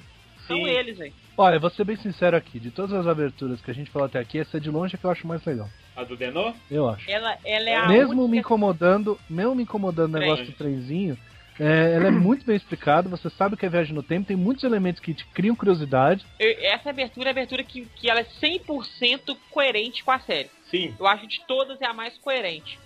[0.47, 0.71] São Sim.
[0.71, 1.13] eles, velho.
[1.39, 2.59] Olha, eu vou ser bem sincero aqui.
[2.59, 5.05] De todas as aberturas que a gente falou até aqui, essa de longe é que
[5.05, 5.71] eu acho mais legal.
[5.95, 6.53] A do Denô?
[6.69, 7.09] Eu acho.
[7.09, 8.29] Ela, ela é a Mesmo única...
[8.29, 11.17] me incomodando, mesmo me incomodando o negócio do trenzinho,
[11.61, 14.65] é, ela é muito bem explicada, você sabe que é viagem no tempo, tem muitos
[14.65, 16.27] elementos que te criam curiosidade.
[16.41, 20.51] Eu- Essa abertura é a abertura que, que ela é 100% coerente com a série.
[20.71, 20.93] Sim.
[20.99, 22.79] Eu acho de todas é a mais coerente.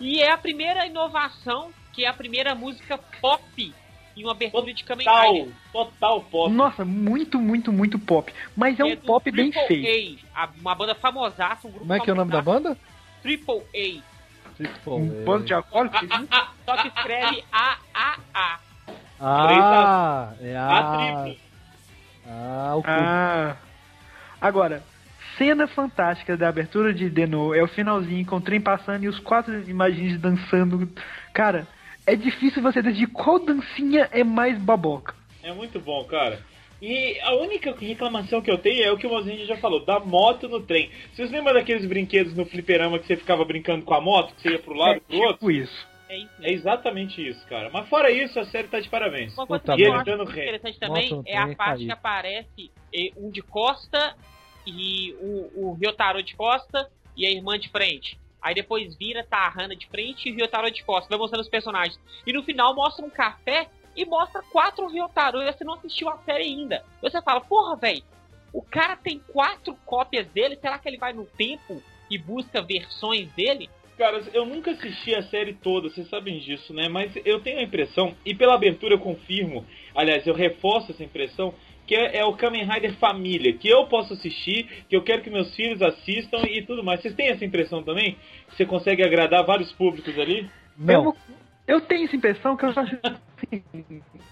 [0.00, 3.74] E é a primeira inovação, que é a primeira música pop
[4.18, 5.52] em uma abertura de Kamen Total, Rider.
[5.72, 6.52] total pop.
[6.52, 8.32] Nossa, muito, muito, muito pop.
[8.56, 10.24] Mas é um pop bem Triple feito.
[10.34, 12.76] A, a- uma banda famosaça, um grupo Como é que é o nome da banda?
[13.22, 14.02] Triple A.
[14.56, 15.24] Triple Um A.
[15.24, 16.00] bando de alcoólicos.
[16.30, 18.58] Ah, só que escreve A-A-A.
[19.20, 21.34] Ah, é A a...
[22.30, 22.88] Ah, o cu.
[22.90, 23.56] Ah.
[24.40, 24.82] Agora,
[25.36, 29.18] cena fantástica da abertura de Deno é o finalzinho com o trem passando e os
[29.18, 30.88] quatro imagens dançando.
[31.32, 31.66] Cara,
[32.08, 35.14] é difícil você decidir qual dancinha é mais baboca.
[35.42, 36.40] É muito bom, cara.
[36.80, 39.98] E a única reclamação que eu tenho é o que o Mozinho já falou, da
[39.98, 40.90] moto no trem.
[41.12, 44.50] Vocês lembram daqueles brinquedos no fliperama que você ficava brincando com a moto, que você
[44.52, 45.34] ia pro lado é e pro outro?
[45.34, 45.88] tipo isso.
[46.08, 47.68] É isso É exatamente isso, cara.
[47.70, 49.36] Mas fora isso, a série tá de parabéns.
[49.36, 50.42] Uma coisa Puta que eu acho Dando muito ré.
[50.42, 54.16] interessante também Moto é a tem parte que aparece eh, um de costa
[54.66, 58.18] e o, o Ryotaro de costa e a irmã de frente.
[58.40, 61.08] Aí depois vira, tá a Hana de frente e Ryotaro de costa.
[61.08, 61.98] Vai mostrando os personagens.
[62.26, 65.42] E no final mostra um café e mostra quatro Ryotaro.
[65.42, 66.84] E você não assistiu a série ainda.
[67.02, 68.02] Você fala, porra, velho,
[68.52, 70.56] o cara tem quatro cópias dele.
[70.60, 73.68] Será que ele vai no tempo e busca versões dele?
[73.98, 76.88] Cara, eu nunca assisti a série toda, vocês sabem disso, né?
[76.88, 81.52] Mas eu tenho a impressão, e pela abertura eu confirmo, aliás, eu reforço essa impressão,
[81.88, 85.30] que é, é o Kamen Rider Família, que eu posso assistir, que eu quero que
[85.30, 87.00] meus filhos assistam e tudo mais.
[87.00, 88.16] Vocês têm essa impressão também?
[88.50, 90.48] Que você consegue agradar vários públicos ali?
[90.86, 91.16] Eu, Não,
[91.66, 93.62] eu tenho essa impressão que eu acho assim,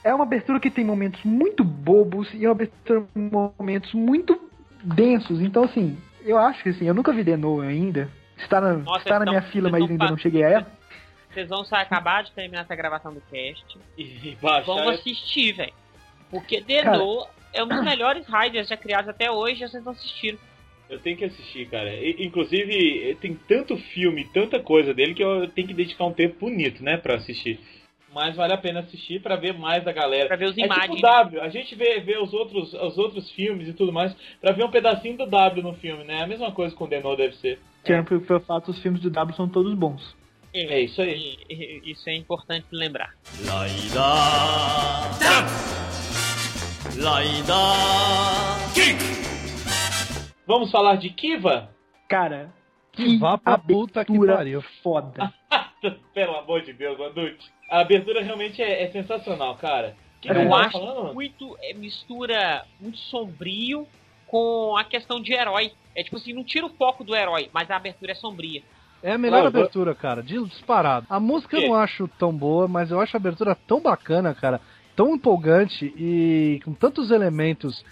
[0.04, 4.38] é uma abertura que tem momentos muito bobos e é uma abertura com momentos muito
[4.84, 5.40] densos.
[5.40, 8.10] Então, assim, eu acho que assim, eu nunca vi Deno ainda.
[8.36, 10.44] Está na, Nossa, está na então, minha fila, vocês mas não ainda não fazem- cheguei
[10.44, 10.66] a ela.
[11.32, 13.64] Vocês vão só acabar de terminar essa gravação do cast.
[13.96, 14.66] E baixar.
[14.66, 15.72] Vamos assistir, velho.
[16.30, 17.26] Porque Denô
[17.56, 20.38] é um dos melhores Riders já criados até hoje e vocês não assistiram.
[20.88, 21.92] Eu tenho que assistir, cara.
[21.94, 26.36] E, inclusive, tem tanto filme, tanta coisa dele que eu tenho que dedicar um tempo
[26.38, 27.58] bonito, né, pra assistir.
[28.14, 30.28] Mas vale a pena assistir pra ver mais da galera.
[30.28, 30.86] Pra ver os É imagens.
[30.96, 34.52] tipo W, a gente vê, vê os, outros, os outros filmes e tudo mais pra
[34.52, 36.22] ver um pedacinho do W no filme, né?
[36.22, 37.58] A mesma coisa com o Denô deve ser.
[37.84, 40.16] Tirando pelo, pelo fato os filmes do W são todos bons.
[40.54, 41.36] É isso aí.
[41.50, 41.54] E-
[41.84, 43.12] e- Isso é importante lembrar.
[43.44, 43.66] ラ
[46.94, 47.54] Laida
[48.72, 48.98] Kick!
[50.46, 51.68] Vamos falar de Kiva?
[52.08, 52.52] Cara,
[52.92, 54.62] que vá pra puta que pariu.
[54.82, 55.32] Foda.
[56.14, 57.50] Pelo amor de Deus, Manducci.
[57.70, 59.96] A abertura realmente é, é sensacional, cara.
[60.20, 61.12] Que eu tá acho falando?
[61.12, 63.86] muito é, mistura muito sombrio
[64.26, 65.72] com a questão de herói.
[65.94, 68.62] É tipo assim, não tira o foco do herói, mas a abertura é sombria.
[69.02, 71.06] É a melhor não, abertura, cara, disparado.
[71.10, 74.60] A música eu não acho tão boa, mas eu acho a abertura tão bacana, cara
[74.96, 77.84] tão empolgante e com tantos elementos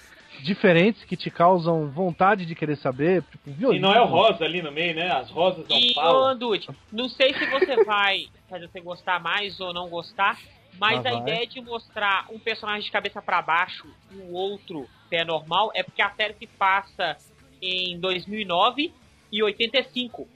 [0.42, 4.60] diferentes que te causam vontade de querer saber, tipo, E não é o rosa ali
[4.62, 5.10] no meio, né?
[5.12, 6.24] As rosas não E, ô falam.
[6.28, 10.38] Anducci, não sei se você vai fazer você gostar mais ou não gostar,
[10.78, 11.22] mas Ah, a vai.
[11.22, 15.82] ideia de mostrar um personagem de cabeça pra baixo e o outro pé normal é
[15.82, 17.16] porque a série se passa
[17.62, 18.92] em 2009
[19.30, 20.26] e 85.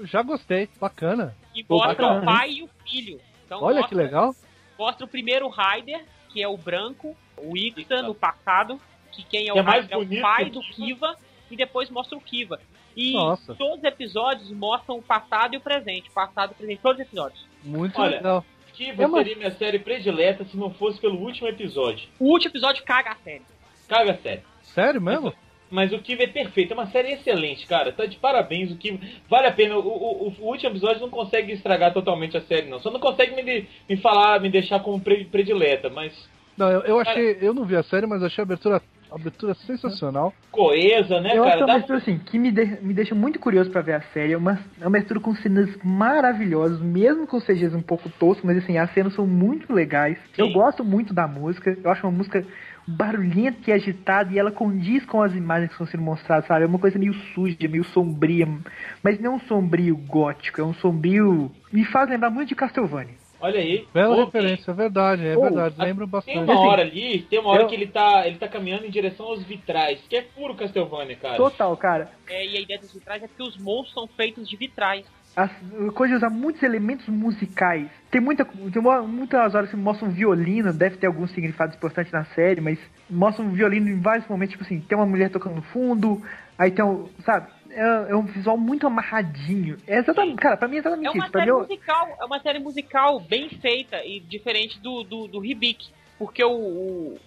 [0.00, 1.34] Já gostei, bacana.
[1.54, 3.20] E Pô, mostra bacana, o pai e o filho.
[3.44, 4.34] Então, Olha mostra, que legal.
[4.78, 8.80] Mostra o primeiro Raider, que é o branco, o Ixa no passado,
[9.12, 11.16] que quem é Que o é mais Raider é o pai do Kiva,
[11.50, 12.60] e depois mostra o Kiva.
[12.96, 13.54] E Nossa.
[13.54, 16.10] todos os episódios mostram o passado e o presente.
[16.10, 17.46] Passado e presente, todos os episódios.
[17.64, 18.44] Muito Olha, legal.
[18.72, 22.08] Kiva É uma- seria minha série predileta se não fosse pelo último episódio.
[22.20, 23.42] O último episódio caga a série.
[23.88, 24.42] Caga a série.
[24.62, 25.32] Sério mesmo?
[25.70, 27.92] Mas o Kiva é perfeito, é uma série excelente, cara.
[27.92, 28.98] Tá de parabéns, o Kiva.
[29.28, 29.76] Vale a pena.
[29.76, 32.78] O, o- o último episódio não consegue estragar totalmente a série, não.
[32.80, 36.12] Só não consegue me, me falar, me deixar como pre- predileta, mas
[36.56, 37.36] Não, eu, eu achei.
[37.40, 40.32] Eu não vi a série, mas achei a abertura, a abertura sensacional.
[40.50, 41.64] coesa, né, eu acho cara?
[41.66, 44.32] uma abertura assim, que me, de- me deixa muito curioso pra ver a série.
[44.32, 48.56] É uma, é uma abertura com cenas maravilhosas, mesmo com CGs um pouco toscos, mas
[48.58, 50.16] assim, as cenas são muito legais.
[50.36, 50.52] Eu Sim.
[50.52, 51.76] gosto muito da música.
[51.84, 52.44] Eu acho uma música
[52.96, 56.64] barulhenta e agitada e ela condiz com as imagens que estão sendo mostradas, sabe?
[56.64, 58.46] É uma coisa meio suja, meio sombria,
[59.02, 61.50] mas não é um sombrio gótico, é um sombrio.
[61.72, 63.14] Me faz lembrar muito de Castlevania.
[63.40, 63.86] Olha aí.
[63.94, 65.76] Bela Pô, referência, é verdade, é Pô, verdade.
[65.78, 66.38] Lembro Tem bastante.
[66.38, 68.90] uma Assim, hora ali, tem uma hora eu- que ele tá, ele tá caminhando em
[68.90, 71.36] direção aos vitrais, que é puro Castlevania, cara.
[71.36, 72.10] Total, cara.
[72.28, 75.06] É, e a ideia dos vitrais é que os monstros são feitos de vitrais.
[75.38, 75.50] As
[75.94, 77.88] coisas usar muitos elementos musicais.
[78.10, 82.12] Tem muita, tem uma- muitas horas que mostram um violino, deve ter algum significado importante
[82.12, 82.76] na série, mas
[83.08, 86.20] mostram um violino em vários momentos, tipo assim, tem uma mulher tocando no fundo,
[86.58, 87.46] aí tem um, sabe?
[87.70, 89.76] É, é um visual muito amarradinho.
[89.86, 91.32] É exatamente, cara, pra mim é É exatamente uma isso.
[91.32, 95.44] Série mim, eu- musical, é uma série musical bem feita e diferente do, do, do
[95.44, 95.90] Hibiki.
[96.18, 97.18] Porque o, o,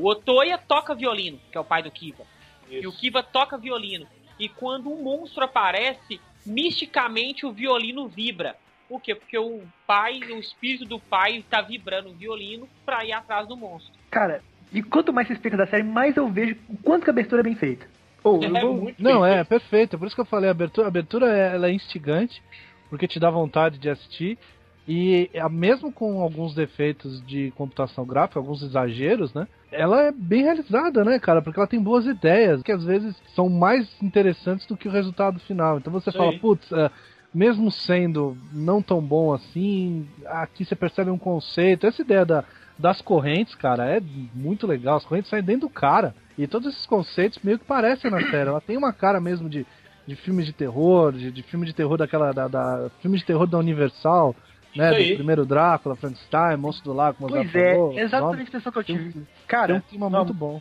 [0.00, 2.24] o Otoya toca violino, que é o pai do Kiva.
[2.68, 2.98] E o Isso.
[2.98, 4.04] Kiva toca violino.
[4.36, 8.56] E quando um monstro aparece, misticamente o violino vibra.
[8.88, 9.14] Por quê?
[9.14, 13.56] Porque o pai, o espírito do pai tá vibrando o violino pra ir atrás do
[13.56, 13.92] monstro.
[14.10, 14.42] cara,
[14.72, 17.40] e quanto mais você explica da série, mais eu vejo o quanto que a abertura
[17.40, 17.86] é bem feita.
[18.24, 19.98] Ou eu É vou- muito Não, bem é, perfeito.
[19.98, 22.42] Por isso que eu falei, a abertura, a abertura é, ela é instigante,
[22.88, 24.38] porque te dá vontade de assistir.
[24.86, 29.46] E a- mesmo com alguns defeitos de computação gráfica, alguns exageros, né?
[29.70, 31.40] Ela é bem realizada, né, cara?
[31.40, 35.38] Porque ela tem boas ideias, que às vezes são mais interessantes do que o resultado
[35.40, 35.78] final.
[35.78, 36.90] Então você Isso fala, putz, é,
[37.32, 41.86] mesmo sendo não tão bom assim, aqui você percebe um conceito.
[41.86, 42.44] Essa ideia da,
[42.78, 44.00] das correntes, cara, é
[44.34, 44.96] muito legal.
[44.96, 46.14] As correntes saem dentro do cara.
[46.36, 48.48] E todos esses conceitos meio que parecem na série.
[48.50, 49.64] Ela tem uma cara mesmo de,
[50.06, 52.32] de filme de terror, de, de filme de terror daquela.
[52.32, 54.34] Da, da- filme de terror da Universal,
[54.74, 55.00] né?
[55.00, 55.10] Isso.
[55.12, 57.98] Do primeiro Drácula, Frankenstein, Monstro do Lago, como Pois é, falou.
[57.98, 59.08] exatamente a impressão que eu tive.
[59.08, 60.60] um- Tem um Cara, clima não, muito bom.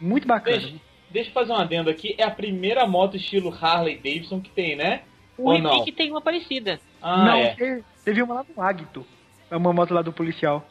[0.00, 0.56] muito bacana.
[0.58, 0.74] Deixa,
[1.10, 2.14] deixa eu fazer um adendo aqui.
[2.18, 5.02] É a primeira moto estilo Harley Davidson que tem, né?
[5.38, 5.76] O Ou não?
[5.76, 6.80] Hibiki tem uma parecida.
[7.02, 7.54] Ah, não, é.
[7.54, 9.04] te- teve uma lá no Agito.
[9.50, 10.66] É uma moto lá do policial.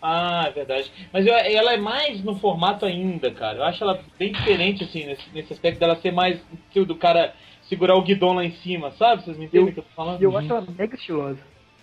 [0.00, 0.90] Ah, é verdade.
[1.12, 3.58] Mas eu- ela é mais no formato ainda, cara.
[3.58, 6.40] Eu acho ela bem diferente, assim, nesse, nesse aspecto dela ser mais
[6.74, 7.34] do cara
[7.68, 9.22] segurar o guidão lá em cima, sabe?
[9.24, 10.20] Vocês me entendem o que eu tô falando?
[10.20, 11.38] Eu acho ela mega estilosa.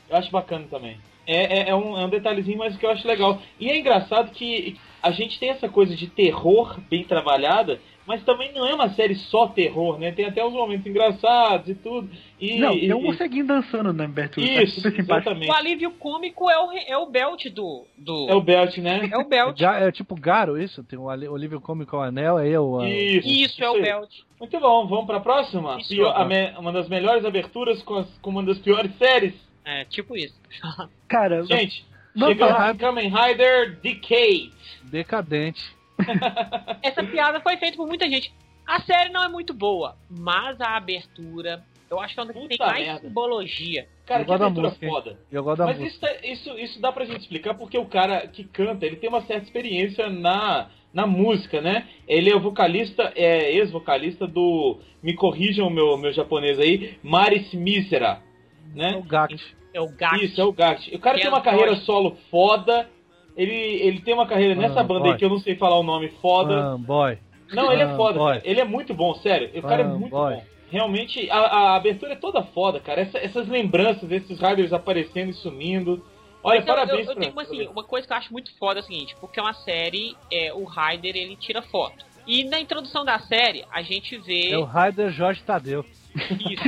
[0.10, 0.98] Eu acho bacana também.
[1.28, 3.40] É, é, é um, é um detalhezinho, mas que eu acho legal.
[3.60, 8.52] E é engraçado que a gente tem essa coisa de terror bem trabalhada, mas também
[8.52, 10.12] não é uma série só terror, né?
[10.12, 12.10] Tem até uns momentos engraçados e tudo.
[12.42, 14.48] E, não, e, tem um e- morceguinho dançando na abertura.
[14.48, 15.02] tá Isso, simpático.
[15.02, 15.52] exatamente.
[15.52, 17.86] O alívio cômico é o, re- é o belt do.
[17.96, 19.08] do É o Belt, né?
[19.14, 19.60] é o belt.
[19.60, 20.84] Já, é tipo Garo, isso?
[20.84, 22.80] Tem o Olívio Cômico o Anel, aí eu.
[22.84, 24.10] Isso, Isso, é o belt.
[24.40, 25.78] Muito bom, vamos pra próxima?
[25.80, 26.04] Isso.
[26.08, 29.48] A me- uma das melhores aberturas com, as- com uma das piores séries.
[29.70, 30.36] É, tipo isso.
[31.08, 31.86] Cara, Gente,
[32.16, 34.52] Vamos chegamos falar- Kamen Rider Decade.
[34.84, 35.64] Decadente.
[36.82, 38.34] Essa piada foi feita por muita gente.
[38.66, 42.48] A série não é muito boa, mas a abertura, eu acho que é onde tem
[42.48, 43.02] Puta mais merda.
[43.08, 43.88] simbologia.
[44.06, 45.20] Cara, Eu que abertura música, foda.
[45.32, 46.12] Eu gosto da Mas música.
[46.28, 49.22] isso, isso, isso dá pra gente explicar porque o cara que canta, ele tem uma
[49.22, 51.88] certa experiência na, na música, né?
[52.08, 57.52] Ele é o vocalista, é ex-vocalista do, me corrijam o meu, meu japonês aí, Maris
[57.54, 58.22] Misera,
[58.76, 58.98] É né?
[58.98, 59.58] o Gact.
[59.74, 60.16] É o gato.
[60.24, 60.96] Isso, é o Gact.
[60.96, 62.90] O cara Que tem é uma carreira solo foda,
[63.38, 65.18] ele, ele tem uma carreira nessa Ah, banda aí boy.
[65.20, 66.76] que eu não sei falar o nome, foda.
[66.78, 67.18] boy.
[67.52, 68.42] Não, ele é Ah, foda, boy.
[68.44, 69.50] Ele é muito bom, sério.
[69.58, 70.36] O cara é Ah, muito boy.
[70.36, 70.44] bom.
[70.72, 73.02] Realmente, a, a abertura é toda foda, cara.
[73.02, 76.04] Essa- essas lembranças desses riders aparecendo e sumindo.
[76.44, 78.32] Olha, Mas eu- parabéns eu, eu, pra- tenho uma, assim, uma coisa que eu acho
[78.32, 82.06] muito foda é o seguinte, porque é uma série, é, o Ryder ele tira foto.
[82.28, 85.84] E na introdução da série, a gente vê É o Raider Jorge Tadeu.
[86.16, 86.64] Isso.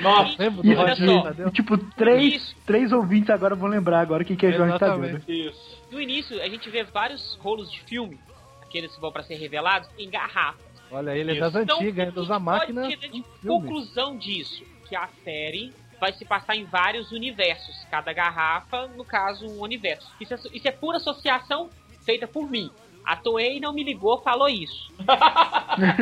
[0.00, 1.50] Nossa, Lembra do e, Tadeu?
[1.50, 2.56] tipo, três, Isso.
[2.66, 4.98] três ouvintes agora vão lembrar agora o que, que é Jorge Tadeu.
[4.98, 5.22] né?
[5.28, 5.82] Isso.
[5.90, 8.18] No início, a gente vê vários rolos de filme,
[8.62, 10.58] aqueles que vão pra ser revelados, em garrafa.
[10.90, 12.82] Olha, ele é das Então, antigas, o ainda que usa que máquina.
[12.82, 14.64] pode conclusão disso?
[14.88, 17.86] Que a série vai se passar em vários universos.
[17.90, 20.10] Cada garrafa, no caso, um universo.
[20.20, 21.70] Isso é, isso é pura associação
[22.04, 22.70] feita por mim.
[23.04, 24.92] A Toei não me ligou, falou isso.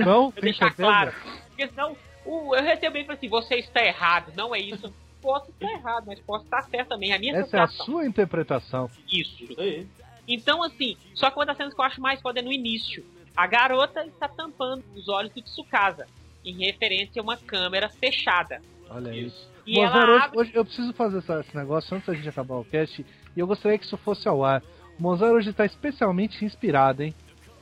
[0.04, 0.88] Não, deixar certeza?
[0.88, 1.12] claro.
[1.48, 4.92] Porque senão O, eu recebo ele e falo assim, você está errado, não é isso.
[5.20, 7.12] Posso estar errado, mas posso estar certo também.
[7.12, 7.86] A minha Essa é a sensação.
[7.86, 8.90] sua interpretação.
[9.10, 9.44] Isso.
[9.44, 9.86] Isso aí.
[10.26, 13.04] Então, assim, só que uma das cenas que eu acho mais foda é no início.
[13.36, 16.06] A garota está tampando os olhos do Tsukasa,
[16.44, 18.60] em referência a uma câmera fechada.
[18.90, 19.26] Olha aí.
[19.26, 19.50] Isso.
[19.64, 20.38] E ela hoje, abre...
[20.38, 23.04] hoje eu preciso fazer esse negócio antes da gente acabar o cast.
[23.36, 24.62] E eu gostaria que isso fosse ao ar.
[24.98, 27.14] O Mozart hoje tá especialmente inspirado, hein?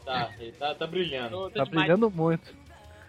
[0.05, 1.31] Tá, ele tá, tá brilhando.
[1.31, 1.71] Tô- tô Tá demais.
[1.71, 2.60] brilhando muito.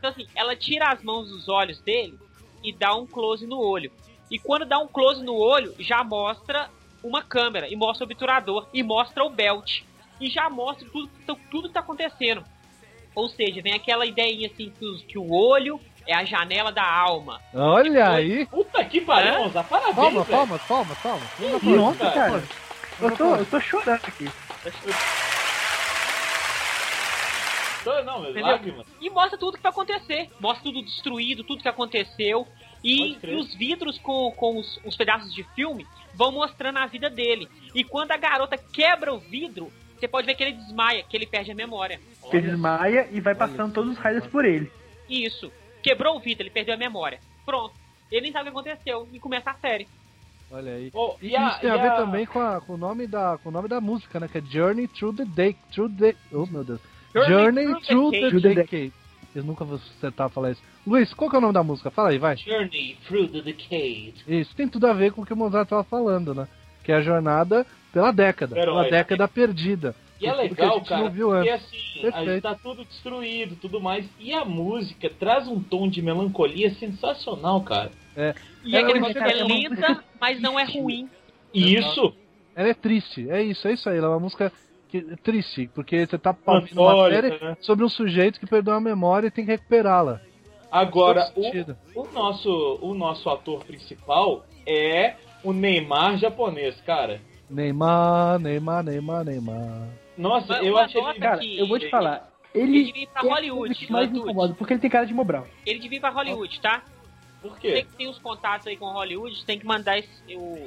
[0.02, 2.18] Então, assim, ela tira as mãos dos olhos dele
[2.64, 3.92] e dá um close no olho.
[4.32, 6.72] E quando dá um close no olho, já mostra
[7.04, 9.82] uma câmera, e mostra o obturador, e mostra o belt.
[10.20, 12.44] E já mostra tudo, que- tudo que tá acontecendo.
[13.14, 16.84] Ou seja, vem aquela ideinha assim que, os- que o olho é a janela da
[16.84, 17.40] alma.
[17.54, 18.48] Olha aí.
[18.48, 19.44] Puta que pariu?
[19.44, 19.68] Mozart.
[19.68, 21.64] Parabéns, Palmas, palmas, palmas, palmas.
[21.64, 22.44] Nossa, cara.
[23.00, 24.28] Eu tô, eu tô chorando aqui.
[27.84, 28.46] Tô- Não, mas Entendeu?
[28.52, 28.88] lágrimas.
[29.00, 30.30] E mostra tudo que vai acontecer.
[30.40, 32.48] Mostra tudo destruído, tudo que aconteceu.
[32.84, 35.86] E, e os vidros com, com os, os pedaços de filme
[36.16, 37.48] vão mostrando a vida dele.
[37.76, 41.28] E quando a garota quebra o vidro, você pode ver que ele desmaia, que ele
[41.28, 42.00] perde a memória.
[42.30, 44.72] Que ele desmaia e vai passando todos os raios por ele.
[45.10, 45.52] Isso.
[45.84, 47.20] Quebrou o vidro, ele perdeu a memória.
[47.46, 47.74] Pronto.
[48.12, 49.08] Ele nem sabe o que aconteceu.
[49.14, 49.88] E começa a série.
[50.52, 50.90] Olha aí.
[50.94, 52.78] Ô, E e a- isso tem e a ver a- também com, a- com o
[52.78, 54.28] nome da, com o nome da música, né?
[54.28, 55.56] Que é Journey Through the Day.
[55.72, 56.16] Through the.
[56.32, 56.82] Oh meu Deus.
[57.14, 58.94] Journey Journey, Through the the, Decade.
[59.34, 60.62] Eu nunca vou acertar falar isso.
[60.86, 61.90] Luiz, qual que é o nome da música?
[61.90, 62.36] Fala aí, vai.
[62.36, 64.16] Journey through the decade.
[64.28, 66.48] Isso tem tudo a ver com o que o Mozart tava falando, né?
[66.84, 68.58] Que é a jornada pela década.
[68.58, 68.86] Herói.
[68.86, 69.96] Pela década perdida.
[70.20, 71.54] E é legal, gente cara, porque antes.
[71.54, 72.32] assim, a Perfeito.
[72.32, 74.06] gente tá tudo destruído, tudo mais.
[74.20, 77.92] E a música traz um tom de melancolia sensacional, cara.
[78.64, 81.10] E É, aquele cara, é é lenta, mas não é ruim.
[81.54, 82.14] E isso,
[82.56, 83.98] Ela é triste, é isso, é isso aí.
[83.98, 84.52] Ela é uma música
[84.92, 87.58] que, é triste, porque você tá ouvindo uma série né?
[87.62, 90.20] sobre um sujeito que perdeu a memória e tem que recuperá-la.
[90.72, 97.22] agora, o, o, nosso, o nosso ator principal é o Neymar japonês, cara.
[97.50, 99.88] Neymar, Neymar, Neymar, Neymar.
[100.18, 101.20] Nossa, Mas eu achei ele...
[101.20, 102.30] Cara, que- eu vou te falar.
[102.54, 104.30] Ele Ele devia ir pra é Hollywood, que mais Hollywood.
[104.32, 105.48] incomoda, porque ele tem cara de Mobral.
[105.66, 106.84] Ele devia ir pra Hollywood, tá?
[107.42, 107.82] Por Você quê?
[107.84, 110.58] que tem os contatos aí com Hollywood, tem que mandar esse, o,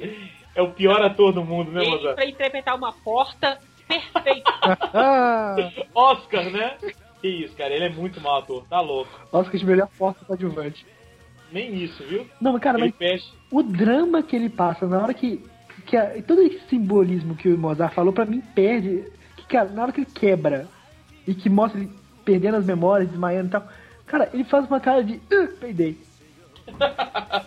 [0.55, 2.15] É o pior ator do mundo, né, ele Mozart?
[2.15, 4.51] pra interpretar uma porta perfeita.
[4.93, 5.55] Ah,
[5.93, 6.75] Oscar, né?
[7.21, 9.11] Que isso, cara, ele é muito mau ator, tá louco.
[9.31, 10.85] Oscar de melhor porta coadjuvante.
[11.51, 12.27] Nem isso, viu?
[12.41, 13.27] Não, mas cara, ele mas fecha.
[13.51, 15.43] o drama que ele passa na hora que.
[15.85, 19.05] que a- todo esse simbolismo que o Mozart falou, pra mim, perde.
[19.37, 20.67] Que, cara, na hora que ele quebra
[21.27, 21.91] e que mostra ele
[22.23, 23.67] perdendo as memórias, desmaiando e tal.
[24.07, 25.13] Cara, ele faz uma cara de.
[25.31, 25.95] Uh, peidei.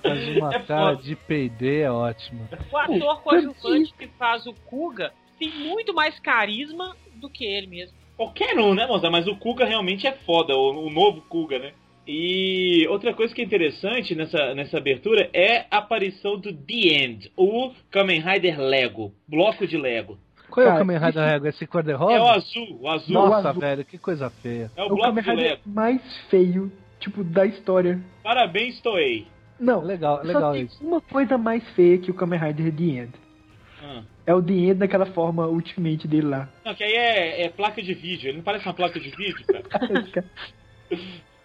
[0.03, 1.03] faz uma É cara foda.
[1.03, 2.49] de PD é ótima.
[2.71, 7.97] O ator coadjuvante que faz o Kuga tem muito mais carisma do que ele mesmo.
[8.17, 9.13] Qualquer um, né, Mozart?
[9.13, 11.73] Mas o Kuga realmente é foda, o, o novo Kuga, né?
[12.07, 16.75] E outra coisa que é interessante nessa, nessa abertura é a aparição do The
[17.05, 20.19] End, o Kamen Rider Lego, bloco de Lego.
[20.51, 21.47] Qual é o Kamen Rider Rego?
[21.47, 22.31] Esse cor de É o rosa?
[22.39, 23.13] azul, o azul.
[23.15, 23.61] Nossa, azul.
[23.61, 24.71] velho, que coisa feia.
[24.75, 25.63] É o É o bloco Kamen de Rider Lego.
[25.67, 28.01] mais feio, tipo, da história.
[28.23, 29.27] Parabéns, Toei.
[29.61, 30.83] Não, Legal, só legal tem isso.
[30.83, 33.13] uma coisa mais feia que o Kamen Rider The End.
[33.83, 34.03] Ah.
[34.29, 36.51] É o dinheiro daquela forma ultimate dele lá.
[36.63, 38.29] Não, que aí é, é placa de vídeo.
[38.29, 39.65] Ele não parece uma placa de vídeo, cara.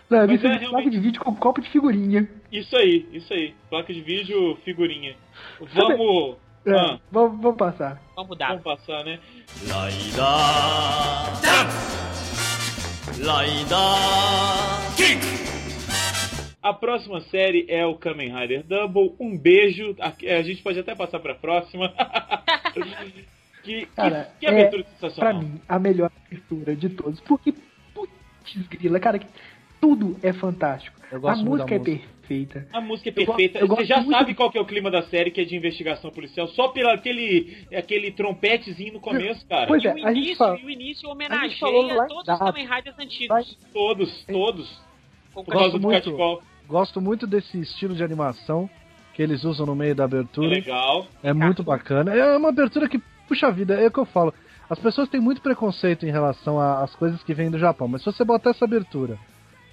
[0.09, 0.69] Não, é Mas é realmente...
[0.69, 2.27] placa de vídeo com copo de figurinha.
[2.51, 3.55] Isso aí, isso aí.
[3.69, 5.15] Placa de vídeo, figurinha.
[5.61, 6.35] Vamos.
[6.65, 6.99] É, ah.
[7.09, 8.01] vamos, vamos passar.
[8.17, 8.49] Vamos dar.
[8.49, 9.17] Vamos passar, né?
[9.65, 10.17] Laida.
[11.41, 11.69] Dá.
[13.25, 13.77] Laida.
[14.97, 15.53] Kick.
[16.61, 19.15] A próxima série é o Kamen Rider Double.
[19.19, 19.95] Um beijo.
[20.01, 21.93] A, a gente pode até passar pra próxima.
[23.63, 25.41] que, Cara, que, que abertura Pra sensacional.
[25.41, 27.19] mim, a melhor abertura de todos.
[27.21, 27.53] Porque,
[27.93, 29.27] putz grila, cara, que
[29.79, 30.99] tudo é fantástico.
[31.11, 32.07] Eu A música é música.
[32.19, 32.67] perfeita.
[32.73, 33.59] A música é Eu perfeita.
[33.59, 35.45] eu Você gosto já muito sabe qual que é o clima da série, que é
[35.45, 39.67] de investigação policial, só pelo aquele, aquele trompetezinho no começo, cara.
[39.67, 42.07] Pois E é, o a gente início, fala- e o início a gente falou homenageia
[42.07, 42.39] todos os.
[42.39, 43.57] Kamen Riders antigos.
[43.73, 44.81] Todos, todos.
[45.33, 46.41] Com Por causa do cachecol.
[46.67, 48.69] Gosto muito desse estilo de animação
[49.13, 50.47] que eles usam no meio da É abertura.
[50.49, 51.05] legal.
[51.21, 52.13] É muito bacana.
[52.13, 54.33] É uma abertura que, puxa vida, é o que eu falo.
[54.69, 58.05] As pessoas têm muito preconceito em relação às coisas que vêm do Japão, mas se
[58.05, 59.17] você botar essa abertura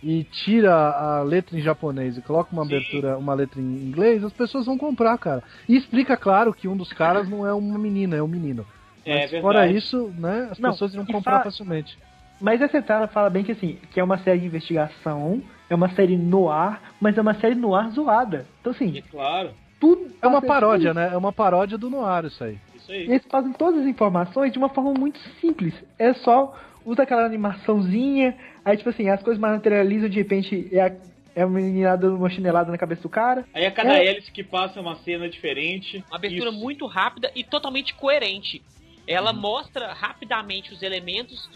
[0.02, 2.74] e tira a letra em japonês e coloca uma Sim.
[2.74, 5.42] abertura, uma letra em inglês, as pessoas vão comprar, cara.
[5.68, 8.66] E explica, claro, que um dos caras não é uma menina, é um menino.
[9.04, 9.40] É Mas verdade.
[9.42, 11.98] fora isso, né, as Não, pessoas iriam e comprar facilmente.
[12.40, 15.90] Mas a Setara fala bem que assim, que é uma série de investigação, é uma
[15.90, 18.46] série no ar, mas é uma série no ar zoada.
[18.60, 19.50] Então assim, É claro.
[19.78, 20.10] tudo.
[20.22, 21.10] É uma paródia, né?
[21.12, 22.58] É uma paródia do Noir isso aí.
[22.74, 23.06] Isso aí.
[23.06, 25.74] E eles fazem todas as informações de uma forma muito simples.
[25.98, 31.10] É só usa aquela animaçãozinha, aí tipo assim, as coisas materializam de repente é a-
[31.32, 33.44] É uma menina dando uma chinelada na cabeça do cara.
[33.54, 34.04] Aí a cada É.
[34.08, 36.04] hélice que passa é uma cena diferente.
[36.10, 36.58] Uma abertura Isso.
[36.58, 38.60] muito rápida e totalmente coerente.
[39.06, 41.48] Ela mostra rapidamente os elementos,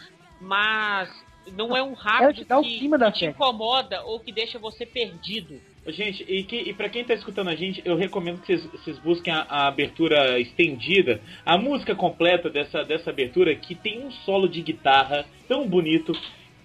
[0.45, 1.09] mas
[1.57, 4.59] não é um rápido Ela te dá o que, que te incomoda ou que deixa
[4.59, 5.61] você perdido.
[5.87, 8.99] Gente, e, que, e pra quem tá escutando a gente, eu recomendo que vocês- vocês
[9.01, 14.49] busquem a, a abertura estendida, a música completa dessa, dessa abertura, que tem um solo
[14.49, 16.13] de guitarra tão bonito.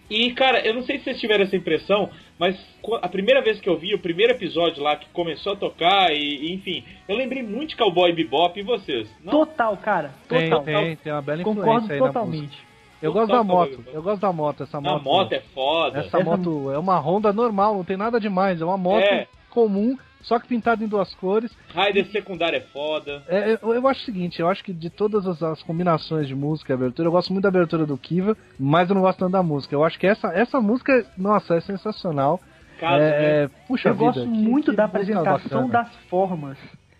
[0.09, 2.57] E, cara, eu não sei se vocês tiveram essa impressão, mas
[3.01, 6.17] a primeira vez que eu vi o primeiro episódio lá, que começou a tocar, e,
[6.47, 9.07] e, enfim, eu lembrei muito de Cowboy Bebop e vocês.
[9.21, 9.31] Não?
[9.31, 10.11] Total, cara.
[10.29, 10.63] Tem, Total.
[10.63, 12.19] tem, tem uma bela Concordo influência aí na música.
[12.21, 12.68] totalmente.
[13.01, 15.03] Eu gosto da moto, eu gosto da moto, essa A moto.
[15.03, 15.99] moto é foda.
[15.99, 19.27] Essa Essa moto é uma Honda normal, não tem nada demais, é uma moto É.
[19.49, 21.49] comum, só que pintada em duas cores.
[21.73, 23.23] Raider secundário é foda.
[23.27, 26.35] É, eu, eu acho o seguinte, eu acho que de todas as, as combinações de
[26.35, 29.31] música e abertura, eu gosto muito da abertura do Kiva, mas eu não gosto tanto
[29.31, 29.73] da música.
[29.73, 32.39] Eu acho que essa, essa música, nossa, é sensacional.
[32.79, 33.09] Caso, né?
[33.09, 35.83] é, é, puxa Eu vida, gosto que- muito que da apresentação bacana.
[35.85, 36.57] das formas.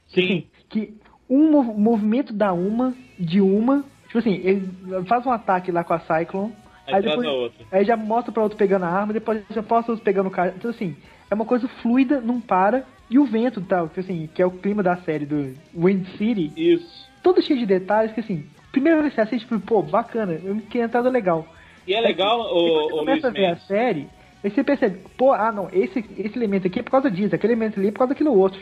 [0.07, 0.45] Sim.
[0.69, 0.93] Que
[1.29, 4.67] um mov- movimento da uma, de uma, tipo assim, ele
[5.07, 6.53] faz um ataque lá com a Cyclone,
[6.87, 10.03] Aí, aí depois- aí já mostra pra outro pegando a arma, depois já mostra outro
[10.03, 10.53] pegando o cara.
[10.57, 10.95] Então assim,
[11.29, 12.83] é uma coisa fluida, não para.
[13.09, 16.51] E o vento tal, que assim, que é o clima da série do Wind City,
[16.55, 17.07] Isso.
[17.23, 20.81] todo cheio de detalhes que assim, primeira vez que você assiste, tipo, pô, bacana, fiquei
[20.81, 21.47] entrada legal.
[21.87, 24.07] E é legal, Depois o, você o começa a ver a série,
[24.43, 27.53] aí você percebe, pô, ah não, esse, esse elemento aqui é por causa disso, aquele
[27.53, 28.59] elemento ali é por causa daquilo outro.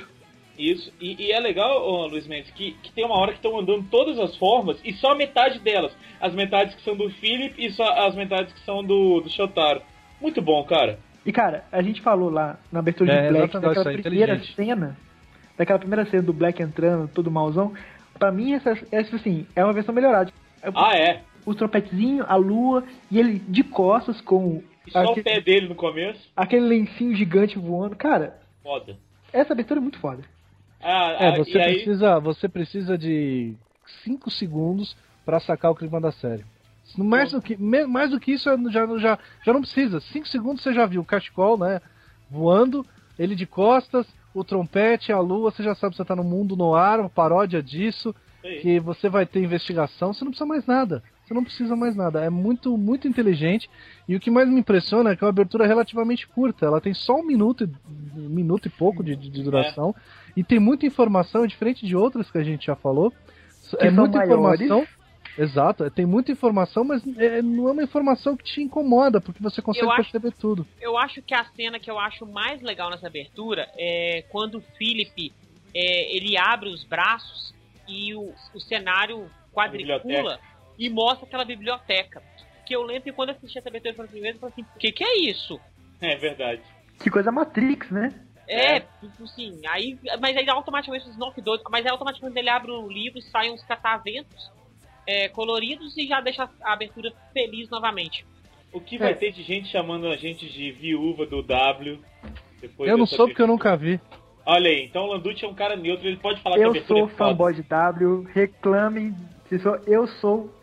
[0.58, 3.60] Isso, e, e é legal, ô, Luiz Mendes, que, que tem uma hora que estão
[3.60, 5.96] andando todas as formas e só metade delas.
[6.20, 9.82] As metades que são do Philip e só as metades que são do, do Shotaro.
[10.20, 10.98] Muito bom, cara.
[11.26, 14.98] E cara, a gente falou lá na abertura É, de Black, daquela primeira cena,
[15.58, 17.74] daquela primeira cena do Black entrando, todo malzão,
[18.18, 20.32] pra mim essa, essa assim, é uma versão melhorada.
[20.74, 21.22] Ah, é.
[21.46, 25.68] O trompetezinho, a lua, e ele de costas com E só o aquele, pé dele
[25.70, 26.20] no começo.
[26.36, 27.96] aquele lencinho gigante voando.
[27.96, 28.98] Cara, Foda.
[29.32, 30.24] essa abertura é muito foda.
[30.82, 33.56] Ah, É, ah, você e aí, precisa, você precisa de
[34.04, 34.96] 5 segundos
[35.26, 36.46] pra sacar o clima da série.
[36.98, 40.00] Mais do que, mais do que isso, já, já, já não precisa.
[40.00, 41.82] 5 segundos você já viu o cachecol, né?
[42.30, 42.86] Voando,
[43.20, 46.56] ele de costas, o trompete, a lua, você já sabe que você tá no mundo
[46.56, 48.60] no ar, uma paródia disso, aí.
[48.62, 51.04] que você vai ter investigação, você não precisa mais nada.
[51.26, 52.24] Você não precisa mais nada.
[52.24, 53.70] É muito, muito inteligente.
[54.08, 56.66] E o que mais me impressiona é que é uma abertura relativamente curta.
[56.66, 57.70] Ela tem só um minuto, e-
[58.18, 59.94] um minuto e pouco de, de- de duração.
[60.38, 63.12] E tem muita informação, é diferente de outras que a gente já falou.
[63.80, 64.62] é são muita maiores.
[64.62, 64.88] informação.
[65.38, 69.42] Exato, é, tem muita informação, mas é, não é uma informação que te incomoda, porque
[69.44, 70.66] você consegue Eu acho- perceber tudo.
[70.82, 74.62] Eu acho que a cena que eu acho mais legal nessa abertura é quando o
[74.78, 75.32] Philip
[75.76, 77.54] é, ele abre os braços
[77.88, 80.40] e o, o cenário quadricula
[80.78, 82.22] e mostra aquela biblioteca.
[82.66, 84.76] Que eu lembro que quando eu assisti essa abertura pela primeira vez, eu falei assim,
[84.76, 85.60] o que, que é isso?
[86.02, 86.62] É verdade.
[87.00, 88.12] Que coisa Matrix, né?
[88.48, 88.80] É, É.
[88.80, 92.88] tipo assim, aí, mas aí automaticamente os Knock doidos, mas aí automaticamente ele abre o
[92.88, 94.50] livro e saem uns cataventos
[95.06, 98.26] é, coloridos e já deixa a abertura feliz novamente.
[98.74, 99.16] O que vai É.
[99.16, 102.00] ter de gente chamando a gente de viúva do W?
[102.62, 104.00] Depois Eu não sou porque eu nunca vi.
[104.46, 106.70] Olha aí, então o Landucci é um cara neutro, ele pode falar que a Eu
[106.72, 107.30] abertura sou é foda.
[107.32, 109.14] fanboy de W, reclame.
[109.50, 110.54] Se sou, eu sou.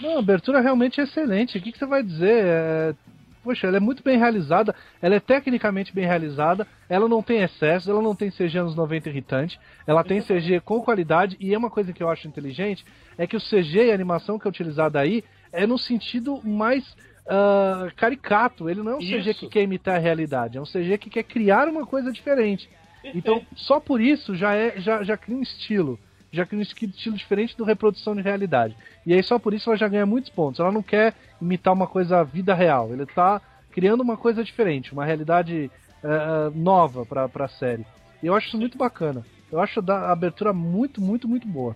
[0.00, 1.58] Não, a abertura realmente é excelente.
[1.58, 2.44] O que, que você vai dizer?
[2.44, 2.94] É,
[3.42, 7.90] Poxa, ela é muito bem realizada, ela é tecnicamente bem realizada, ela não tem excesso,
[7.90, 11.70] ela não tem CG anos 90 irritante, ela tem CG com qualidade, e é uma
[11.70, 12.84] coisa que eu acho inteligente,
[13.16, 16.84] é que o CG e a animação que é utilizada aí é no sentido mais
[17.26, 19.40] ah, caricato, ele não é um CG Isso.
[19.40, 22.68] que quer imitar a realidade, é um CG que quer criar uma coisa diferente.
[23.14, 25.98] Então, só por isso já é já, já cria um estilo.
[26.32, 28.76] Já cria um estilo diferente do reprodução de realidade.
[29.04, 30.60] E aí só por isso ela já ganha muitos pontos.
[30.60, 32.92] Ela não quer imitar uma coisa vida real.
[32.92, 33.40] Ele tá
[33.72, 35.70] criando uma coisa diferente, uma realidade
[36.04, 37.84] eh, nova pra, pra série.
[38.22, 39.24] E eu acho isso muito bacana.
[39.50, 41.74] Eu acho da- a abertura muito, muito, muito boa.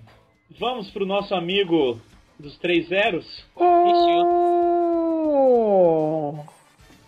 [0.61, 2.01] Vamos pro nosso amigo
[2.39, 3.45] dos três zeros?
[5.15, 6.45] Oh!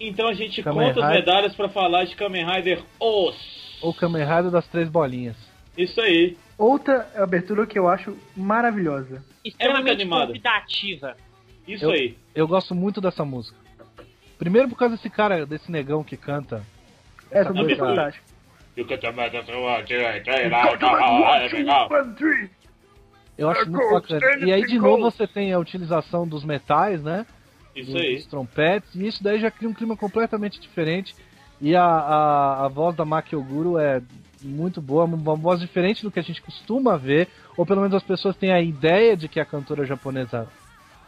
[0.00, 1.20] Então a gente Kamen conta as Rider.
[1.26, 3.78] medalhas pra falar de Kamen Rider Os.
[3.82, 5.36] Ou Kamen Rider das três bolinhas.
[5.76, 6.36] Isso aí.
[6.58, 9.22] Outra abertura que eu acho maravilhosa.
[9.44, 10.26] Extremamente animada.
[10.28, 11.16] convidativa.
[11.68, 12.16] Isso Eu- aí.
[12.34, 13.56] Eu gosto muito dessa música.
[14.38, 16.62] Primeiro por causa desse cara, desse negão que canta.
[17.30, 17.88] Essa música é abertura.
[17.90, 18.24] fantástica.
[23.36, 24.20] Eu acho muito bacana.
[24.46, 27.26] E aí de novo você tem a utilização dos metais, né?
[27.74, 28.14] Isso dos, aí.
[28.16, 31.14] dos trompetes, e isso daí já cria um clima completamente diferente.
[31.60, 34.02] E a, a, a voz da Maki Oguro é
[34.46, 38.02] muito boa, uma voz diferente do que a gente costuma ver, ou pelo menos as
[38.02, 40.48] pessoas têm a ideia de que a cantora japonesa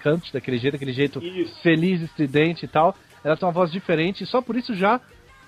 [0.00, 1.60] cante daquele jeito, daquele jeito Isso.
[1.60, 2.94] feliz, estridente e tal.
[3.22, 5.00] Ela tem uma voz diferente, e só por isso já,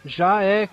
[0.05, 0.69] já é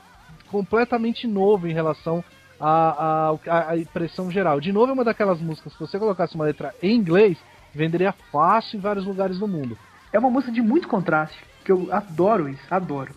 [0.47, 2.23] completamente novo em relação
[2.59, 4.59] à, à, à impressão geral.
[4.59, 7.37] De novo, é uma daquelas músicas que se você colocasse uma letra em inglês,
[7.73, 9.77] venderia fácil em vários lugares do mundo.
[10.11, 13.13] É uma música de muito contraste, que eu adoro isso, adoro.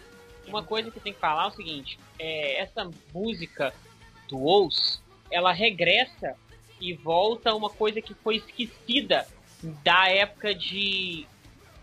[0.46, 3.72] Uma coisa que tem que falar é o seguinte: é, essa música
[4.30, 6.36] do Ous, ela regressa
[6.80, 9.26] e volta a uma coisa que foi esquecida
[9.84, 11.26] da época de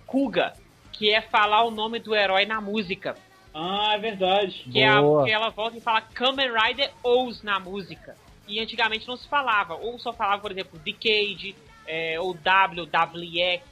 [0.06, 0.54] Kuga,
[0.92, 3.16] que é falar o nome do herói na música.
[3.54, 4.66] Ah, é verdade.
[4.72, 8.16] Que, é a, que ela volta e fala Kamen Rider Ous na música.
[8.48, 11.56] E antigamente não se falava, ou só falava, por exemplo, Decade,
[11.86, 13.64] é, ou WWX,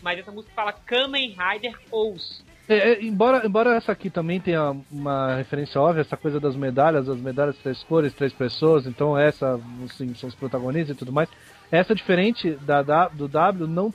[0.00, 2.44] mas essa música fala Kamen Rider Ous.
[2.68, 7.08] É, é, embora, embora essa aqui também tenha uma referência óbvia, essa coisa das medalhas,
[7.08, 11.28] as medalhas três cores, três pessoas, então essa assim, são os protagonistas e tudo mais.
[11.70, 13.92] Essa diferente da, da- do W não,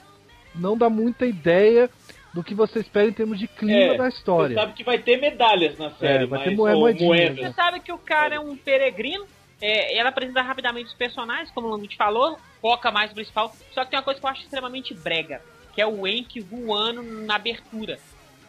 [0.54, 1.90] não dá muita ideia
[2.34, 4.50] do que você espera em termos de clima É, da história.
[4.50, 7.38] Você sabe que vai ter medalhas na série, vai mas, ter moe- moedas.
[7.40, 9.26] Você sabe que o cara é um peregrino,
[9.62, 13.84] é, ela apresenta rapidamente os personagens, como o Lamute falou, foca mais no principal, só
[13.86, 15.42] que tem uma coisa que eu acho extremamente brega,
[15.74, 17.98] que é o Enki voando na abertura,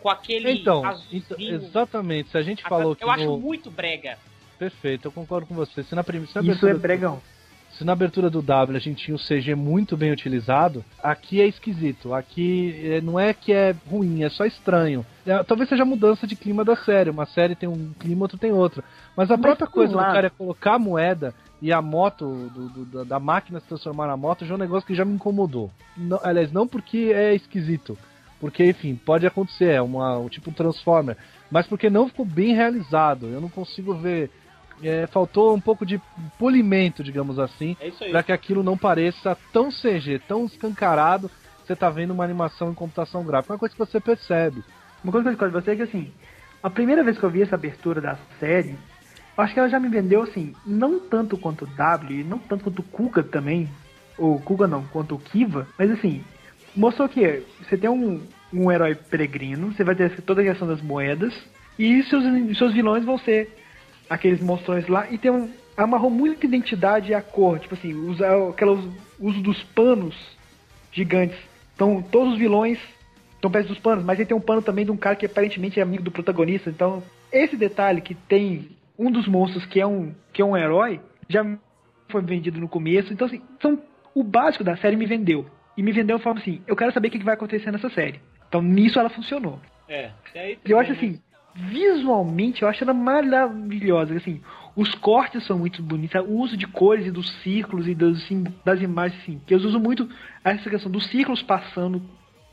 [0.01, 1.23] com aquele Então, azulzinho.
[1.31, 1.39] então,
[1.69, 2.31] exatamente.
[2.31, 3.39] Se a gente falou que eu acho no...
[3.39, 4.19] muito brega.
[4.59, 5.83] Perfeito, eu concordo com você.
[5.85, 6.27] Se na, prim...
[6.27, 7.21] se na Isso abertura é bregão.
[7.71, 11.47] Se na abertura do W a gente tinha o CG muito bem utilizado, aqui é
[11.47, 12.13] esquisito.
[12.13, 15.07] Aqui eh, não é que é ruim, é só estranho.
[15.25, 17.11] É, talvez seja a mudança de clima da série.
[17.11, 18.83] Uma série tem um clima, outra tem outro.
[19.17, 22.51] Mas a Mas própria coisa lado- do cara é colocar a moeda e a moto,
[22.53, 25.05] do- do- da- da máquina se transformar na moto, já é um negócio que já
[25.05, 25.71] me incomodou.
[25.97, 27.97] Não- aliás, não porque é esquisito.
[28.41, 31.17] Porque, enfim, pode acontecer, é uma, um tipo um Transformer.
[31.51, 33.27] Mas porque não ficou bem realizado.
[33.27, 34.31] Eu não consigo ver.
[34.83, 36.01] é, faltou um pouco de
[36.39, 41.75] polimento, digamos assim, É para que aquilo não pareça tão CG, tão escancarado, que você
[41.75, 43.53] tá vendo uma animação em computação gráfica.
[43.53, 44.63] Uma coisa que você percebe.
[45.03, 46.13] Uma coisa que eu discordo de você é que assim,
[46.63, 48.77] a primeira vez que eu vi essa abertura da série,
[49.37, 52.39] eu acho que ela já me vendeu assim, não tanto quanto o W, e não
[52.39, 53.69] tanto quanto o Kuga também,
[54.17, 56.25] ou Kuga não, quanto o Kiva, mas assim,
[56.79, 58.23] mostrou que você tem um,
[58.53, 61.35] um herói peregrino, você vai ter toda a questão das moedas,
[61.79, 62.25] e seus,
[62.57, 63.53] seus vilões vão ser
[64.09, 65.51] aqueles monstrões lá, e tem um.
[65.77, 68.81] Amarrou muita identidade à cor, tipo assim, usa aquelas
[69.21, 70.17] uso dos panos
[70.91, 71.39] gigantes.
[71.75, 72.81] Então, todos os vilões
[73.37, 75.79] estão perto dos panos, mas aí tem um pano também de um cara que aparentemente
[75.79, 76.69] é amigo do protagonista.
[76.69, 77.01] Então,
[77.31, 81.47] esse detalhe que tem um dos monstros que é um, que é um herói, já
[82.09, 83.13] foi vendido no começo.
[83.13, 83.81] Então, assim, são,
[84.13, 85.47] o básico da série me vendeu.
[85.79, 88.21] E me vendeu de forma assim, eu quero saber o que vai acontecer nessa série.
[88.49, 89.61] Então, nisso ela funcionou.
[89.89, 91.21] É, e aí E eu acho assim,
[91.55, 94.17] visualmente, eu acho ela maravilhosa.
[94.17, 94.41] Assim,
[94.75, 98.43] os cortes são muito bonitos, o uso de cores e dos círculos e das, assim,
[98.65, 100.09] das imagens, assim, que eu uso muito
[100.43, 102.03] essa questão dos círculos passando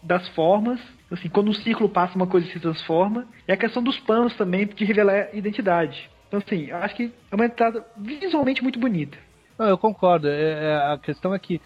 [0.04, 0.80] das formas.
[1.10, 3.28] Assim, quando um círculo passa, uma coisa se transforma.
[3.48, 6.12] E a questão dos panos também, de revelar a identidade.
[6.28, 9.18] Então, assim, eu acho que é uma entrada visualmente muito bonita.
[9.58, 10.28] Não, eu concordo.
[10.28, 11.60] É, é, a questão é que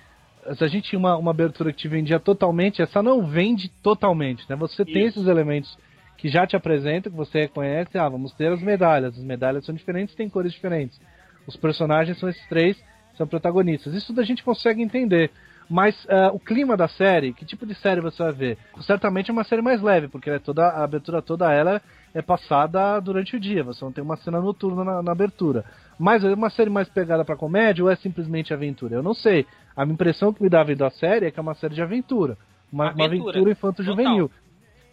[0.55, 4.45] se a gente tinha uma, uma abertura que te vendia totalmente, essa não vende totalmente,
[4.49, 4.55] né?
[4.55, 5.19] Você tem Isso.
[5.19, 5.77] esses elementos
[6.17, 9.17] que já te apresentam, que você reconhece, ah, vamos ter as medalhas.
[9.17, 10.99] As medalhas são diferentes, têm cores diferentes.
[11.47, 12.77] Os personagens são esses três,
[13.15, 13.93] são protagonistas.
[13.93, 15.31] Isso a gente consegue entender.
[15.69, 18.57] Mas ah, o clima da série, que tipo de série você vai ver?
[18.81, 21.81] Certamente é uma série mais leve, porque é toda, a abertura toda ela
[22.13, 23.63] é passada durante o dia.
[23.63, 25.63] Você não tem uma cena noturna na, na abertura.
[25.99, 28.95] Mas é uma série mais pegada pra comédia ou é simplesmente aventura?
[28.95, 29.45] Eu não sei.
[29.75, 32.37] A impressão que me dá vendo a série é que é uma série de aventura.
[32.71, 33.31] Uma uma Aventura.
[33.31, 34.31] aventura infanto-juvenil.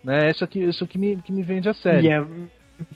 [0.04, 0.30] Né?
[0.30, 2.06] Isso, aqui, isso que, me, que me vende a série.
[2.06, 2.24] E é,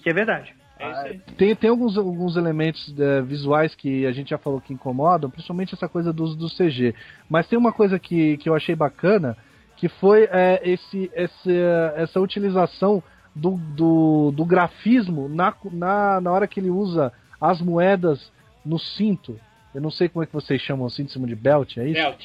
[0.03, 0.55] que é verdade.
[0.81, 1.19] É.
[1.37, 5.75] Tem, tem alguns, alguns elementos eh, visuais que a gente já falou que incomodam, principalmente
[5.75, 6.95] essa coisa do uso do CG.
[7.29, 9.37] Mas tem uma coisa que, que eu achei bacana,
[9.77, 13.03] que foi eh, esse, esse, eh, essa utilização
[13.35, 18.33] do, do, do grafismo na, na, na hora que ele usa as moedas
[18.65, 19.39] no cinto.
[19.75, 21.87] Eu não sei como é que vocês chamam o cinto em cima de belt, é
[21.87, 22.01] isso?
[22.01, 22.25] Belt.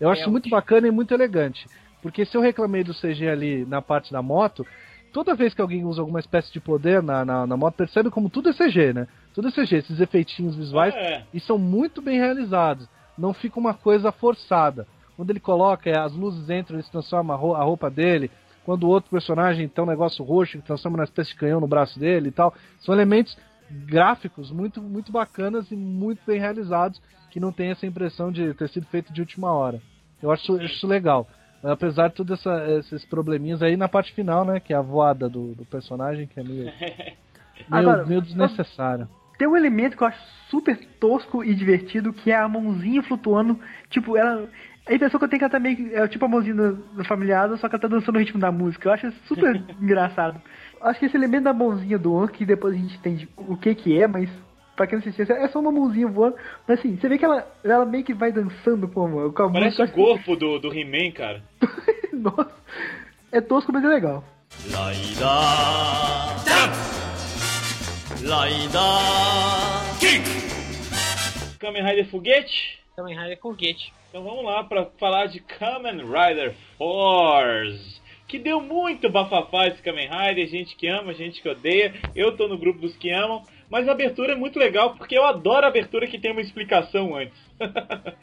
[0.00, 0.32] Eu acho Belt.
[0.32, 1.66] muito bacana e muito elegante.
[2.02, 4.66] Porque se eu reclamei do CG ali na parte da moto,
[5.14, 8.28] toda vez que alguém usa alguma espécie de poder na, na, na moto, percebe como
[8.28, 9.06] tudo é CG, né?
[9.32, 11.22] Tudo é CG, esses efeitinhos visuais, É.
[11.32, 12.86] e são muito bem realizados.
[13.16, 14.86] Não fica uma coisa forçada.
[15.16, 18.28] Quando ele coloca, é, as luzes entram, ele se transforma a ro- a roupa dele.
[18.64, 21.66] Quando o outro personagem tem um negócio roxo que transforma numa espécie de canhão no
[21.68, 22.52] braço dele e tal.
[22.80, 23.36] São elementos
[23.70, 27.00] gráficos muito, muito bacanas e muito bem realizados,
[27.30, 29.80] que não tem essa impressão de ter sido feito de última hora.
[30.22, 31.28] Eu acho isso legal.
[31.64, 32.44] Apesar de todos
[32.78, 34.60] esses probleminhas aí na parte final, né?
[34.60, 37.16] Que é a voada do, do personagem, que é meio, meio,
[37.70, 39.08] Agora, meio desnecessário.
[39.38, 40.20] Tem um elemento que eu acho
[40.50, 43.58] super tosco e divertido, que é a mãozinha flutuando.
[43.88, 44.48] Tipo, ela
[44.86, 45.96] A impressão que eu tenho que ela tá meio.
[45.96, 48.52] É tipo a mãozinha do, do familiar, só que ela tá dançando no ritmo da
[48.52, 48.88] música.
[48.88, 50.40] Eu acho super engraçado.
[50.82, 53.74] Acho que esse elemento da mãozinha do An, que depois a gente entende o que
[53.74, 54.28] que é, mas
[54.76, 56.36] Pra quem não assistiu, é só uma mãozinha voando.
[56.66, 59.32] Mas assim, você vê que ela, ela meio que vai dançando com a mão.
[59.32, 60.00] Parece música.
[60.00, 61.42] o corpo do, do He-Man, cara.
[62.12, 62.54] Nossa.
[63.30, 64.24] É tosco, mas é legal.
[64.70, 65.26] Laida.
[68.22, 68.80] Laida.
[70.00, 71.58] Kick!
[71.58, 72.80] Kamen Rider Foguete?
[72.96, 73.92] Kamen Rider Foguete.
[74.10, 77.94] Então vamos lá pra falar de Kamen Rider Force
[78.34, 81.94] que deu muito bafafá esse Kamen Rider, gente que ama, gente que odeia.
[82.16, 83.42] Eu tô no grupo dos que amam.
[83.74, 87.16] Mas a abertura é muito legal, porque eu adoro a abertura que tem uma explicação
[87.16, 87.36] antes.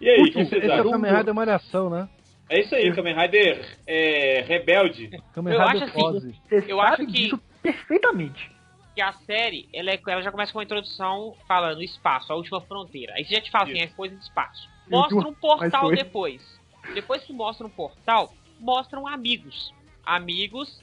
[0.00, 0.92] e aí, o que vocês esse é o?
[0.92, 2.08] Kamen Rider Malhação, né?
[2.48, 5.10] É isso aí, Kamen Rider é, rebelde.
[5.34, 6.34] Kamen Eu Rider acho assim, Pose.
[6.48, 8.48] Você Eu sabe acho que- disso perfeitamente.
[8.94, 12.60] Que a série, ela, é- ela já começa com uma introdução falando espaço, a última
[12.60, 13.14] fronteira.
[13.16, 14.68] Aí você já te fala assim, é coisa de espaço.
[14.88, 16.60] Mostra um portal depois.
[16.94, 19.74] Depois que mostra um portal, mostram amigos.
[20.06, 20.80] Amigos,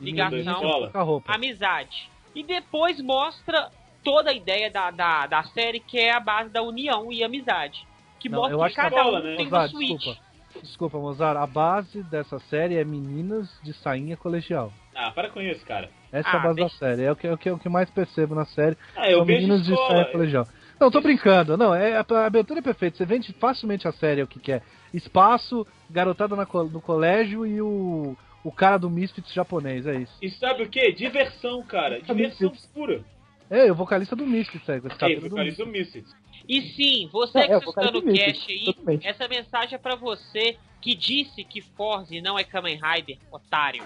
[0.00, 0.92] ligação,
[1.26, 2.14] a amizade.
[2.36, 3.70] E depois mostra
[4.04, 7.84] toda a ideia da, da, da série, que é a base da união e amizade.
[8.20, 9.36] Que Não, mostra eu que acho que cada escola, um né?
[9.36, 9.94] tem uma Mozart, suíte.
[9.96, 10.20] desculpa.
[10.62, 11.36] Desculpa, Mozart.
[11.38, 14.72] A base dessa série é meninas de sainha colegial.
[14.94, 15.90] Ah, para com isso, cara.
[16.12, 17.02] Essa é a Ah, base da série.
[17.04, 18.76] É o que, é o que, é o que mais percebo na série.
[18.96, 19.90] Ah, eu São vejo meninos de escola.
[19.96, 20.46] saia colegial.
[20.80, 21.56] Não, tô brincando.
[21.56, 22.96] Não, é, a abertura é perfeita.
[22.98, 24.62] Você vende facilmente a série, é o que quer.
[24.94, 28.16] Espaço, garotada na no colégio e o,
[28.48, 30.12] o cara do Misfits japonês, é isso.
[30.22, 30.92] E sabe o que?
[30.92, 32.00] Diversão, cara.
[32.00, 33.02] Diversão pura.
[33.50, 35.56] É, o vocalista do Misfits, é, É, vocalista Misfits.
[35.58, 36.14] do Misfits.
[36.48, 38.64] E sim, você É, que é, está o cara escutando o do Misfits, cast aí,
[38.64, 39.06] totalmente.
[39.06, 43.82] essa mensagem é pra você que disse que Forze não é Kamen Rider, otário.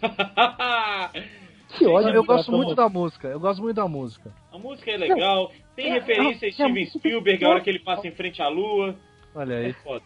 [1.76, 2.18] Que Olha, ódio.
[2.18, 3.26] eu gosto muito da música.
[3.28, 4.30] Eu gosto muito da música.
[4.52, 5.50] a música é legal.
[5.74, 8.40] Tem É, referência é, a Steven é, Spielberg, a hora que ele passa em frente
[8.40, 8.94] à lua.
[9.34, 9.72] Olha É aí.
[9.72, 10.04] foda.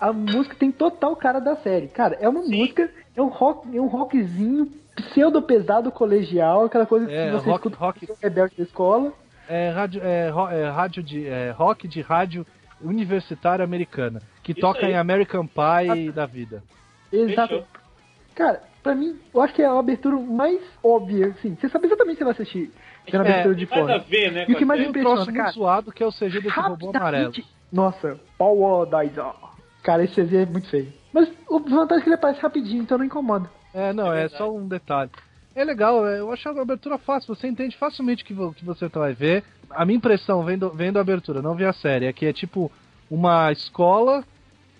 [0.00, 1.88] A música tem total cara da série.
[1.88, 2.56] Cara, é uma Sim.
[2.56, 7.48] música, é um rock, é um rockzinho pseudo pesado colegial, aquela coisa que É, você
[7.48, 9.12] rock, escuta rock, rebelde da escola.
[9.48, 12.46] é, rádio, é, ro- é, rádio de, é, rock de rádio
[12.80, 14.20] universitária americana.
[14.42, 14.92] Que Isso toca aí.
[14.92, 16.62] em American Pie da vida.
[17.12, 17.48] Exato.
[17.54, 17.66] Fechou.
[18.34, 21.54] Cara, pra mim, eu acho que é a abertura mais óbvia, assim.
[21.54, 22.72] Você sabe exatamente o que você vai assistir
[23.06, 24.10] É, abertura de Tem mais a fora.
[24.10, 24.46] ver, né?
[24.48, 25.50] E o que mais um impressiona, muito cara.
[25.52, 27.32] zoado que é o CG desse robô amarelo.
[27.70, 29.24] Nossa, Power Dizer.
[29.82, 30.92] Cara, esse CG é muito feio.
[31.12, 33.50] Mas o vantagem é que ele aparece rapidinho, então não incomoda.
[33.74, 35.10] É, não, É é, só um detalhe.
[35.54, 38.88] É legal, é, eu acho a abertura fácil, você entende facilmente o que, que você
[38.88, 39.44] vai ver.
[39.70, 42.72] A minha impressão, vendo, vendo a abertura, não vi a série, é que é tipo
[43.10, 44.24] uma escola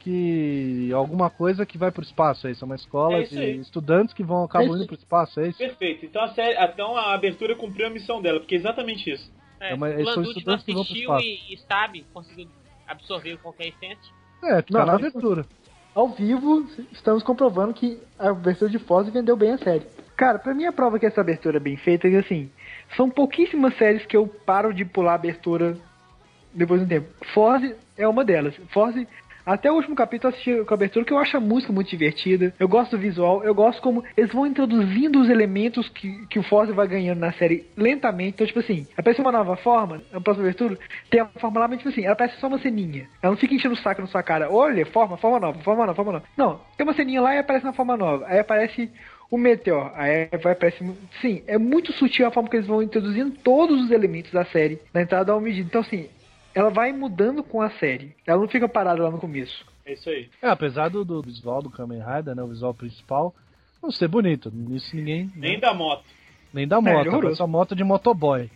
[0.02, 0.90] que.
[0.92, 2.64] alguma coisa que vai pro espaço, é isso?
[2.64, 5.40] É uma escola É isso de estudantes que vão É acabam isso indo pro espaço,
[5.40, 5.58] é isso?
[5.58, 6.06] Perfeito.
[6.06, 9.30] Então a, série, então a abertura cumpriu a missão dela, porque é exatamente isso.
[9.60, 11.26] É, É, eles são Landucci não estudantes que vão pro assistiu espaço.
[11.26, 12.48] e, e sabe, conseguiu
[12.86, 14.12] absorver qualquer essência.
[14.42, 15.46] É, tá na abertura.
[15.94, 19.86] Ao vivo, estamos comprovando que a abertura de Foz vendeu bem a série.
[20.16, 22.50] Cara, pra mim a prova que essa abertura é bem feita é assim,
[22.96, 25.76] são pouquíssimas séries que eu paro de pular a abertura
[26.54, 27.08] depois de um tempo.
[27.34, 28.54] Forze é uma delas.
[28.70, 29.06] Forze,
[29.44, 31.88] até o último capítulo eu assisti com a abertura, que eu acho a música muito
[31.88, 32.54] divertida.
[32.58, 36.42] Eu gosto do visual, eu gosto como eles vão introduzindo os elementos que, que o
[36.42, 38.34] Forze vai ganhando na série lentamente.
[38.34, 40.78] Então, tipo assim, aparece uma nova forma, na próxima abertura,
[41.10, 43.08] tem a forma lá, mas tipo assim, ela parece só uma ceninha.
[43.22, 44.50] Ela não fica enchendo o saco na sua cara.
[44.50, 46.24] Olha, forma, forma nova, forma nova, forma nova.
[46.36, 48.26] Não, tem uma ceninha lá e aparece na forma nova.
[48.26, 48.90] Aí aparece
[49.32, 49.90] o Meteor.
[49.94, 50.86] Aí vai aparecer.
[51.22, 54.78] Sim, é muito sutil a forma que eles vão introduzindo todos os elementos da série
[54.92, 55.66] na entrada ao medida.
[55.66, 56.08] Então, assim,
[56.54, 58.14] ela vai mudando com a série.
[58.26, 59.64] Ela não fica parada lá no começo.
[59.84, 60.28] É isso aí.
[60.40, 63.34] É, apesar do, do visual do Kamen Rider, né, o visual principal,
[63.82, 64.50] não ser bonito.
[64.54, 65.24] Nisso ninguém.
[65.26, 66.04] né, Nem da moto.
[66.54, 68.48] nem da É, moto, é só moto de motoboy.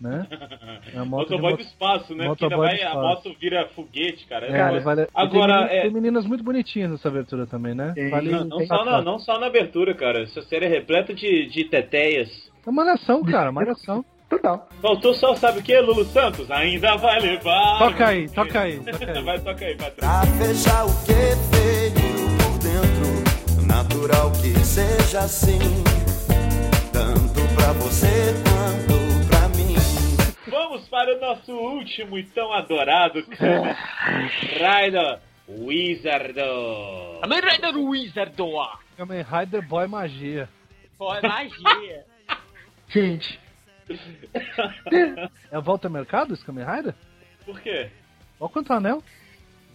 [0.00, 0.26] Né?
[0.94, 2.26] É Motoboy moto- do espaço, né?
[2.28, 3.28] Porque Motoboy vai, do a espaço.
[3.28, 4.46] moto vira foguete, cara.
[4.46, 7.92] É, É, vale- Agora, tem, meninas, é- tem meninas muito bonitinhas nessa abertura também, né?
[8.10, 10.22] Vale Não, não só na, não só na abertura, cara.
[10.22, 12.50] Essa série é repleta de, de tetéias.
[12.66, 14.02] É uma nação, cara, uma nação.
[14.30, 14.68] Total.
[14.80, 16.48] Faltou só, sabe o que, Lulu Santos?
[16.52, 17.78] Ainda vai levar.
[17.78, 19.22] Toca aí, toca aí, toca aí.
[19.24, 19.96] vai, toca aí, Patrick.
[19.96, 21.94] Pra fechar o que feio
[22.38, 25.58] por dentro, natural que seja assim,
[26.92, 29.74] tanto pra você quanto pra mim.
[30.48, 33.74] Vamos para o nosso último e tão adorado Kamen
[34.52, 37.20] Rider Wizardo.
[37.20, 38.36] Kamen Rider Wizard.
[38.96, 40.48] Kamen Rider Boy Magia.
[41.00, 42.04] É magia.
[42.88, 43.40] Gente,
[45.50, 46.94] É o Volta ao Mercado esse Kamen Rider?
[47.44, 47.90] Por quê?
[48.38, 49.02] Olha quanto anel.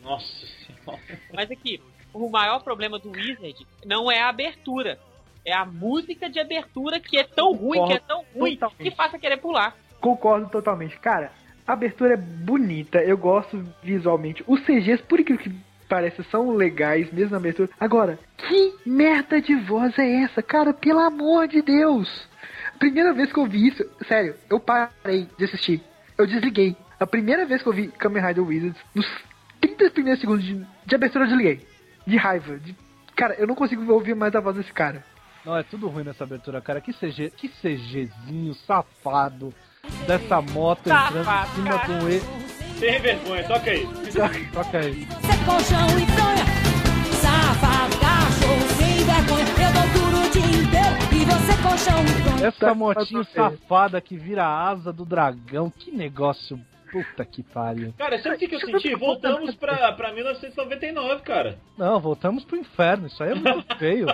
[0.03, 0.25] Nossa
[0.65, 1.01] senhora.
[1.33, 1.81] Mas aqui,
[2.13, 3.55] o maior problema do Wizard
[3.85, 4.99] não é a abertura.
[5.45, 8.83] É a música de abertura que é tão ruim, que é tão ruim, Totalmente.
[8.89, 9.75] que faça querer pular.
[10.01, 10.97] concordo totalmente.
[10.99, 11.31] Cara,
[11.67, 14.43] a abertura é bonita, eu gosto visualmente.
[14.47, 15.55] Os CGs, por incrível que
[15.87, 17.69] parece são legais, mesmo na abertura.
[17.79, 20.41] Agora, que merda de voz é essa?
[20.41, 22.27] Cara, pelo amor de Deus!
[22.79, 25.81] Primeira vez que eu vi isso, sério, eu parei de assistir.
[26.17, 26.75] Eu desliguei.
[26.99, 29.05] A primeira vez que eu vi Kamen Rider Wizards, nos
[29.61, 31.65] 30 primeiros segundos de, de abertura eu desliguei.
[32.05, 32.57] De raiva.
[32.57, 32.75] De...
[33.15, 35.03] Cara, eu não consigo ouvir mais a voz desse cara.
[35.45, 36.81] Não, é tudo ruim nessa abertura, cara.
[36.81, 39.53] Que CG, que CGzinho safado
[40.07, 41.99] dessa moto entrando Safado, em cima cara.
[41.99, 42.19] do E.
[42.79, 43.87] Sem vergonha, toca aí.
[44.53, 45.05] Toca aí.
[45.05, 46.44] Você colchão
[52.43, 55.69] Essa motinho pra safada que vira a asa do dragão.
[55.69, 56.59] Que negócio.
[56.91, 57.93] Puta que pariu.
[57.97, 58.95] Cara, sabe o que, que eu senti?
[58.95, 61.57] Voltamos pra, pra 1999, cara.
[61.77, 63.07] Não, voltamos pro inferno.
[63.07, 64.07] Isso aí é muito feio.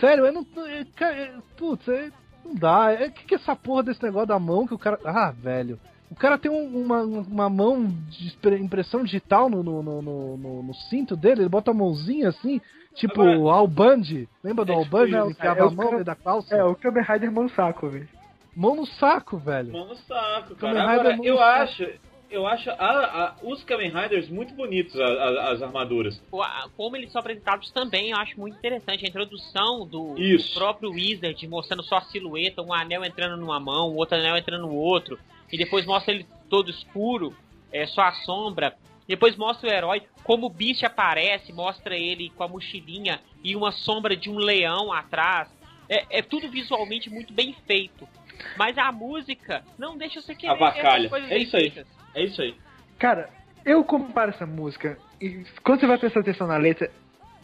[0.00, 0.44] Sério, eu não.
[0.66, 2.10] é, Putz, é,
[2.44, 2.92] não dá.
[2.92, 4.98] É que, que é essa porra desse negócio da mão que o cara.
[5.04, 5.78] Ah, velho.
[6.10, 10.74] O cara tem um- uma, uma mão de impressão digital no, no, no- no- no
[10.74, 12.60] cinto dele, ele bota a mãozinha assim,
[12.96, 14.26] tipo Agora- Alband.
[14.42, 15.04] Lembra do É Alband?
[15.06, 16.54] tipo Ele isso, enfiava é a o mão da calça.
[16.56, 18.08] É, o Kamen Rider mão no saco, velho.
[18.56, 19.72] Mão no saco, velho.
[19.72, 20.90] Mão no saco, Kamen cara.
[20.96, 21.86] Rider Agora, eu acho,
[22.30, 26.20] eu acho a- a- os Kamen Riders muito bonitos, a- a- as armaduras.
[26.32, 26.42] O-
[26.76, 29.04] Como eles são apresentados também, eu acho muito interessante.
[29.04, 33.90] A introdução do, do próprio Wizard, mostrando só a silhueta, um anel entrando numa mão,
[33.90, 35.18] o outro anel entrando no outro.
[35.52, 37.34] E depois mostra ele todo escuro,
[37.72, 38.74] é, só a sombra.
[39.06, 43.70] Depois mostra o herói, como o Beast aparece, mostra ele com a mochilinha e uma
[43.70, 45.48] sombra de um leão atrás.
[45.88, 48.08] É, é tudo visualmente muito bem feito.
[48.56, 51.08] Mas a música não deixa você querer Avacalha.
[51.08, 51.70] coisas É isso aí.
[51.70, 51.86] feitas.
[52.14, 52.54] É isso aí.
[52.98, 53.30] Cara,
[53.64, 56.90] eu comparo essa música e quando você vai prestar atenção na letra,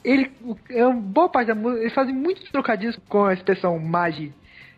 [0.05, 0.33] ele
[0.71, 4.33] é uma boa parte da música, eles fazem muitos trocadilhos com a expressão magi,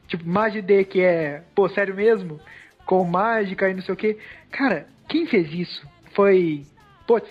[0.06, 2.38] tipo magi de que é, pô, sério mesmo,
[2.84, 4.18] com mágica e não sei o que.
[4.50, 6.66] Cara, quem fez isso foi,
[7.06, 7.28] putz,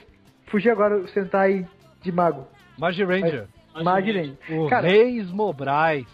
[0.48, 1.68] fugi agora o Sentai
[2.02, 2.48] de mago,
[2.78, 3.48] Magi Ranger.
[3.84, 4.38] Maginen.
[4.50, 6.06] O Cara, Reis Mobrais.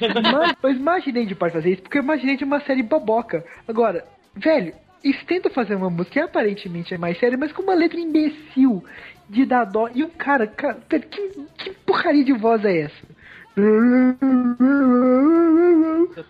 [0.00, 3.44] mas, mas Imaginate pode fazer isso, porque Imaginate é uma série boboca.
[3.68, 4.74] Agora, velho,
[5.04, 8.82] eles tentam fazer uma música que aparentemente é mais séria, mas com uma letra imbecil
[9.28, 9.88] de dar dó.
[9.94, 13.06] E um cara, cara, que, que porcaria de voz é essa?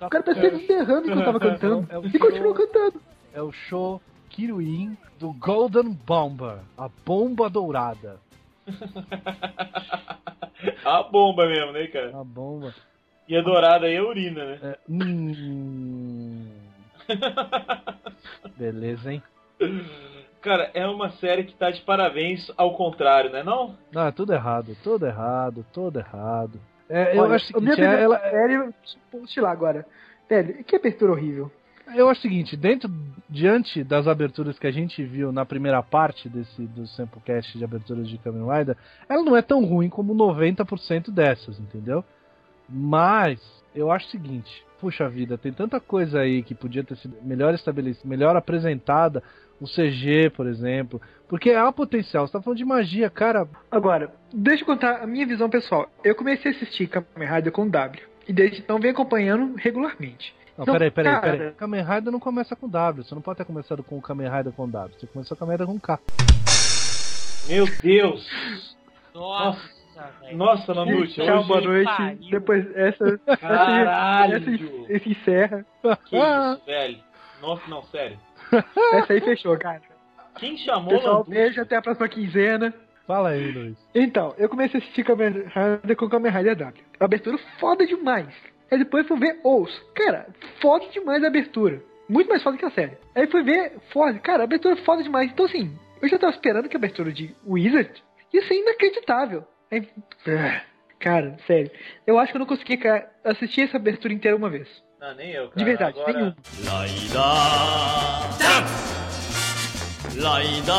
[0.00, 1.86] O cara tá se enterrando enquanto tava cantando.
[1.90, 2.66] É o E continuou show.
[2.66, 3.00] cantando.
[3.34, 4.00] É o show
[4.32, 6.58] Kiruin do Golden Bomber.
[6.76, 8.18] A bomba dourada.
[10.84, 12.16] A bomba mesmo, né, cara?
[12.16, 12.72] A bomba.
[13.28, 14.58] E a dourada aí é urina, né?
[14.62, 16.46] É, hum.
[18.56, 19.22] Beleza, hein?
[20.40, 23.76] Cara, é uma série que tá de parabéns ao contrário, né não?
[23.92, 26.60] Não, é tudo errado, tudo errado, tudo errado.
[26.88, 28.74] É, eu Olha, acho o a minha é, primeira ela, série,
[29.10, 29.86] post lá agora.
[30.28, 31.50] Velho, que abertura horrível.
[31.96, 32.90] Eu acho o seguinte, dentro,
[33.28, 38.08] diante das aberturas que a gente viu na primeira parte desse do Samplecast de aberturas
[38.08, 38.76] de Kamen Rider,
[39.08, 42.04] ela não é tão ruim como 90% dessas, entendeu?
[42.68, 43.40] Mas
[43.74, 47.54] eu acho o seguinte, puxa vida, tem tanta coisa aí que podia ter sido melhor
[47.54, 49.22] estabelecida, melhor apresentada,
[49.60, 54.62] o CG, por exemplo, porque há potencial, você tá falando de magia, cara, Agora, deixa
[54.62, 55.88] eu contar a minha visão pessoal.
[56.02, 58.02] Eu comecei a assistir Kamen Rider com W.
[58.26, 60.34] E desde então venho acompanhando regularmente.
[60.58, 61.36] Não, Não, peraí, peraí, cara.
[61.36, 61.52] peraí.
[61.52, 63.04] Kamen Rider não começa com W.
[63.04, 64.98] Você não pode ter começado com o Kamen Rider com W.
[64.98, 65.98] Você começou com Kamen Rider com K.
[67.48, 68.76] Meu Deus!
[69.14, 69.82] Nossa.
[70.32, 71.84] Nossa, Mamute, Tchau, boa noite.
[71.84, 72.30] pariu.
[72.30, 73.18] Depois essa.
[73.38, 74.36] Caralho!
[74.36, 75.66] Essa, essa, esse encerra.
[76.06, 76.98] Que isso, velho?
[77.42, 78.18] Nossa, não, sério.
[78.94, 79.82] Essa aí fechou, cara.
[80.36, 81.30] Quem chamou Pessoal, Lambuja?
[81.40, 82.72] beijo, até a próxima quinzena.
[83.06, 83.76] Fala aí, Luiz.
[83.94, 86.84] Então, eu comecei a assistir Kamen Rider com Kamen Rider W.
[87.00, 88.28] Abertura foda demais.
[88.72, 89.70] Aí depois fui ver Ous.
[89.94, 90.28] Cara,
[90.62, 91.84] foda demais a abertura.
[92.08, 92.96] Muito mais foda que a série.
[93.14, 95.30] Aí fui ver Ford, Cara, a abertura é foda demais.
[95.30, 99.44] Então, assim, eu já tava esperando que a abertura de Wizard ia ser inacreditável.
[99.70, 99.86] Aí,
[100.26, 100.62] ah,
[100.98, 101.70] cara, sério.
[102.06, 102.80] Eu acho que eu não consegui
[103.22, 104.66] assistir essa abertura inteira uma vez.
[104.98, 105.56] Não, nem eu, cara.
[105.58, 106.18] De verdade, Agora...
[106.18, 106.34] nenhum.
[106.64, 107.22] Laida.
[110.16, 110.72] Laida.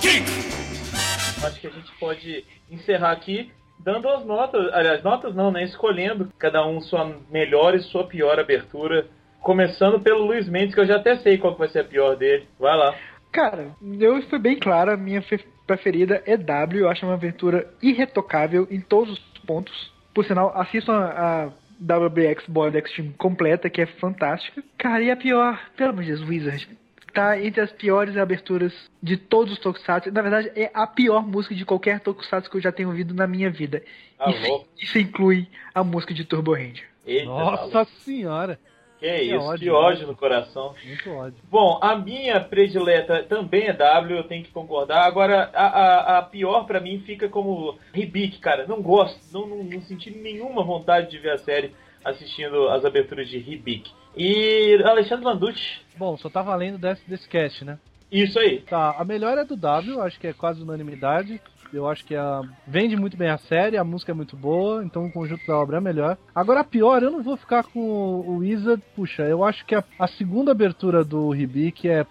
[0.00, 1.46] Kick.
[1.46, 3.52] Acho que a gente pode encerrar aqui
[3.84, 4.72] dando as notas.
[4.72, 5.64] Aliás, notas não, né?
[5.64, 9.06] Escolhendo cada um sua melhor e sua pior abertura.
[9.40, 12.46] Começando pelo Luiz Mendes, que eu já até sei qual vai ser a pior dele.
[12.58, 12.94] Vai lá.
[13.32, 17.72] Cara, eu fui bem claro, a minha fe- preferida é W, eu acho uma aventura
[17.80, 19.92] irretocável em todos os pontos.
[20.12, 21.46] Por sinal, assistam a, a
[21.80, 24.62] WBX Board Extreme completa, que é fantástica.
[24.76, 26.68] Cara, e a pior, pelo amor de Deus, Wizard,
[27.10, 28.72] tá entre as piores aberturas
[29.02, 30.10] de todos os Tokusatsu.
[30.12, 33.26] Na verdade, é a pior música de qualquer Tokusatsu que eu já tenho ouvido na
[33.26, 33.82] minha vida.
[34.18, 36.88] Tá Isso, isso inclui a música de Turbo Ranger.
[37.06, 37.92] Eita, tá Nossa louco.
[38.00, 38.58] senhora.
[38.98, 40.06] Que é isso, ódio, que ódio ódio.
[40.08, 40.74] no coração.
[40.84, 41.38] Muito ódio.
[41.50, 45.06] Bom, a minha predileta também é W, eu tenho que concordar.
[45.06, 48.66] Agora, a, a, a pior pra mim fica como Ribic, cara.
[48.66, 51.72] Não gosto, não, não, não senti nenhuma vontade de ver a série
[52.04, 53.90] assistindo as aberturas de Ribic.
[54.16, 57.78] E Alexandre Landucci, Bom, só tá valendo desse, desse cast, né?
[58.10, 58.62] isso aí.
[58.62, 61.40] Tá, a melhor é do W, acho que é quase unanimidade.
[61.72, 65.04] Eu acho que a vende muito bem a série, a música é muito boa, então
[65.06, 66.18] o conjunto da obra é melhor.
[66.34, 69.84] Agora a pior, eu não vou ficar com o Wizard, puxa, eu acho que a,
[69.98, 72.04] a segunda abertura do Ribic é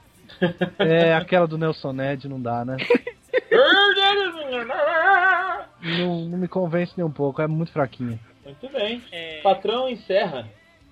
[0.77, 2.77] é aquela do Nelson Ned, não dá, né?
[5.81, 8.19] Não, não me convence nem um pouco, é muito fraquinha.
[8.43, 9.01] Muito bem.
[9.11, 10.47] É, Patrão encerra.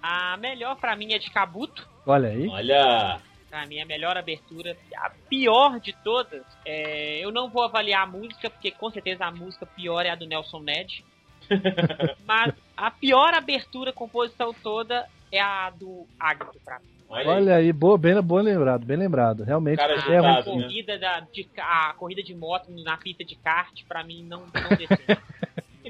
[0.07, 1.87] A melhor pra mim é de Kabuto.
[2.05, 2.47] Olha aí.
[2.47, 3.19] Olha.
[3.49, 4.75] Pra mim, a melhor abertura.
[4.95, 9.31] A pior de todas, é, eu não vou avaliar a música, porque com certeza a
[9.31, 11.03] música pior é a do Nelson Ned.
[12.25, 16.85] Mas a pior abertura, composição toda, é a do Águia pra mim.
[17.09, 17.27] Olha, aí.
[17.27, 19.43] Olha aí, boa, bem, bom lembrado, bem lembrado.
[19.43, 20.57] Realmente Cara é A ruim.
[20.57, 20.63] né?
[20.63, 24.77] corrida, da, de, a corrida de moto na pista de kart, pra mim, não, não
[24.77, 24.97] desceu.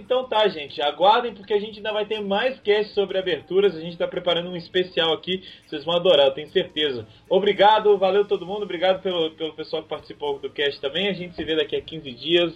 [0.07, 0.81] Então tá, gente.
[0.81, 3.75] Aguardem porque a gente ainda vai ter mais cast sobre aberturas.
[3.75, 5.43] A gente tá preparando um especial aqui.
[5.67, 7.05] Vocês vão adorar, eu tenho certeza.
[7.29, 8.63] Obrigado, valeu todo mundo.
[8.63, 11.09] Obrigado pelo, pelo pessoal que participou do cast também.
[11.09, 12.53] A gente se vê daqui a 15 dias.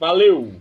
[0.00, 0.54] Valeu!